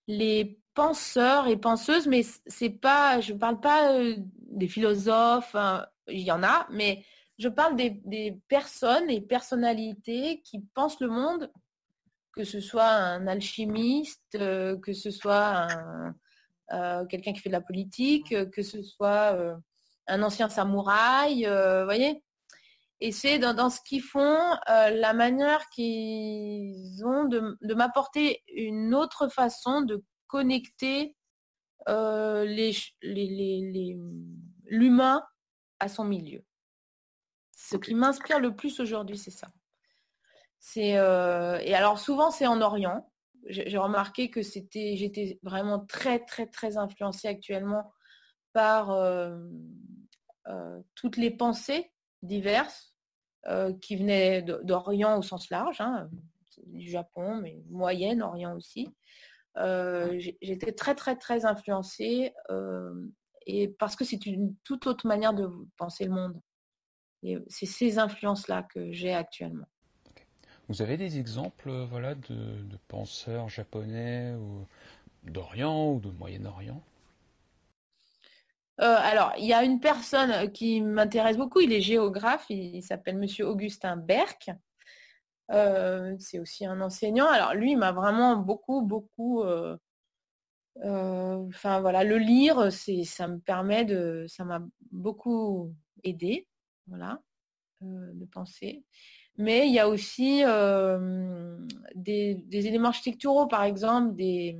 les 0.09 0.59
penseurs 0.75 1.49
et 1.49 1.57
penseuses, 1.57 2.07
mais 2.07 2.23
c'est 2.47 2.71
pas, 2.71 3.21
je 3.21 3.33
ne 3.33 3.39
parle 3.39 3.61
pas 3.61 3.93
euh, 3.93 4.17
des 4.51 4.69
philosophes, 4.69 5.55
hein, 5.55 5.87
il 6.09 6.21
y 6.21 6.33
en 6.33 6.43
a, 6.43 6.67
mais 6.71 7.05
je 7.39 7.49
parle 7.49 7.77
des, 7.77 8.41
personnes 8.49 9.11
et 9.11 9.21
personnalités 9.21 10.43
qui 10.43 10.61
pensent 10.75 11.01
le 11.01 11.09
monde, 11.09 11.51
que 12.35 12.45
ce 12.45 12.61
soit 12.61 12.89
un 12.89 13.27
alchimiste, 13.27 14.37
euh, 14.37 14.79
que 14.79 14.93
ce 14.93 15.11
soit 15.11 15.67
euh, 16.73 17.05
quelqu'un 17.07 17.33
qui 17.33 17.41
fait 17.41 17.51
de 17.51 17.55
la 17.55 17.61
politique, 17.61 18.35
que 18.51 18.63
ce 18.63 18.83
soit 18.83 19.37
un 20.07 20.23
ancien 20.23 20.49
samouraï, 20.49 21.45
vous 21.45 21.85
voyez? 21.85 22.23
Et 23.01 23.11
c'est 23.11 23.41
dans, 23.41 23.69
ce 23.69 23.81
qu'ils 23.85 24.03
font, 24.03 24.57
la 24.69 25.13
manière 25.13 25.69
qu'ils 25.71 27.05
ont 27.05 27.25
de 27.25 27.75
m'apporter 27.75 28.43
une 28.55 28.95
autre 28.95 29.29
façon 29.29 29.83
de 29.83 30.05
connecter 30.33 31.15
euh, 31.91 32.47
l'humain 34.65 35.23
à 35.79 35.89
son 35.89 36.05
milieu. 36.05 36.43
Ce 37.55 37.77
qui 37.77 37.95
m'inspire 37.95 38.41
le 38.41 38.57
plus 38.57 38.81
aujourd'hui, 38.81 39.19
c'est 39.19 39.31
ça. 39.31 39.53
C'est 40.59 40.97
euh, 40.97 41.59
et 41.61 41.75
alors 41.75 41.99
souvent 41.99 42.31
c'est 42.31 42.47
en 42.47 42.63
Orient. 42.63 43.13
J'ai 43.47 43.77
remarqué 43.77 44.31
que 44.31 44.41
c'était, 44.43 44.97
j'étais 44.97 45.39
vraiment 45.43 45.81
très 45.81 46.25
très 46.25 46.47
très 46.47 46.79
influencée 46.79 47.29
actuellement 47.29 47.93
par 48.55 48.91
euh, 48.91 49.37
toutes 50.95 51.19
les 51.19 51.31
pensées 51.31 51.93
diverses 52.23 52.95
qui 53.83 53.97
venaient 53.97 54.41
d'Orient 54.43 55.19
au 55.19 55.23
sens 55.23 55.51
large, 55.51 55.81
hein, 55.81 56.09
du 56.69 56.89
Japon, 56.89 57.37
mais 57.37 57.61
Moyen-Orient 57.69 58.55
aussi. 58.57 58.89
Euh, 59.59 60.19
j'étais 60.41 60.73
très 60.73 60.95
très 60.95 61.17
très 61.17 61.45
influencée 61.45 62.33
euh, 62.51 62.95
et 63.47 63.69
parce 63.69 63.97
que 63.97 64.05
c'est 64.05 64.25
une 64.25 64.55
toute 64.65 64.87
autre 64.87 65.07
manière 65.07 65.35
de 65.35 65.49
penser 65.77 66.05
le 66.05 66.13
monde. 66.13 66.41
Et 67.23 67.39
c'est 67.49 67.67
ces 67.67 67.99
influences-là 67.99 68.65
que 68.65 68.91
j'ai 68.93 69.15
actuellement. 69.15 69.67
Vous 70.69 70.81
avez 70.81 70.97
des 70.97 71.19
exemples 71.19 71.69
euh, 71.69 71.85
voilà, 71.85 72.15
de, 72.15 72.57
penseurs 72.89 73.49
japonais 73.49 74.35
ou 74.35 74.67
d'Orient 75.25 75.93
ou 75.93 76.01
de 76.01 76.11
Moyen-Orient? 76.11 76.83
Alors, 78.79 79.33
il 79.39 79.45
y 79.45 79.53
a 79.53 79.63
une 79.63 79.79
personne 79.79 80.51
qui 80.51 80.81
m'intéresse 80.81 81.37
beaucoup, 81.37 81.61
il 81.61 81.73
est 81.73 81.81
géographe, 81.81 82.45
il, 82.49 82.83
s'appelle 82.83 83.17
Monsieur 83.17 83.47
Augustin 83.47 83.97
Berck. 83.97 84.51
Euh, 85.51 86.15
c'est 86.19 86.39
aussi 86.39 86.65
un 86.67 86.81
enseignant. 86.81 87.29
Alors 87.29 87.55
lui, 87.55 87.73
il 87.73 87.79
m'a 87.79 87.93
vraiment 87.93 88.37
beaucoup, 88.37 88.83
beaucoup. 88.83 89.43
Euh, 89.43 89.77
euh, 90.85 91.47
enfin 91.49 91.81
voilà, 91.81 92.05
le 92.05 92.19
lire, 92.19 92.73
c'est, 92.73 93.05
ça 93.05 93.29
me 93.29 93.39
permet 93.39 93.85
de, 93.85 94.25
ça 94.29 94.45
m'a 94.45 94.63
beaucoup 94.91 95.75
aidé, 96.05 96.49
voilà, 96.87 97.21
de 97.81 98.25
penser. 98.27 98.85
Mais 99.39 99.67
il 99.67 99.75
y 99.75 99.79
a 99.79 99.89
aussi 99.89 100.43
des, 101.95 102.43
éléments 102.53 102.89
architecturaux, 102.89 103.47
par 103.47 103.65
exemple, 103.65 104.15
des, 104.15 104.59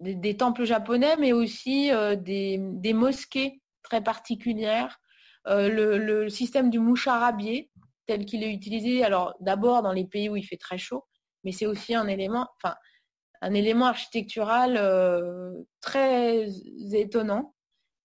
des, 0.00 0.36
temples 0.36 0.64
japonais, 0.64 1.16
mais 1.18 1.32
aussi 1.32 1.90
des, 2.18 2.92
mosquées 2.94 3.62
très 3.82 4.02
particulières. 4.02 5.00
Le, 5.46 5.98
le, 5.98 6.28
système 6.28 6.70
du 6.70 6.78
moucharabier, 6.78 7.71
tel 8.06 8.24
qu'il 8.24 8.42
est 8.42 8.52
utilisé, 8.52 9.04
alors 9.04 9.34
d'abord 9.40 9.82
dans 9.82 9.92
les 9.92 10.06
pays 10.06 10.28
où 10.28 10.36
il 10.36 10.44
fait 10.44 10.56
très 10.56 10.78
chaud, 10.78 11.04
mais 11.44 11.52
c'est 11.52 11.66
aussi 11.66 11.94
un 11.94 12.08
élément, 12.08 12.46
enfin, 12.56 12.74
un 13.42 13.54
élément 13.54 13.86
architectural 13.86 14.76
euh, 14.76 15.52
très 15.80 16.48
étonnant. 16.92 17.54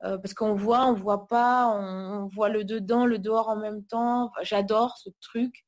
Euh, 0.04 0.18
parce 0.20 0.36
qu'on 0.36 0.54
voit, 0.54 0.86
on 0.86 0.94
voit 0.94 1.28
pas, 1.28 1.68
on, 1.68 2.28
voit 2.28 2.50
le 2.50 2.64
dedans, 2.64 3.06
le 3.08 3.18
dehors 3.18 3.50
en 3.50 3.58
même 3.58 3.84
temps. 3.86 4.32
J'adore 4.44 4.96
ce 4.98 5.10
truc. 5.22 5.66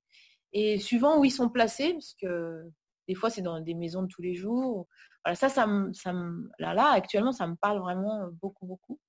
Et 0.54 0.80
suivant 0.80 1.20
où 1.20 1.26
ils 1.26 1.32
sont 1.32 1.50
placés, 1.50 1.94
parce 1.94 2.16
que 2.22 2.64
des 3.08 3.16
fois 3.16 3.30
c'est 3.30 3.42
dans 3.42 3.60
des 3.60 3.74
maisons 3.74 4.04
de 4.04 4.08
tous 4.08 4.22
les 4.22 4.36
jours. 4.36 4.88
Voilà, 5.26 5.36
ça, 5.36 5.50
ça, 5.50 5.68
ça 5.94 6.14
là, 6.60 6.74
là, 6.74 6.92
actuellement, 6.92 7.32
ça 7.32 7.48
me 7.48 7.56
parle 7.56 7.80
vraiment 7.80 8.30
beaucoup, 8.42 8.66
beaucoup. 8.68 9.00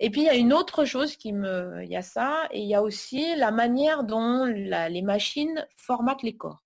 Et 0.00 0.10
puis 0.10 0.22
il 0.22 0.24
y 0.24 0.30
a 0.30 0.36
une 0.36 0.52
autre 0.52 0.84
chose 0.84 1.16
qui 1.16 1.32
me, 1.32 1.82
il 1.82 1.90
y 1.90 1.96
a 1.96 2.02
ça, 2.02 2.48
et 2.52 2.60
il 2.60 2.68
y 2.68 2.74
a 2.74 2.82
aussi 2.82 3.34
la 3.36 3.50
manière 3.50 4.04
dont 4.04 4.44
les 4.44 5.02
machines 5.02 5.66
formatent 5.76 6.22
les 6.22 6.36
corps. 6.36 6.62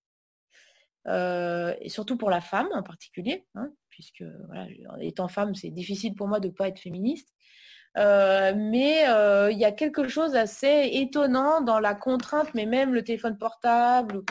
Euh, 1.08 1.74
et 1.80 1.88
surtout 1.88 2.16
pour 2.16 2.30
la 2.30 2.40
femme 2.40 2.68
en 2.72 2.82
particulier, 2.82 3.46
hein, 3.54 3.70
puisque 3.90 4.22
voilà, 4.46 4.66
étant 5.00 5.28
femme, 5.28 5.54
c'est 5.54 5.70
difficile 5.70 6.14
pour 6.14 6.28
moi 6.28 6.40
de 6.40 6.48
ne 6.48 6.52
pas 6.52 6.68
être 6.68 6.78
féministe. 6.78 7.28
Euh, 7.98 8.54
mais 8.56 9.08
euh, 9.08 9.50
il 9.50 9.58
y 9.58 9.66
a 9.66 9.72
quelque 9.72 10.08
chose 10.08 10.34
assez 10.34 10.90
étonnant 10.92 11.60
dans 11.60 11.78
la 11.78 11.94
contrainte, 11.94 12.54
mais 12.54 12.66
même 12.66 12.94
le 12.94 13.02
téléphone 13.04 13.36
portable, 13.36 14.22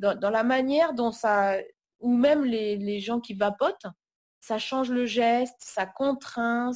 dans, 0.00 0.30
la 0.30 0.42
manière 0.42 0.92
dont 0.92 1.12
ça, 1.12 1.56
ou 2.00 2.14
même 2.14 2.44
les, 2.44 3.00
gens 3.00 3.20
qui 3.20 3.34
vapotent, 3.34 3.86
ça 4.40 4.58
change 4.58 4.90
le 4.90 5.06
geste, 5.06 5.56
ça 5.60 5.86
contraint, 5.86 6.72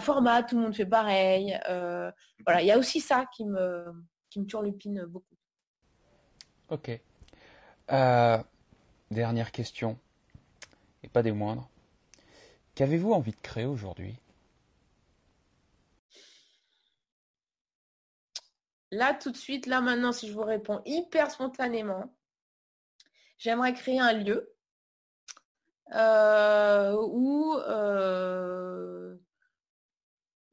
formate, 0.00 0.48
tout 0.48 0.56
le 0.56 0.62
monde 0.62 0.74
fait 0.74 0.84
pareil. 0.84 1.58
Euh, 1.68 2.10
voilà, 2.44 2.60
il 2.60 2.66
y 2.66 2.72
a 2.72 2.78
aussi 2.78 3.00
ça 3.00 3.26
qui 3.34 3.44
me, 3.44 3.84
qui 4.30 4.40
me 4.40 4.46
turlupine 4.46 5.04
beaucoup. 5.04 5.36
Ok. 6.68 6.90
Euh, 7.92 8.38
dernière 9.12 9.52
question, 9.52 9.96
et 11.04 11.08
pas 11.08 11.22
des 11.22 11.30
moindres. 11.30 11.68
Qu'avez-vous 12.74 13.12
envie 13.12 13.30
de 13.30 13.40
créer 13.40 13.64
aujourd'hui? 13.64 14.18
Là, 18.90 19.14
tout 19.14 19.30
de 19.30 19.36
suite, 19.36 19.66
là 19.66 19.80
maintenant, 19.80 20.10
si 20.12 20.26
je 20.26 20.32
vous 20.32 20.42
réponds 20.42 20.82
hyper 20.84 21.30
spontanément, 21.30 22.12
j'aimerais 23.38 23.72
créer 23.72 24.00
un 24.00 24.12
lieu 24.14 24.52
euh, 25.94 26.96
où 27.08 27.54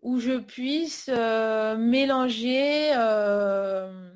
où 0.04 0.20
je 0.20 0.38
puisse 0.38 1.10
euh, 1.12 1.78
mélanger 1.78 2.92
euh, 2.96 4.12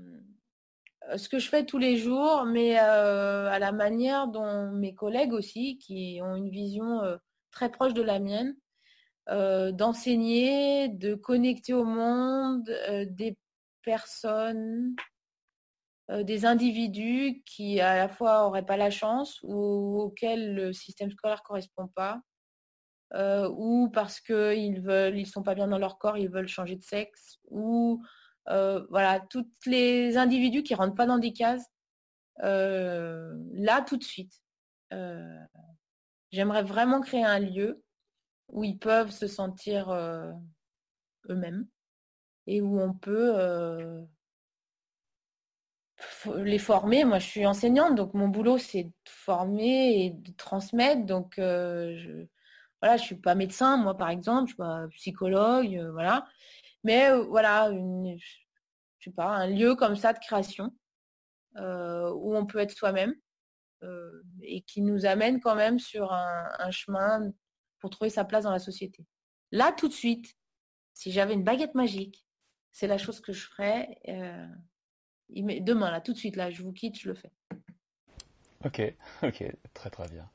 ce 1.16 1.30
que 1.30 1.40
je 1.40 1.48
fais 1.48 1.66
tous 1.66 1.78
les 1.78 1.98
jours, 1.98 2.44
mais 2.46 2.78
euh, 2.78 3.50
à 3.50 3.58
la 3.58 3.72
manière 3.72 4.28
dont 4.28 4.70
mes 4.72 4.94
collègues 4.94 5.32
aussi, 5.32 5.78
qui 5.78 6.20
ont 6.22 6.36
une 6.36 6.50
vision 6.50 7.02
très 7.52 7.72
proche 7.72 7.94
de 7.94 8.02
la 8.02 8.20
mienne, 8.20 8.56
d'enseigner, 9.30 10.90
de 10.90 11.16
connecter 11.16 11.74
au 11.74 11.86
monde 11.86 12.70
des 13.10 13.38
personnes, 13.82 14.96
des 16.10 16.46
individus 16.46 17.42
qui 17.46 17.80
à 17.80 17.96
la 17.96 18.10
fois 18.10 18.44
n'auraient 18.44 18.66
pas 18.66 18.78
la 18.78 18.92
chance 18.92 19.40
ou 19.44 20.02
auxquels 20.02 20.54
le 20.54 20.74
système 20.74 21.12
scolaire 21.12 21.40
ne 21.42 21.48
correspond 21.48 21.88
pas 21.88 22.22
euh, 23.14 23.50
ou 23.56 23.90
parce 23.90 24.20
qu'ils 24.20 24.82
veulent, 24.82 25.18
ils 25.18 25.26
sont 25.26 25.44
pas 25.44 25.56
bien 25.56 25.68
dans 25.68 25.78
leur 25.78 25.98
corps, 25.98 26.18
ils 26.18 26.30
veulent 26.30 26.48
changer 26.48 26.76
de 26.76 26.84
sexe, 26.84 27.40
ou 27.50 28.04
euh, 28.50 28.86
voilà, 28.90 29.20
tous 29.20 29.48
les 29.66 30.18
individus 30.18 30.64
qui 30.64 30.76
rentrent 30.76 30.96
pas 30.96 31.06
dans 31.06 31.18
des 31.18 31.34
cases, 31.34 31.66
euh, 32.44 33.34
là 33.54 33.82
tout 33.82 33.98
de 33.98 34.04
suite. 34.04 34.42
J'aimerais 36.32 36.64
vraiment 36.64 37.02
créer 37.02 37.24
un 37.24 37.40
lieu 37.40 37.82
où 38.50 38.64
ils 38.64 38.78
peuvent 38.78 39.12
se 39.12 39.28
sentir 39.28 39.90
eux-mêmes 41.30 41.68
et 42.48 42.62
où 42.62 42.80
on 42.80 42.94
peut 42.94 44.06
les 46.36 46.60
former. 46.60 47.06
Moi, 47.06 47.20
je 47.20 47.28
suis 47.28 47.46
enseignante, 47.46 47.96
donc 47.96 48.14
mon 48.14 48.28
boulot, 48.28 48.58
c'est 48.58 48.84
de 48.84 48.92
former 49.06 50.06
et 50.06 50.10
de 50.12 50.32
transmettre. 50.34 51.06
Donc, 51.06 51.40
voilà, 52.82 52.98
je 52.98 53.04
suis 53.04 53.16
pas 53.16 53.36
médecin, 53.36 53.78
moi 53.78 53.96
par 53.98 54.10
exemple, 54.10 54.48
je 54.48 54.54
suis 54.54 54.58
pas 54.58 54.88
psychologue, 54.90 55.76
euh, 55.76 55.92
voilà. 55.92 56.28
Mais 56.84 57.10
euh, 57.12 57.24
voilà, 57.24 57.70
une, 57.70 58.18
je 58.20 59.10
sais 59.10 59.16
pas, 59.16 59.30
un 59.30 59.48
lieu 59.48 59.76
comme 59.76 59.96
ça 59.96 60.14
de 60.14 60.20
création 60.20 60.74
euh, 61.58 62.12
où 62.14 62.36
on 62.36 62.46
peut 62.46 62.60
être 62.60 62.72
soi-même 62.72 63.14
et 64.42 64.62
qui 64.62 64.82
nous 64.82 65.06
amène 65.06 65.40
quand 65.40 65.54
même 65.54 65.78
sur 65.78 66.12
un, 66.12 66.72
chemin 66.72 67.32
pour 67.80 67.92
trouver 67.92 68.10
sa 68.10 68.26
place 68.26 68.46
dans 68.46 68.52
la 68.52 68.58
société. 68.58 69.06
Là, 69.52 69.72
tout 69.72 69.88
de 69.88 69.94
suite, 69.94 70.36
si 70.96 71.12
j'avais 71.12 71.36
une 71.36 71.44
baguette 71.44 71.76
magique, 71.76 72.26
c'est 72.72 72.88
la 72.88 72.98
chose 72.98 73.22
que 73.22 73.34
je 73.34 73.46
ferais 73.46 74.00
Demain, 75.30 75.92
là, 75.92 76.02
tout 76.02 76.14
de 76.14 76.18
suite, 76.18 76.36
là, 76.36 76.50
je 76.50 76.64
vous 76.64 76.72
quitte, 76.72 77.00
je 77.00 77.10
le 77.10 77.16
fais. 77.16 77.32
Ok, 78.66 78.82
ok, 79.24 79.44
très 79.74 79.90
très 79.90 80.08
bien. 80.10 80.30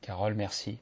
Carole, 0.00 0.34
merci. 0.34 0.78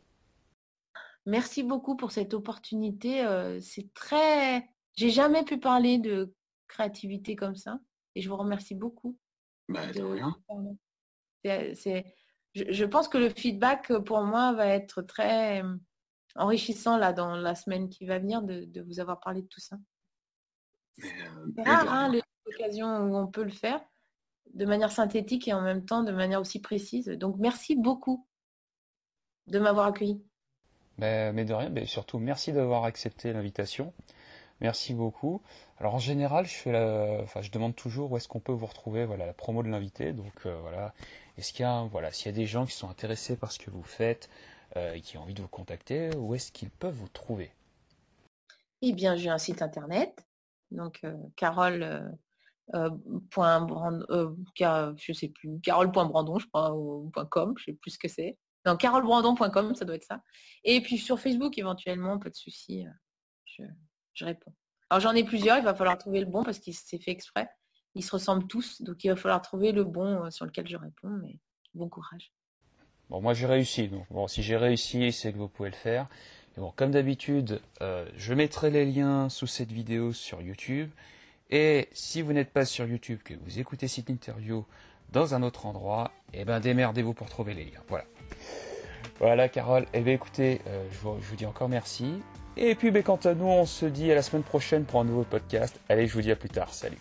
Merci 1.26 1.62
beaucoup 1.62 1.96
pour 1.96 2.12
cette 2.12 2.34
opportunité. 2.34 3.24
Euh, 3.24 3.58
c'est 3.60 3.92
très. 3.94 4.68
J'ai 4.96 5.10
jamais 5.10 5.44
pu 5.44 5.58
parler 5.58 5.98
de 5.98 6.34
créativité 6.68 7.34
comme 7.36 7.56
ça, 7.56 7.80
et 8.14 8.20
je 8.20 8.28
vous 8.28 8.36
remercie 8.36 8.74
beaucoup. 8.74 9.18
Bah, 9.68 9.86
de 9.92 10.02
rien. 10.02 10.36
C'est, 11.74 12.04
je, 12.54 12.84
pense 12.84 13.08
que 13.08 13.18
le 13.18 13.28
feedback 13.28 13.92
pour 13.98 14.22
moi 14.22 14.52
va 14.52 14.66
être 14.66 15.02
très 15.02 15.62
euh, 15.62 15.76
enrichissant 16.36 16.96
là 16.96 17.12
dans 17.12 17.36
la 17.36 17.54
semaine 17.54 17.88
qui 17.88 18.06
va 18.06 18.18
venir 18.18 18.42
de, 18.42 18.80
vous 18.82 19.00
avoir 19.00 19.20
parlé 19.20 19.42
de 19.42 19.48
tout 19.48 19.60
ça. 19.60 19.76
Euh, 21.02 21.06
c'est 21.56 21.62
rare 21.62 21.92
hein, 21.92 22.20
l'occasion 22.46 22.86
où 22.86 23.16
on 23.16 23.26
peut 23.26 23.42
le 23.42 23.50
faire 23.50 23.80
de 24.54 24.64
manière 24.64 24.92
synthétique 24.92 25.48
et 25.48 25.52
en 25.52 25.62
même 25.62 25.84
temps 25.84 26.02
de 26.02 26.12
manière 26.12 26.40
aussi 26.40 26.60
précise. 26.60 27.06
Donc 27.06 27.36
merci 27.38 27.76
beaucoup 27.76 28.26
de 29.46 29.58
m'avoir 29.58 29.86
accueilli. 29.86 30.22
Mais, 30.98 31.32
mais, 31.32 31.44
de 31.44 31.52
rien, 31.52 31.70
mais 31.70 31.86
surtout 31.86 32.18
merci 32.18 32.52
d'avoir 32.52 32.84
accepté 32.84 33.32
l'invitation. 33.32 33.92
Merci 34.60 34.94
beaucoup. 34.94 35.42
Alors 35.78 35.94
en 35.94 35.98
général, 35.98 36.46
je 36.46 36.54
fais 36.54 36.72
la, 36.72 37.24
je 37.40 37.50
demande 37.50 37.74
toujours 37.74 38.12
où 38.12 38.16
est-ce 38.16 38.28
qu'on 38.28 38.40
peut 38.40 38.52
vous 38.52 38.66
retrouver, 38.66 39.04
voilà, 39.04 39.26
la 39.26 39.32
promo 39.32 39.62
de 39.62 39.68
l'invité. 39.68 40.12
Donc 40.12 40.32
euh, 40.46 40.56
voilà, 40.60 40.94
est-ce 41.36 41.52
qu'il 41.52 41.62
y 41.62 41.66
a, 41.66 41.82
voilà, 41.90 42.12
s'il 42.12 42.26
y 42.26 42.34
a 42.34 42.36
des 42.36 42.46
gens 42.46 42.64
qui 42.64 42.72
sont 42.72 42.88
intéressés 42.88 43.36
par 43.36 43.50
ce 43.50 43.58
que 43.58 43.70
vous 43.70 43.82
faites 43.82 44.30
euh, 44.76 44.94
et 44.94 45.00
qui 45.00 45.18
ont 45.18 45.22
envie 45.22 45.34
de 45.34 45.42
vous 45.42 45.48
contacter, 45.48 46.10
où 46.16 46.34
est-ce 46.34 46.52
qu'ils 46.52 46.70
peuvent 46.70 46.94
vous 46.94 47.08
trouver? 47.08 47.50
Eh 48.82 48.92
bien, 48.92 49.16
j'ai 49.16 49.30
un 49.30 49.38
site 49.38 49.62
internet, 49.62 50.24
donc 50.70 51.00
euh, 51.04 51.16
Carole. 51.36 52.16
point 53.30 53.66
je 54.96 55.12
sais 55.12 55.28
plus, 55.28 55.60
carole.brandon, 55.60 56.38
je 56.38 56.46
crois, 56.46 56.74
ou 56.74 57.10
.com, 57.30 57.54
je 57.58 57.64
sais 57.64 57.72
plus 57.72 57.90
ce 57.90 57.98
que 57.98 58.08
c'est. 58.08 58.38
Non, 58.66 58.76
carolbrandon.com, 58.76 59.74
ça 59.74 59.84
doit 59.84 59.96
être 59.96 60.04
ça. 60.04 60.22
Et 60.64 60.80
puis 60.80 60.98
sur 60.98 61.20
Facebook, 61.20 61.58
éventuellement, 61.58 62.18
pas 62.18 62.30
de 62.30 62.34
souci, 62.34 62.84
je, 63.44 63.62
je 64.14 64.24
réponds. 64.24 64.54
Alors 64.90 65.00
j'en 65.00 65.14
ai 65.14 65.24
plusieurs, 65.24 65.58
il 65.58 65.64
va 65.64 65.74
falloir 65.74 65.98
trouver 65.98 66.20
le 66.20 66.26
bon 66.26 66.44
parce 66.44 66.58
qu'il 66.58 66.74
s'est 66.74 66.98
fait 66.98 67.10
exprès. 67.10 67.48
Ils 67.94 68.04
se 68.04 68.10
ressemblent 68.10 68.46
tous, 68.46 68.82
donc 68.82 69.04
il 69.04 69.08
va 69.08 69.16
falloir 69.16 69.40
trouver 69.40 69.72
le 69.72 69.84
bon 69.84 70.24
euh, 70.24 70.30
sur 70.30 70.46
lequel 70.46 70.66
je 70.66 70.76
réponds, 70.76 71.10
mais 71.22 71.38
bon 71.74 71.88
courage. 71.88 72.32
Bon, 73.08 73.20
moi 73.20 73.34
j'ai 73.34 73.46
réussi, 73.46 73.88
donc 73.88 74.06
bon, 74.10 74.26
si 74.26 74.42
j'ai 74.42 74.56
réussi, 74.56 75.12
c'est 75.12 75.32
que 75.32 75.38
vous 75.38 75.48
pouvez 75.48 75.70
le 75.70 75.76
faire. 75.76 76.08
Et 76.56 76.60
bon, 76.60 76.72
comme 76.74 76.90
d'habitude, 76.90 77.60
euh, 77.82 78.08
je 78.16 78.34
mettrai 78.34 78.70
les 78.70 78.84
liens 78.86 79.28
sous 79.28 79.46
cette 79.46 79.70
vidéo 79.72 80.12
sur 80.12 80.40
YouTube. 80.40 80.90
Et 81.50 81.88
si 81.92 82.22
vous 82.22 82.32
n'êtes 82.32 82.52
pas 82.52 82.64
sur 82.64 82.86
YouTube, 82.86 83.20
que 83.22 83.34
vous 83.34 83.58
écoutez 83.58 83.86
cette 83.88 84.10
interview 84.10 84.64
dans 85.12 85.34
un 85.34 85.42
autre 85.42 85.66
endroit, 85.66 86.10
eh 86.32 86.44
ben 86.44 86.60
démerdez-vous 86.60 87.14
pour 87.14 87.28
trouver 87.28 87.54
les 87.54 87.64
liens. 87.64 87.82
Voilà. 87.88 88.06
Voilà, 89.20 89.48
Carole. 89.48 89.86
Eh 89.92 90.00
bien, 90.00 90.14
écoutez, 90.14 90.60
euh, 90.66 90.84
je, 90.90 90.98
vous, 90.98 91.36
dis 91.36 91.46
encore 91.46 91.68
merci. 91.68 92.20
Et 92.56 92.74
puis, 92.74 92.90
ben, 92.90 93.02
quant 93.02 93.18
à 93.24 93.34
nous, 93.34 93.46
on 93.46 93.66
se 93.66 93.86
dit 93.86 94.10
à 94.10 94.14
la 94.14 94.22
semaine 94.22 94.42
prochaine 94.42 94.84
pour 94.84 95.00
un 95.00 95.04
nouveau 95.04 95.24
podcast. 95.24 95.78
Allez, 95.88 96.06
je 96.06 96.14
vous 96.14 96.22
dis 96.22 96.30
à 96.30 96.36
plus 96.36 96.48
tard. 96.48 96.72
Salut. 96.72 96.98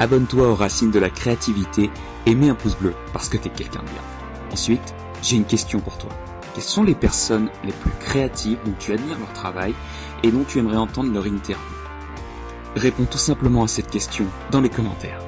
Abonne-toi 0.00 0.48
aux 0.48 0.54
racines 0.54 0.92
de 0.92 1.00
la 1.00 1.10
créativité 1.10 1.90
et 2.26 2.34
mets 2.36 2.50
un 2.50 2.54
pouce 2.54 2.76
bleu 2.76 2.94
parce 3.12 3.28
que 3.28 3.36
t'es 3.36 3.48
quelqu'un 3.48 3.80
de 3.80 3.88
bien. 3.88 4.02
Ensuite, 4.52 4.94
j'ai 5.22 5.36
une 5.36 5.44
question 5.44 5.80
pour 5.80 5.98
toi. 5.98 6.10
Quelles 6.54 6.62
sont 6.62 6.84
les 6.84 6.94
personnes 6.94 7.50
les 7.64 7.72
plus 7.72 7.90
créatives 8.00 8.58
dont 8.64 8.74
tu 8.78 8.92
admires 8.92 9.18
leur 9.18 9.32
travail 9.32 9.74
et 10.22 10.30
dont 10.30 10.44
tu 10.44 10.58
aimerais 10.60 10.76
entendre 10.76 11.12
leur 11.12 11.26
interview? 11.26 11.74
Réponds 12.76 13.06
tout 13.06 13.18
simplement 13.18 13.64
à 13.64 13.68
cette 13.68 13.90
question 13.90 14.26
dans 14.52 14.60
les 14.60 14.68
commentaires. 14.68 15.27